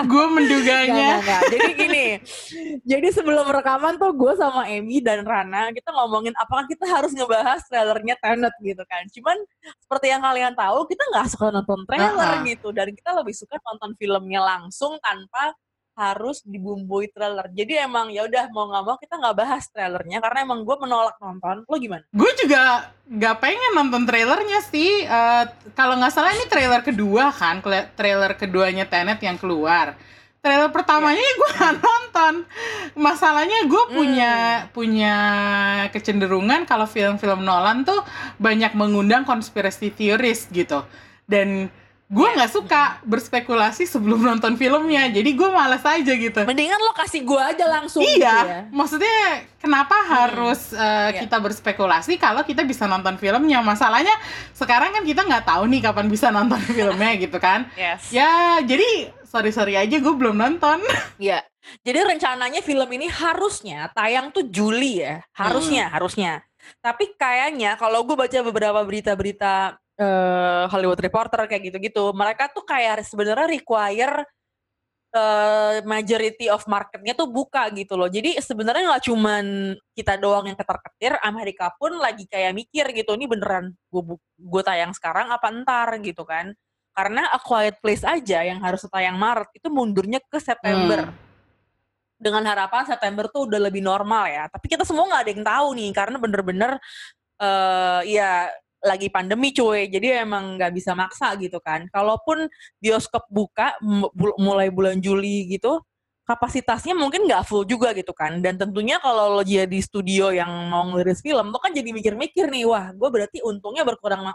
Gue 0.07 0.25
menduganya. 0.31 1.19
Nggak, 1.19 1.19
nggak, 1.19 1.19
nggak. 1.21 1.41
Jadi 1.51 1.69
gini, 1.75 2.05
jadi 2.87 3.07
sebelum 3.11 3.45
rekaman 3.51 3.99
tuh 3.99 4.15
gue 4.15 4.33
sama 4.39 4.71
Emi 4.71 5.03
dan 5.03 5.27
Rana 5.27 5.75
kita 5.75 5.91
ngomongin 5.91 6.31
apakah 6.39 6.63
kita 6.71 6.87
harus 6.87 7.11
ngebahas 7.11 7.59
trailernya 7.67 8.15
Tenet 8.23 8.55
gitu 8.63 8.83
kan. 8.87 9.03
Cuman 9.11 9.37
seperti 9.83 10.07
yang 10.13 10.23
kalian 10.23 10.53
tahu 10.55 10.87
kita 10.87 11.03
nggak 11.11 11.27
suka 11.35 11.51
nonton 11.51 11.83
trailer 11.83 12.39
Uh-uh. 12.39 12.47
gitu 12.47 12.69
dan 12.71 12.87
kita 12.95 13.11
lebih 13.11 13.35
suka 13.35 13.59
nonton 13.59 13.91
filmnya 13.99 14.41
langsung 14.41 14.95
tanpa 15.03 15.51
harus 15.95 16.43
dibumbui 16.43 17.07
trailer. 17.07 17.47
Jadi 17.55 17.79
emang 17.79 18.11
ya 18.11 18.27
udah 18.27 18.51
mau 18.51 18.67
nggak 18.67 18.83
mau 18.83 18.95
kita 18.99 19.15
nggak 19.15 19.37
bahas 19.39 19.63
trailernya 19.71 20.19
karena 20.19 20.43
emang 20.43 20.67
gue 20.67 20.75
menolak 20.75 21.15
nonton. 21.23 21.63
Lo 21.63 21.75
gimana? 21.79 22.03
Gue 22.11 22.31
juga 22.35 22.91
gak 23.07 23.39
pengen 23.39 23.71
nonton 23.79 24.03
trailernya 24.03 24.59
sih. 24.67 25.07
Eh, 25.07 25.43
Kalau 25.71 25.95
nggak 25.95 26.11
salah 26.11 26.35
ini 26.35 26.45
trailer 26.51 26.83
kedua 26.83 27.31
kan, 27.31 27.63
trailer 27.95 28.35
keduanya 28.35 28.83
Tenet 28.83 29.23
yang 29.23 29.39
keluar. 29.39 29.95
Trailer 30.43 30.69
pertamanya 30.69 31.23
gue 31.23 31.49
gak 31.55 31.75
nonton. 31.79 32.33
Masalahnya 32.99 33.63
gue 33.65 33.83
punya 33.95 34.33
punya 34.75 35.15
kecenderungan 35.95 36.67
kalau 36.67 36.85
film-film 36.85 37.41
Nolan 37.41 37.87
tuh 37.87 38.03
banyak 38.37 38.75
mengundang 38.75 39.23
conspiracy 39.23 39.95
theories 39.95 40.45
gitu. 40.51 40.83
Dan 41.25 41.71
gue 42.05 42.27
nggak 42.37 42.53
suka 42.53 43.01
berspekulasi 43.01 43.89
sebelum 43.89 44.21
nonton 44.21 44.53
filmnya. 44.55 45.09
Jadi 45.09 45.33
gue 45.33 45.49
malas 45.49 45.81
aja 45.81 46.13
gitu. 46.13 46.37
Mendingan 46.45 46.77
lo 46.77 46.93
kasih 46.93 47.25
gue 47.25 47.41
aja 47.41 47.65
langsung 47.65 48.05
gitu 48.05 48.21
Iya, 48.21 48.37
ya. 48.45 48.59
maksudnya 48.69 49.17
kenapa 49.57 49.97
harus 50.05 50.69
uh, 50.71 51.09
Iya. 51.09 51.25
kita 51.25 51.41
berspekulasi 51.41 52.21
kalau 52.21 52.45
kita 52.45 52.61
bisa 52.61 52.85
nonton 52.85 53.17
filmnya? 53.17 53.65
Masalahnya 53.65 54.13
sekarang 54.53 54.93
kan 54.93 55.01
kita 55.01 55.25
nggak 55.25 55.49
tahu 55.49 55.65
nih 55.65 55.81
kapan 55.81 56.05
bisa 56.05 56.29
nonton 56.29 56.61
filmnya 56.77 57.11
gitu 57.17 57.41
kan? 57.41 57.65
Yes. 57.73 58.13
Ya, 58.13 58.61
jadi 58.61 59.09
sorry 59.25 59.49
sorry 59.49 59.73
aja 59.73 59.97
gue 59.97 60.13
belum 60.13 60.37
nonton. 60.37 60.85
Iya. 61.17 61.41
Jadi 61.81 61.97
rencananya 62.05 62.61
film 62.61 62.85
ini 62.93 63.09
harusnya 63.09 63.89
tayang 63.97 64.29
tuh 64.29 64.45
Juli 64.45 65.01
ya. 65.01 65.25
Harusnya, 65.33 65.89
harusnya. 65.89 66.45
Tapi 66.77 67.17
kayaknya 67.17 67.73
kalau 67.81 68.05
gue 68.05 68.13
baca 68.13 68.39
beberapa 68.45 68.77
berita-berita 68.85 69.81
eh, 69.99 70.63
Hollywood 70.71 70.99
Reporter 70.99 71.47
kayak 71.47 71.71
gitu-gitu, 71.71 72.11
mereka 72.11 72.51
tuh 72.51 72.63
kayak 72.67 73.03
sebenarnya 73.07 73.47
require 73.47 74.23
eh, 75.15 75.79
majority 75.87 76.51
of 76.51 76.63
marketnya 76.67 77.15
tuh 77.15 77.31
buka 77.31 77.71
gitu 77.71 77.95
loh. 77.95 78.11
Jadi 78.11 78.35
sebenarnya 78.39 78.95
nggak 78.95 79.03
cuman 79.07 79.45
kita 79.95 80.19
doang 80.19 80.51
yang 80.51 80.57
ketar-ketir, 80.59 81.15
Amerika 81.23 81.71
pun 81.79 81.95
lagi 81.95 82.27
kayak 82.27 82.51
mikir 82.51 82.91
gitu, 82.91 83.15
ini 83.15 83.25
beneran 83.27 83.71
gue 83.91 84.03
gue 84.35 84.61
tayang 84.63 84.91
sekarang 84.91 85.31
apa 85.31 85.47
ntar 85.63 85.89
gitu 86.03 86.27
kan. 86.27 86.51
Karena 86.95 87.27
A 87.27 87.39
Quiet 87.43 87.83
Place 87.83 88.07
aja 88.07 88.39
yang 88.47 88.63
harus 88.63 88.87
tayang 88.87 89.19
Maret 89.19 89.51
itu 89.51 89.67
mundurnya 89.67 90.23
ke 90.23 90.39
September 90.39 91.11
dengan 92.15 92.43
harapan 92.47 92.87
September 92.87 93.27
tuh 93.27 93.51
udah 93.51 93.59
lebih 93.67 93.83
normal 93.83 94.31
ya. 94.31 94.47
Tapi 94.47 94.71
kita 94.71 94.87
semua 94.87 95.03
nggak 95.03 95.21
ada 95.27 95.31
yang 95.35 95.43
tahu 95.43 95.67
nih 95.75 95.89
karena 95.91 96.17
bener-bener 96.19 96.71
eh 97.35 98.01
ya 98.15 98.47
lagi 98.85 99.09
pandemi 99.09 99.49
cuy. 99.49 99.89
Jadi 99.89 100.21
emang 100.21 100.61
nggak 100.61 100.71
bisa 100.77 100.93
maksa 100.93 101.33
gitu 101.41 101.57
kan. 101.59 101.89
Kalaupun 101.89 102.45
bioskop 102.77 103.25
buka 103.33 103.73
mulai 104.37 104.69
bulan 104.69 105.01
Juli 105.01 105.49
gitu, 105.49 105.81
kapasitasnya 106.25 106.93
mungkin 106.97 107.25
nggak 107.25 107.45
full 107.49 107.65
juga 107.65 107.93
gitu 107.97 108.13
kan. 108.13 108.41
Dan 108.45 108.61
tentunya 108.61 109.01
kalau 109.01 109.37
lo 109.37 109.43
jadi 109.45 109.77
studio 109.81 110.29
yang 110.29 110.49
mau 110.69 110.85
ngeliris 110.93 111.21
film, 111.25 111.49
lo 111.49 111.57
kan 111.57 111.73
jadi 111.73 111.89
mikir-mikir 111.89 112.49
nih, 112.49 112.65
wah 112.69 112.93
gue 112.93 113.09
berarti 113.09 113.41
untungnya 113.41 113.81
berkurang 113.81 114.29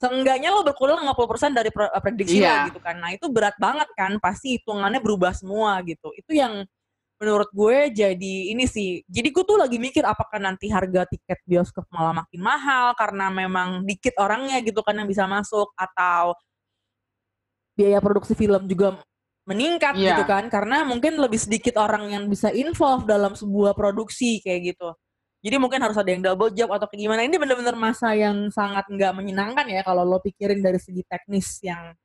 Seenggaknya 0.00 0.48
lo 0.48 0.64
berkurang 0.64 1.04
50% 1.04 1.52
dari 1.52 1.68
prediksi 1.76 2.40
Iya. 2.40 2.64
lo 2.64 2.72
gitu 2.72 2.80
kan. 2.80 2.96
Nah 3.04 3.12
itu 3.12 3.28
berat 3.28 3.52
banget 3.60 3.84
kan, 3.92 4.16
pasti 4.16 4.56
hitungannya 4.56 4.96
berubah 4.96 5.36
semua 5.36 5.76
gitu. 5.84 6.08
Itu 6.16 6.32
yang 6.32 6.64
menurut 7.20 7.52
gue 7.52 7.92
jadi 7.92 8.34
ini 8.56 8.64
sih. 8.64 9.04
Jadi 9.04 9.28
gue 9.28 9.44
tuh 9.44 9.60
lagi 9.60 9.76
mikir 9.76 10.00
apakah 10.08 10.40
nanti 10.40 10.72
harga 10.72 11.04
tiket 11.04 11.44
bioskop 11.44 11.84
malah 11.92 12.24
makin 12.24 12.40
mahal 12.40 12.96
karena 12.96 13.28
memang 13.28 13.84
dikit 13.84 14.16
orangnya 14.16 14.64
gitu 14.64 14.80
kan 14.80 14.96
yang 14.96 15.04
bisa 15.04 15.28
masuk 15.28 15.68
atau 15.76 16.32
biaya 17.76 18.00
produksi 18.00 18.32
film 18.32 18.64
juga 18.64 18.96
meningkat 19.44 19.96
Iya. 19.96 20.16
gitu 20.16 20.24
kan 20.28 20.48
karena 20.48 20.84
mungkin 20.84 21.20
lebih 21.20 21.40
sedikit 21.40 21.76
orang 21.76 22.08
yang 22.12 22.24
bisa 22.28 22.48
involve 22.52 23.04
dalam 23.04 23.36
sebuah 23.36 23.76
produksi 23.76 24.40
kayak 24.40 24.74
gitu. 24.76 24.88
Jadi 25.40 25.56
mungkin 25.56 25.80
harus 25.80 25.96
ada 25.96 26.08
yang 26.12 26.20
double 26.20 26.52
job 26.52 26.68
atau 26.72 26.84
kayak 26.84 27.00
gimana. 27.00 27.20
Ini 27.24 27.36
bener-bener 27.40 27.72
masa 27.72 28.12
yang 28.12 28.52
sangat 28.52 28.84
nggak 28.92 29.12
menyenangkan 29.16 29.64
ya 29.72 29.80
kalau 29.80 30.04
lo 30.04 30.20
pikirin 30.20 30.60
dari 30.60 30.76
segi 30.76 31.00
teknis 31.08 31.60
yang 31.64 31.96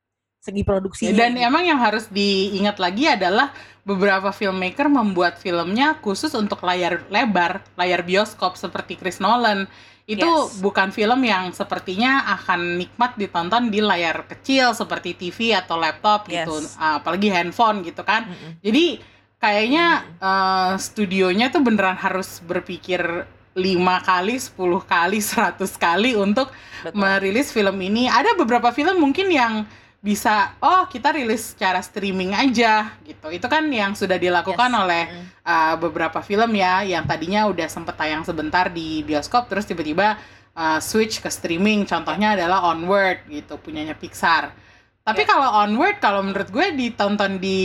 segi 0.46 0.62
produksi. 0.62 1.10
Dan 1.10 1.34
emang 1.34 1.66
yang 1.66 1.82
harus 1.82 2.06
diingat 2.06 2.78
lagi 2.78 3.10
adalah 3.10 3.50
beberapa 3.82 4.30
filmmaker 4.30 4.86
membuat 4.86 5.38
filmnya 5.38 5.98
khusus 5.98 6.30
untuk 6.34 6.62
layar 6.62 7.02
lebar, 7.10 7.66
layar 7.74 8.06
bioskop 8.06 8.54
seperti 8.54 8.94
Chris 8.94 9.18
Nolan. 9.18 9.66
Itu 10.06 10.22
Yes. 10.22 10.62
bukan 10.62 10.94
film 10.94 11.18
yang 11.26 11.50
sepertinya 11.50 12.30
akan 12.38 12.78
nikmat 12.78 13.18
ditonton 13.18 13.74
di 13.74 13.82
layar 13.82 14.22
kecil 14.30 14.70
seperti 14.70 15.18
TV 15.18 15.50
atau 15.50 15.74
laptop 15.74 16.30
gitu, 16.30 16.62
Yes. 16.62 16.78
apalagi 16.78 17.26
handphone 17.26 17.82
gitu 17.82 18.06
kan. 18.06 18.30
Mm-mm. 18.30 18.62
Jadi 18.62 19.02
kayaknya 19.42 20.06
eh, 20.22 20.72
studionya 20.78 21.50
tuh 21.50 21.62
beneran 21.66 21.98
harus 21.98 22.38
berpikir 22.38 23.02
lima 23.56 23.98
kali, 24.04 24.36
10 24.38 24.84
kali, 24.84 25.18
100 25.24 25.58
kali 25.74 26.14
untuk 26.14 26.54
Betul. 26.86 26.94
merilis 27.02 27.50
film 27.50 27.74
ini. 27.82 28.06
Ada 28.06 28.38
beberapa 28.38 28.70
film 28.70 29.02
mungkin 29.02 29.26
yang 29.26 29.66
bisa 30.06 30.54
oh 30.62 30.86
kita 30.86 31.10
rilis 31.10 31.50
secara 31.50 31.82
streaming 31.82 32.30
aja 32.30 32.94
gitu. 33.02 33.26
Itu 33.34 33.50
kan 33.50 33.66
yang 33.66 33.98
sudah 33.98 34.14
dilakukan 34.14 34.70
Yes. 34.70 34.78
oleh 34.78 35.02
Mm. 35.10 35.24
uh, 35.42 35.74
beberapa 35.82 36.22
film 36.22 36.54
ya 36.54 36.86
yang 36.86 37.02
tadinya 37.02 37.50
udah 37.50 37.66
sempet 37.66 37.98
tayang 37.98 38.22
sebentar 38.22 38.70
di 38.70 39.02
bioskop 39.02 39.50
terus 39.50 39.66
tiba-tiba 39.66 40.14
uh, 40.54 40.78
switch 40.78 41.18
ke 41.18 41.26
streaming. 41.26 41.82
Contohnya 41.82 42.38
adalah 42.38 42.70
Onward 42.70 43.26
gitu 43.26 43.58
punyanya 43.58 43.98
Pixar. 43.98 44.54
Tapi 45.02 45.22
Ya. 45.22 45.28
kalau 45.28 45.48
Onward 45.66 45.98
kalau 45.98 46.22
menurut 46.22 46.50
gue 46.50 46.66
ditonton 46.72 47.38
di 47.38 47.60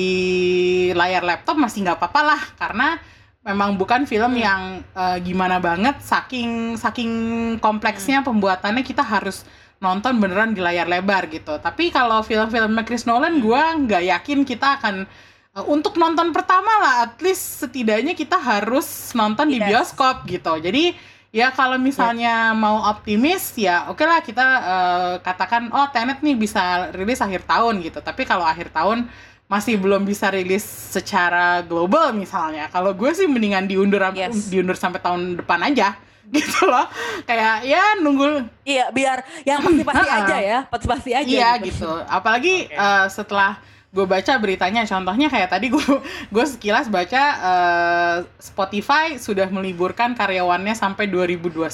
layar 0.91 1.21
laptop 1.21 1.57
masih 1.57 1.85
nggak 1.85 1.97
apa-apa 1.97 2.21
lah 2.25 2.41
karena 2.57 2.97
memang 3.41 3.73
bukan 3.73 4.05
film 4.05 4.33
Hmm. 4.33 4.41
yang 4.41 4.61
uh, 4.93 5.17
gimana 5.17 5.57
banget 5.57 5.97
saking 6.01 6.77
saking 6.77 7.11
kompleksnya 7.57 8.21
Hmm. 8.21 8.27
pembuatannya 8.29 8.81
kita 8.81 9.01
harus 9.01 9.41
nonton 9.81 10.21
beneran 10.21 10.53
di 10.53 10.61
layar 10.61 10.85
lebar 10.85 11.25
gitu. 11.27 11.57
Tapi 11.57 11.89
kalau 11.89 12.21
film-film 12.21 12.77
Chris 12.85 13.09
Nolan 13.09 13.41
gue 13.41 13.57
nggak 13.89 14.03
yakin 14.13 14.45
kita 14.45 14.77
akan 14.77 15.09
uh, 15.57 15.65
untuk 15.65 15.97
nonton 15.97 16.29
pertama 16.29 16.69
lah 16.77 16.93
at 17.09 17.17
least 17.19 17.65
setidaknya 17.65 18.13
kita 18.13 18.37
harus 18.37 18.85
nonton 19.17 19.49
di 19.49 19.57
Yes. 19.57 19.67
bioskop 19.67 20.29
gitu. 20.29 20.53
Jadi 20.61 20.93
ya 21.33 21.49
kalau 21.49 21.81
misalnya 21.81 22.53
mau 22.53 22.85
optimis 22.93 23.57
ya 23.57 23.89
oke 23.89 24.05
lah 24.05 24.21
kita 24.21 24.45
uh, 24.45 25.13
katakan 25.25 25.73
oh 25.73 25.89
Tenet 25.89 26.21
nih 26.21 26.37
bisa 26.37 26.93
rilis 26.93 27.17
akhir 27.17 27.49
tahun 27.49 27.81
gitu. 27.81 28.05
Tapi 28.05 28.21
kalau 28.29 28.45
akhir 28.45 28.69
tahun 28.69 29.09
masih 29.49 29.81
belum 29.81 30.05
bisa 30.05 30.29
rilis 30.31 30.63
secara 30.63 31.65
global 31.65 32.13
misalnya. 32.13 32.69
Kalau 32.69 32.93
gue 32.93 33.09
sih 33.17 33.25
mendingan 33.25 33.65
diundur 33.65 33.99
Yes. 34.13 34.47
diundur 34.47 34.77
sampai 34.77 35.01
tahun 35.01 35.41
depan 35.41 35.59
aja 35.73 35.97
gitu 36.35 36.69
loh. 36.69 36.85
Kayak 37.25 37.65
ya 37.65 37.97
nunggu 37.99 38.45
Iya, 38.61 38.93
biar 38.93 39.25
yang 39.43 39.59
pasti-pasti 39.61 40.07
Ah, 40.07 40.13
ah. 40.15 40.21
aja 40.23 40.37
ya, 40.37 40.59
pasti-pasti 40.69 41.11
aja. 41.17 41.27
Iya 41.27 41.49
gitu. 41.61 41.89
Apalagi 42.05 42.69
Oke. 42.69 42.77
eh, 42.77 43.05
setelah 43.09 43.57
gue 43.91 44.05
baca 44.07 44.33
beritanya, 44.39 44.87
contohnya 44.87 45.27
kayak 45.27 45.49
tadi 45.51 45.67
gue 45.67 45.83
gue 46.33 46.45
sekilas 46.45 46.87
baca 46.87 47.23
eh, 47.39 48.17
Spotify 48.37 49.17
sudah 49.17 49.49
meliburkan 49.49 50.13
karyawannya 50.13 50.77
sampai 50.77 51.09
2021. 51.09 51.67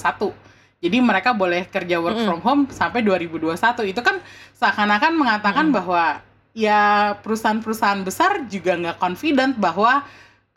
Jadi 0.78 0.98
mereka 1.02 1.34
boleh 1.34 1.66
kerja 1.66 1.98
work 1.98 2.22
Mm-mm. 2.22 2.28
from 2.30 2.40
home 2.46 2.62
sampai 2.70 3.02
2021. 3.02 3.58
Itu 3.94 4.06
kan 4.06 4.22
seakan-akan 4.54 5.14
mengatakan 5.18 5.66
Mm-mm. 5.70 5.78
bahwa 5.82 6.04
ya 6.54 7.14
perusahaan-perusahaan 7.22 8.02
besar 8.02 8.46
juga 8.50 8.74
nggak 8.78 8.98
confident 8.98 9.54
bahwa 9.58 10.02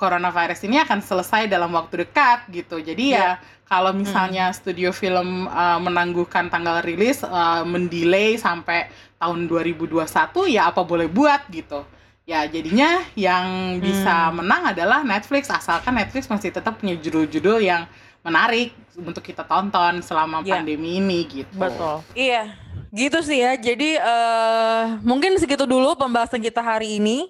coronavirus 0.01 0.65
ini 0.65 0.81
akan 0.81 1.05
selesai 1.05 1.45
dalam 1.45 1.69
waktu 1.77 2.09
dekat 2.09 2.49
gitu. 2.49 2.81
Jadi 2.81 3.13
ya 3.13 3.37
kalau 3.69 3.93
misalnya 3.93 4.49
studio 4.57 4.91
film 4.97 5.45
uh, 5.47 5.77
menangguhkan 5.77 6.49
tanggal 6.49 6.81
rilis, 6.81 7.21
uh, 7.21 7.63
mendelay 7.69 8.41
sampai 8.41 8.89
tahun 9.21 9.45
2021, 9.45 10.09
ya 10.49 10.73
apa 10.73 10.81
boleh 10.81 11.05
buat 11.07 11.45
gitu. 11.53 11.85
Ya 12.25 12.49
jadinya 12.49 13.05
yang 13.13 13.77
bisa 13.79 14.33
menang 14.33 14.73
adalah 14.73 15.05
Netflix, 15.05 15.53
asalkan 15.53 15.93
Netflix 16.01 16.27
masih 16.33 16.49
tetap 16.49 16.81
punya 16.81 16.97
judul-judul 16.97 17.61
yang 17.61 17.85
menarik 18.25 18.73
untuk 18.97 19.25
kita 19.25 19.45
tonton 19.45 20.01
selama 20.01 20.41
Iya. 20.45 20.61
pandemi 20.61 21.01
ini 21.01 21.29
gitu. 21.29 21.57
Betul. 21.57 22.05
Iya, 22.17 22.53
gitu 22.93 23.19
sih 23.21 23.41
ya. 23.41 23.53
Jadi 23.57 23.97
eh 23.97 24.85
mungkin 25.05 25.37
segitu 25.37 25.65
dulu 25.69 25.95
pembahasan 25.95 26.41
kita 26.41 26.65
hari 26.65 26.97
ini. 27.03 27.29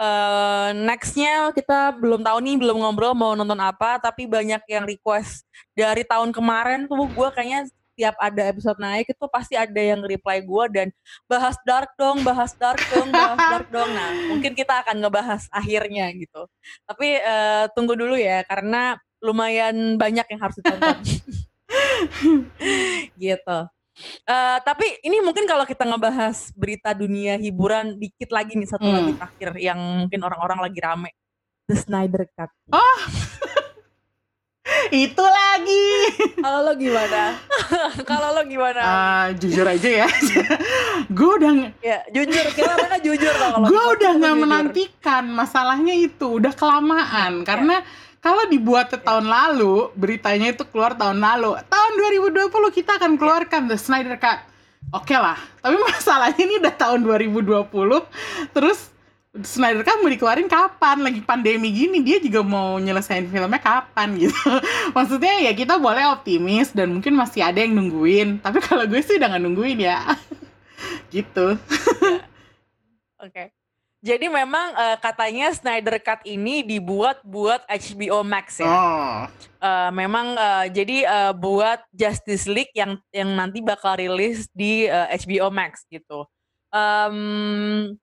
Uh, 0.00 0.72
nextnya 0.88 1.52
kita 1.52 1.92
belum 1.92 2.24
tahu 2.24 2.40
nih 2.40 2.56
belum 2.56 2.80
ngobrol 2.80 3.12
mau 3.12 3.36
nonton 3.36 3.60
apa 3.60 4.00
tapi 4.00 4.24
banyak 4.24 4.64
yang 4.64 4.88
request 4.88 5.44
dari 5.76 6.08
tahun 6.08 6.32
kemarin 6.32 6.88
tuh 6.88 7.04
gue 7.04 7.28
kayaknya 7.36 7.68
tiap 8.00 8.16
ada 8.16 8.48
episode 8.48 8.80
naik 8.80 9.12
itu 9.12 9.24
pasti 9.28 9.60
ada 9.60 9.76
yang 9.76 10.00
reply 10.00 10.40
gue 10.40 10.64
dan 10.72 10.88
bahas 11.28 11.52
dark 11.68 11.92
dong, 12.00 12.24
bahas 12.24 12.56
dark 12.56 12.80
dong, 12.88 13.12
bahas 13.12 13.36
dark 13.52 13.68
dong. 13.68 13.92
Nah, 13.92 14.32
mungkin 14.32 14.56
kita 14.56 14.80
akan 14.80 15.04
ngebahas 15.04 15.44
akhirnya 15.52 16.08
gitu. 16.16 16.48
Tapi 16.88 17.20
uh, 17.20 17.68
tunggu 17.76 17.92
dulu 18.00 18.16
ya 18.16 18.40
karena 18.48 18.96
lumayan 19.20 20.00
banyak 20.00 20.24
yang 20.32 20.40
harus 20.40 20.56
ditonton. 20.64 20.96
gitu. 23.20 23.58
Uh, 24.24 24.58
tapi 24.64 24.86
ini 25.04 25.20
mungkin 25.20 25.44
kalau 25.44 25.64
kita 25.64 25.84
ngebahas 25.86 26.52
berita 26.56 26.92
dunia 26.92 27.36
hiburan 27.36 27.96
dikit 27.96 28.32
lagi 28.32 28.56
nih 28.56 28.68
satu 28.68 28.86
hmm. 28.86 28.96
lagi 28.96 29.12
terakhir 29.16 29.50
yang 29.60 29.80
mungkin 30.06 30.20
orang-orang 30.24 30.60
lagi 30.60 30.78
rame. 30.80 31.10
The 31.70 31.76
Snyder 31.78 32.26
Cut. 32.34 32.50
Oh, 32.74 33.00
itu 34.90 35.22
lagi. 35.22 35.86
Kalau 36.42 36.66
lo 36.66 36.72
gimana? 36.74 37.38
Kalau 38.10 38.28
lo 38.34 38.42
gimana? 38.42 38.80
Uh, 38.82 39.26
jujur 39.38 39.66
aja 39.66 39.88
ya. 40.04 40.08
gue 41.16 41.30
udah 41.42 41.52
ya 41.82 41.98
jujur 42.12 42.46
kita 42.54 42.72
mana 42.76 42.96
jujur 43.02 43.32
kalau 43.34 43.66
gue 43.66 43.82
udah 43.98 44.10
nggak 44.20 44.36
menantikan 44.36 45.24
masalahnya 45.26 45.94
itu 45.96 46.38
udah 46.38 46.52
kelamaan 46.54 47.42
ya. 47.42 47.46
karena 47.46 47.76
kalau 48.20 48.44
dibuat 48.48 48.92
ya. 48.92 49.00
tahun 49.00 49.26
lalu 49.28 49.92
beritanya 49.96 50.52
itu 50.52 50.64
keluar 50.68 50.92
tahun 50.96 51.20
lalu. 51.20 51.56
Tahun 51.68 51.92
2020 52.24 52.52
kita 52.76 53.00
akan 53.00 53.16
keluarkan 53.16 53.68
The 53.68 53.76
Snyder 53.80 54.16
Cut. 54.20 54.44
Oke 54.90 55.12
okay 55.12 55.18
lah 55.20 55.38
tapi 55.60 55.76
masalahnya 55.86 56.40
ini 56.40 56.54
udah 56.60 56.74
tahun 56.74 57.00
2020 57.04 57.68
terus 58.56 58.90
Snyder 59.30 59.86
kan 59.86 60.02
mau 60.02 60.10
dikeluarin 60.10 60.50
kapan? 60.50 61.06
Lagi 61.06 61.22
pandemi 61.22 61.70
gini 61.70 62.02
dia 62.02 62.18
juga 62.18 62.42
mau 62.42 62.82
nyelesain 62.82 63.30
filmnya 63.30 63.62
kapan 63.62 64.16
gitu. 64.26 64.34
Maksudnya 64.90 65.46
ya 65.46 65.54
kita 65.54 65.78
boleh 65.78 66.02
optimis 66.10 66.74
dan 66.74 66.98
mungkin 66.98 67.14
masih 67.14 67.46
ada 67.46 67.62
yang 67.62 67.78
nungguin. 67.78 68.42
Tapi 68.42 68.58
kalau 68.58 68.90
gue 68.90 68.98
sih 68.98 69.22
udah 69.22 69.30
gak 69.30 69.42
nungguin 69.46 69.78
ya. 69.86 70.02
Gitu. 71.14 71.54
Oke. 73.22 73.30
okay. 73.30 73.46
Jadi 74.00 74.26
memang 74.32 74.72
uh, 74.74 74.96
katanya 74.96 75.52
Snyder 75.52 76.00
Cut 76.00 76.24
ini 76.24 76.64
dibuat 76.64 77.20
buat 77.24 77.64
HBO 77.68 78.24
Max 78.24 78.60
ya 78.60 78.68
oh. 78.68 79.28
uh, 79.60 79.90
memang 79.92 80.34
uh, 80.34 80.66
jadi 80.72 81.04
uh, 81.04 81.32
buat 81.36 81.84
Justice 81.92 82.48
League 82.48 82.72
yang 82.72 82.96
yang 83.12 83.32
nanti 83.36 83.60
bakal 83.60 84.00
rilis 84.00 84.48
di 84.56 84.88
uh, 84.88 85.08
HBO 85.12 85.52
Max 85.52 85.84
gitu 85.92 86.24
um, 86.72 87.94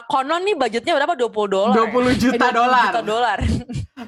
konon 0.00 0.40
nih 0.46 0.56
budgetnya 0.56 0.96
berapa? 0.96 1.12
20 1.12 1.52
dolar. 1.52 1.76
20 1.76 2.16
juta 2.16 2.46
eh, 2.48 2.52
dolar. 2.54 2.88
juta 2.88 3.02
dolar. 3.04 3.38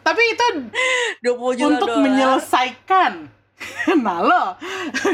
Tapi 0.00 0.22
itu 0.32 0.46
20 1.28 1.60
juta 1.60 1.68
untuk 1.76 1.88
dolar. 1.92 2.04
menyelesaikan. 2.08 3.12
nah 4.05 4.18
lo, 4.18 4.44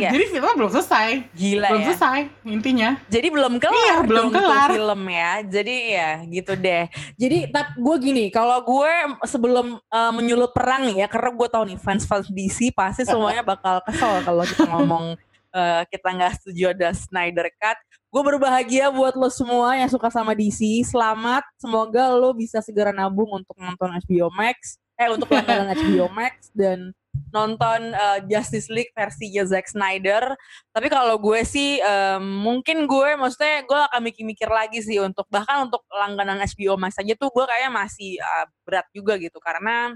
yeah. 0.01 0.11
jadi 0.11 0.25
filmnya 0.33 0.55
belum 0.57 0.71
selesai. 0.73 1.29
Gila 1.37 1.69
belum 1.71 1.83
ya. 1.85 1.87
selesai 1.93 2.19
intinya. 2.49 2.91
Jadi 3.13 3.29
belum 3.29 3.55
kelar. 3.61 3.77
Iya, 3.77 3.97
belum 4.09 4.27
kelar. 4.33 4.69
Film 4.73 5.03
ya. 5.13 5.33
Jadi 5.45 5.77
ya 5.93 6.11
gitu 6.25 6.53
deh. 6.57 6.85
Jadi 7.21 7.39
tapi 7.53 7.71
gue 7.77 7.97
gini, 8.01 8.25
kalau 8.33 8.59
gue 8.65 8.93
sebelum 9.29 9.77
uh, 9.77 10.13
menyulut 10.17 10.51
perang 10.57 10.89
ya, 10.97 11.07
karena 11.07 11.31
gue 11.37 11.49
tahu 11.53 11.65
nih 11.69 11.79
fans 11.79 12.09
fans 12.09 12.27
DC 12.33 12.73
pasti 12.73 13.05
semuanya 13.05 13.45
bakal 13.45 13.85
kesel 13.85 14.25
kalau 14.25 14.43
kita 14.49 14.67
ngomong 14.67 15.05
uh, 15.53 15.83
kita 15.93 16.09
nggak 16.09 16.33
setuju 16.41 16.73
ada 16.73 16.89
Snyder 16.97 17.49
Cut. 17.61 17.79
Gue 18.11 18.23
berbahagia 18.27 18.91
buat 18.91 19.15
lo 19.15 19.31
semua 19.31 19.79
yang 19.79 19.87
suka 19.87 20.11
sama 20.11 20.35
DC. 20.35 20.83
Selamat, 20.89 21.47
semoga 21.61 22.11
lo 22.11 22.35
bisa 22.35 22.59
segera 22.65 22.91
nabung 22.91 23.31
untuk 23.31 23.55
nonton 23.55 23.95
HBO 24.03 24.33
Max, 24.35 24.81
eh 24.99 25.07
untuk 25.13 25.31
langganan 25.31 25.77
HBO 25.77 26.11
Max 26.11 26.51
dan 26.51 26.91
nonton 27.31 27.95
uh, 27.95 28.19
Justice 28.27 28.71
League 28.71 28.93
versi 28.95 29.31
Zack 29.31 29.71
Snyder. 29.71 30.35
Tapi 30.71 30.87
kalau 30.91 31.17
gue 31.19 31.41
sih 31.47 31.79
um, 31.83 32.23
mungkin 32.45 32.85
gue 32.87 33.19
maksudnya 33.19 33.65
gue 33.67 33.81
akan 33.91 34.01
mikir-mikir 34.05 34.51
lagi 34.51 34.83
sih 34.83 34.99
untuk 35.03 35.27
bahkan 35.31 35.67
untuk 35.67 35.83
langganan 35.91 36.43
HBO 36.43 36.79
Max 36.79 36.99
aja 36.99 37.15
tuh 37.15 37.31
gue 37.33 37.45
kayaknya 37.47 37.71
masih 37.73 38.19
uh, 38.21 38.47
berat 38.67 38.87
juga 38.95 39.17
gitu 39.19 39.39
karena 39.43 39.95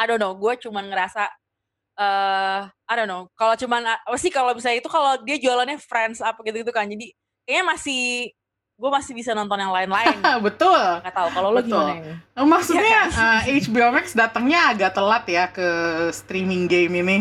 I 0.00 0.04
don't 0.08 0.18
know, 0.18 0.34
gue 0.34 0.52
cuman 0.58 0.88
ngerasa 0.88 1.30
uh, 2.00 2.60
I 2.66 2.94
don't 2.96 3.08
know. 3.10 3.28
Kalau 3.36 3.54
cuman 3.56 3.84
apa 3.86 4.16
sih 4.18 4.32
kalau 4.32 4.56
misalnya 4.56 4.80
itu 4.80 4.90
kalau 4.90 5.20
dia 5.22 5.36
jualannya 5.38 5.78
Friends 5.80 6.18
apa 6.24 6.40
gitu-gitu 6.42 6.72
kan. 6.72 6.88
Jadi 6.88 7.12
kayaknya 7.44 7.64
masih 7.76 8.32
gue 8.82 8.90
masih 8.90 9.14
bisa 9.14 9.30
nonton 9.30 9.62
yang 9.62 9.70
lain-lain. 9.70 10.18
Betul. 10.50 10.82
Gak 11.06 11.14
tau 11.14 11.30
kalau 11.30 11.54
lo 11.54 11.62
gimana? 11.62 12.02
Ya? 12.02 12.42
Maksudnya 12.42 12.82
ya 12.90 13.04
kan? 13.06 13.10
uh, 13.14 13.40
HBO 13.46 13.88
Max 13.94 14.10
datangnya 14.10 14.74
agak 14.74 14.98
telat 14.98 15.24
ya 15.30 15.44
ke 15.46 15.68
streaming 16.10 16.66
game 16.66 16.98
ini. 16.98 17.18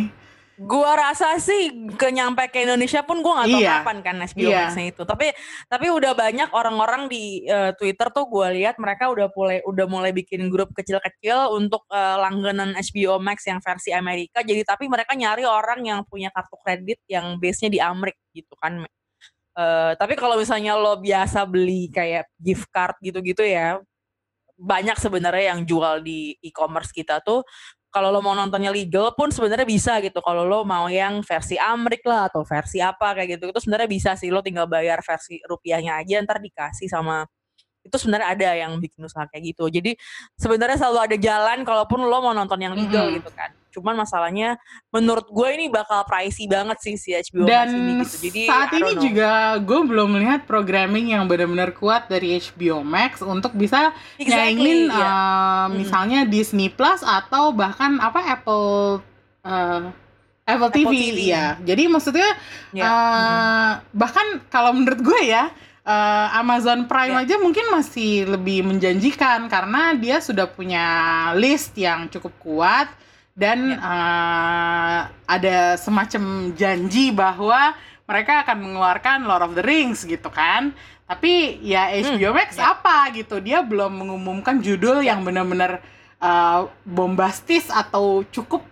Gua 0.61 0.93
rasa 0.93 1.41
sih 1.41 1.73
ke 1.97 2.13
nyampe 2.13 2.45
ke 2.53 2.69
Indonesia 2.69 3.01
pun 3.01 3.25
gua 3.25 3.41
nggak 3.41 3.49
tahu 3.49 3.61
iya. 3.65 3.73
kapan 3.81 3.97
kan 4.05 4.15
HBO 4.29 4.49
iya. 4.53 4.59
Max 4.69 4.77
itu. 4.77 5.01
Tapi 5.05 5.33
tapi 5.65 5.87
udah 5.89 6.13
banyak 6.13 6.49
orang-orang 6.53 7.09
di 7.09 7.49
uh, 7.49 7.73
Twitter 7.77 8.13
tuh 8.13 8.29
gua 8.29 8.53
lihat 8.53 8.77
mereka 8.77 9.09
udah 9.09 9.29
mulai 9.33 9.57
udah 9.65 9.85
mulai 9.89 10.11
bikin 10.13 10.53
grup 10.53 10.69
kecil-kecil 10.77 11.57
untuk 11.57 11.85
uh, 11.89 12.17
langganan 12.21 12.77
HBO 12.77 13.17
Max 13.17 13.45
yang 13.49 13.57
versi 13.57 13.89
Amerika. 13.89 14.45
Jadi 14.45 14.61
tapi 14.61 14.85
mereka 14.85 15.17
nyari 15.17 15.49
orang 15.49 15.81
yang 15.81 16.05
punya 16.05 16.29
kartu 16.29 16.57
kredit 16.61 17.01
yang 17.09 17.41
base-nya 17.41 17.69
di 17.69 17.79
Amerika 17.81 18.21
gitu 18.33 18.53
kan. 18.57 18.85
Uh, 19.51 19.91
tapi 19.99 20.15
kalau 20.15 20.39
misalnya 20.39 20.79
lo 20.79 20.95
biasa 20.95 21.43
beli 21.43 21.91
kayak 21.91 22.27
gift 22.39 22.71
card 22.71 22.95
gitu-gitu 23.03 23.43
ya, 23.43 23.83
banyak 24.55 24.95
sebenarnya 24.95 25.55
yang 25.55 25.61
jual 25.67 25.99
di 25.99 26.37
e-commerce 26.39 26.93
kita 26.93 27.19
tuh 27.19 27.41
kalau 27.91 28.07
lo 28.07 28.23
mau 28.23 28.31
nontonnya 28.31 28.71
legal 28.71 29.11
pun 29.11 29.27
sebenarnya 29.29 29.67
bisa 29.67 29.99
gitu. 29.99 30.23
Kalau 30.23 30.47
lo 30.47 30.63
mau 30.63 30.87
yang 30.87 31.19
versi 31.27 31.59
Amrik 31.59 32.07
lah 32.07 32.31
atau 32.31 32.47
versi 32.47 32.79
apa 32.79 33.11
kayak 33.11 33.37
gitu, 33.37 33.51
itu 33.51 33.59
sebenarnya 33.59 33.89
bisa 33.91 34.11
sih. 34.15 34.31
Lo 34.31 34.39
tinggal 34.39 34.65
bayar 34.71 35.03
versi 35.03 35.43
rupiahnya 35.43 35.99
aja, 35.99 36.23
ntar 36.23 36.39
dikasih 36.39 36.87
sama 36.87 37.27
itu 37.81 37.97
sebenarnya 37.97 38.27
ada 38.31 38.49
yang 38.55 38.71
bikin 38.79 39.03
usaha 39.03 39.27
kayak 39.27 39.43
gitu. 39.53 39.67
Jadi 39.67 39.91
sebenarnya 40.39 40.79
selalu 40.79 40.99
ada 41.11 41.17
jalan 41.19 41.67
kalaupun 41.67 41.99
lo 42.07 42.17
mau 42.23 42.31
nonton 42.31 42.59
yang 42.63 42.73
legal 42.79 43.11
mm 43.11 43.11
-hmm. 43.11 43.17
gitu 43.19 43.31
kan. 43.35 43.51
Cuman 43.71 43.95
masalahnya 43.95 44.59
menurut 44.91 45.25
gue 45.31 45.49
ini 45.55 45.65
bakal 45.71 46.03
pricey 46.03 46.45
banget 46.45 46.77
sih 46.83 46.95
si 46.99 47.15
HBO 47.15 47.47
Dan 47.47 47.67
Max 47.67 47.71
ini 47.71 47.93
gitu. 48.03 48.15
Jadi 48.27 48.41
saat 48.45 48.69
ini 48.75 48.91
know. 48.93 49.01
juga 49.01 49.31
gue 49.63 49.79
belum 49.87 50.07
melihat 50.19 50.43
programming 50.45 51.15
yang 51.15 51.23
benar-benar 51.25 51.71
kuat 51.73 52.11
dari 52.11 52.37
HBO 52.37 52.83
Max 52.83 53.23
untuk 53.23 53.55
bisa 53.55 53.95
exactly, 54.19 54.29
nyaingin 54.29 54.79
yeah. 54.91 54.99
Iya. 55.01 55.09
uh, 55.09 55.65
misalnya 55.71 56.19
mm. 56.27 56.29
Disney 56.29 56.69
Plus 56.69 57.01
atau 57.01 57.55
bahkan 57.55 57.97
apa 57.97 58.19
Apple 58.21 58.99
uh, 59.47 59.89
Apple, 60.45 60.69
Apple 60.69 60.71
TV, 60.75 60.93
TV 60.93 61.17
ya. 61.31 61.55
Jadi 61.63 61.83
maksudnya 61.87 62.29
yeah. 62.75 62.85
uh, 62.85 62.91
mm. 62.91 63.71
bahkan 63.95 64.27
kalau 64.51 64.75
menurut 64.75 64.99
gue 64.99 65.21
ya 65.31 65.49
uh, 65.85 66.27
Amazon 66.37 66.85
Prime 66.85 67.15
yeah. 67.17 67.23
aja 67.25 67.35
mungkin 67.41 67.65
masih 67.73 68.29
lebih 68.29 68.65
menjanjikan 68.65 69.49
karena 69.49 69.95
dia 69.97 70.21
sudah 70.21 70.45
punya 70.49 70.85
list 71.37 71.73
yang 71.77 72.09
cukup 72.09 72.33
kuat 72.41 72.87
dan. 73.35 73.73
Ya. 73.73 73.77
uh, 73.79 74.99
ada 75.31 75.79
semacam 75.79 76.51
janji 76.51 77.15
bahwa 77.15 77.71
mereka 78.03 78.43
akan 78.43 78.57
mengeluarkan 78.59 79.17
Lord 79.23 79.43
of 79.47 79.53
the 79.55 79.63
Rings 79.63 80.03
gitu 80.03 80.27
kan. 80.27 80.75
Tapi 81.07 81.59
ya 81.59 81.91
HBO 81.91 82.31
hmm, 82.31 82.37
Max 82.39 82.55
yeah. 82.55 82.71
apa 82.71 83.11
gitu, 83.15 83.43
dia 83.43 83.59
belum 83.63 83.99
mengumumkan 84.03 84.63
judul 84.63 85.03
yeah. 85.03 85.11
yang 85.11 85.27
benar-benar 85.27 85.83
uh, 86.23 86.71
bombastis 86.87 87.67
atau 87.67 88.23
cukup 88.31 88.63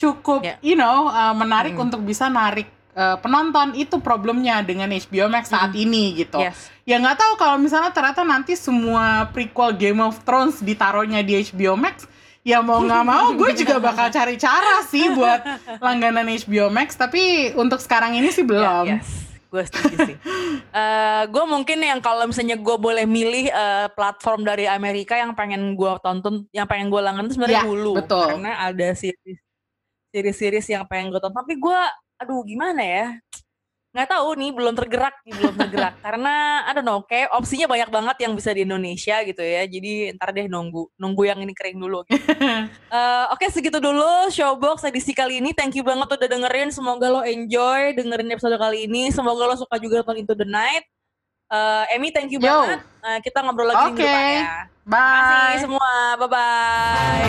cukup 0.00 0.42
yeah. 0.42 0.58
you 0.64 0.74
know 0.74 1.06
uh, 1.06 1.36
menarik 1.36 1.76
hmm. 1.76 1.84
untuk 1.84 2.00
bisa 2.02 2.26
narik 2.26 2.66
uh, 2.96 3.20
penonton 3.20 3.76
itu 3.76 4.00
problemnya 4.00 4.58
dengan 4.64 4.88
HBO 4.88 5.28
Max 5.28 5.52
saat 5.52 5.76
hmm. 5.76 5.84
ini 5.84 6.04
gitu. 6.24 6.40
Yes. 6.40 6.72
Ya 6.88 6.96
nggak 6.96 7.20
tahu 7.20 7.32
kalau 7.36 7.60
misalnya 7.60 7.92
ternyata 7.92 8.24
nanti 8.24 8.56
semua 8.56 9.28
prequel 9.30 9.76
Game 9.76 10.00
of 10.00 10.20
Thrones 10.24 10.64
ditaruhnya 10.64 11.20
di 11.20 11.44
HBO 11.44 11.76
Max, 11.76 12.08
ya 12.42 12.58
mau 12.58 12.82
nggak 12.82 13.04
mau 13.06 13.30
gue 13.38 13.50
juga 13.54 13.78
bakal 13.78 14.10
cari 14.10 14.34
cara 14.34 14.82
sih 14.90 15.14
buat 15.14 15.40
langganan 15.78 16.26
HBO 16.26 16.68
Max. 16.68 16.98
Tapi 16.98 17.54
untuk 17.54 17.78
sekarang 17.78 18.18
ini 18.18 18.28
sih 18.34 18.42
belum. 18.42 18.86
Yeah, 18.86 18.98
yes. 18.98 19.08
Gue 19.52 19.62
setuju 19.68 19.96
sih. 20.08 20.16
uh, 20.72 21.24
gue 21.34 21.44
mungkin 21.44 21.78
yang 21.84 22.00
kalau 22.00 22.24
misalnya 22.24 22.56
gue 22.56 22.76
boleh 22.76 23.04
milih 23.04 23.52
uh, 23.52 23.86
platform 23.92 24.48
dari 24.48 24.64
Amerika 24.64 25.14
yang 25.14 25.36
pengen 25.36 25.76
gue 25.76 25.92
tonton, 26.00 26.48
yang 26.50 26.64
pengen 26.64 26.88
gue 26.88 27.00
langganan 27.00 27.28
itu 27.28 27.36
sebenarnya 27.36 27.62
Hulu. 27.68 27.92
Betul. 28.00 28.38
Karena 28.38 28.64
ada 28.64 28.88
series 28.96 29.40
series-series 30.12 30.66
yang 30.72 30.84
pengen 30.88 31.12
gue 31.12 31.20
tonton. 31.20 31.40
Tapi 31.44 31.56
gue 31.60 31.80
aduh 32.22 32.46
gimana 32.46 32.86
ya 32.86 33.06
nggak 33.92 34.08
tahu 34.08 34.28
nih 34.40 34.50
belum 34.56 34.74
tergerak 34.74 35.14
nih 35.24 35.32
belum 35.36 35.54
tergerak 35.54 35.94
karena 36.04 36.64
don't 36.72 36.84
know 36.84 37.04
kayak 37.04 37.28
opsinya 37.36 37.68
banyak 37.68 37.88
banget 37.92 38.16
yang 38.24 38.32
bisa 38.32 38.50
di 38.56 38.64
Indonesia 38.64 39.20
gitu 39.22 39.42
ya 39.44 39.62
jadi 39.68 40.16
ntar 40.16 40.32
deh 40.32 40.48
nunggu 40.48 40.96
nunggu 40.96 41.22
yang 41.28 41.38
ini 41.44 41.52
kering 41.52 41.76
dulu 41.76 42.00
gitu. 42.08 42.16
uh, 42.24 43.28
oke 43.36 43.38
okay, 43.38 43.52
segitu 43.52 43.78
dulu 43.78 44.32
showbox 44.32 44.88
edisi 44.88 45.12
kali 45.12 45.44
ini 45.44 45.52
thank 45.52 45.76
you 45.76 45.84
banget 45.84 46.08
udah 46.08 46.28
dengerin 46.28 46.72
semoga 46.72 47.12
lo 47.12 47.20
enjoy 47.20 47.92
dengerin 47.92 48.32
episode 48.32 48.56
kali 48.56 48.88
ini 48.88 49.12
semoga 49.12 49.52
lo 49.52 49.54
suka 49.60 49.76
juga 49.76 50.00
nonton 50.00 50.24
Into 50.24 50.34
the 50.34 50.48
Night 50.48 50.88
Eh, 51.52 51.84
Emmy 51.92 52.08
thank 52.08 52.32
you 52.32 52.40
Yo. 52.40 52.48
banget. 52.48 52.80
Eh, 53.04 53.18
kita 53.20 53.44
ngobrol 53.44 53.68
lagi 53.68 53.92
minggu 53.92 54.00
Oke. 54.00 54.08
depan 54.08 54.24
ya. 54.24 54.72
Terima 54.88 54.96
Bye. 54.96 55.20
kasih 55.20 55.60
semua. 55.68 56.16
Bye 56.16 56.28
bye. 56.32 57.28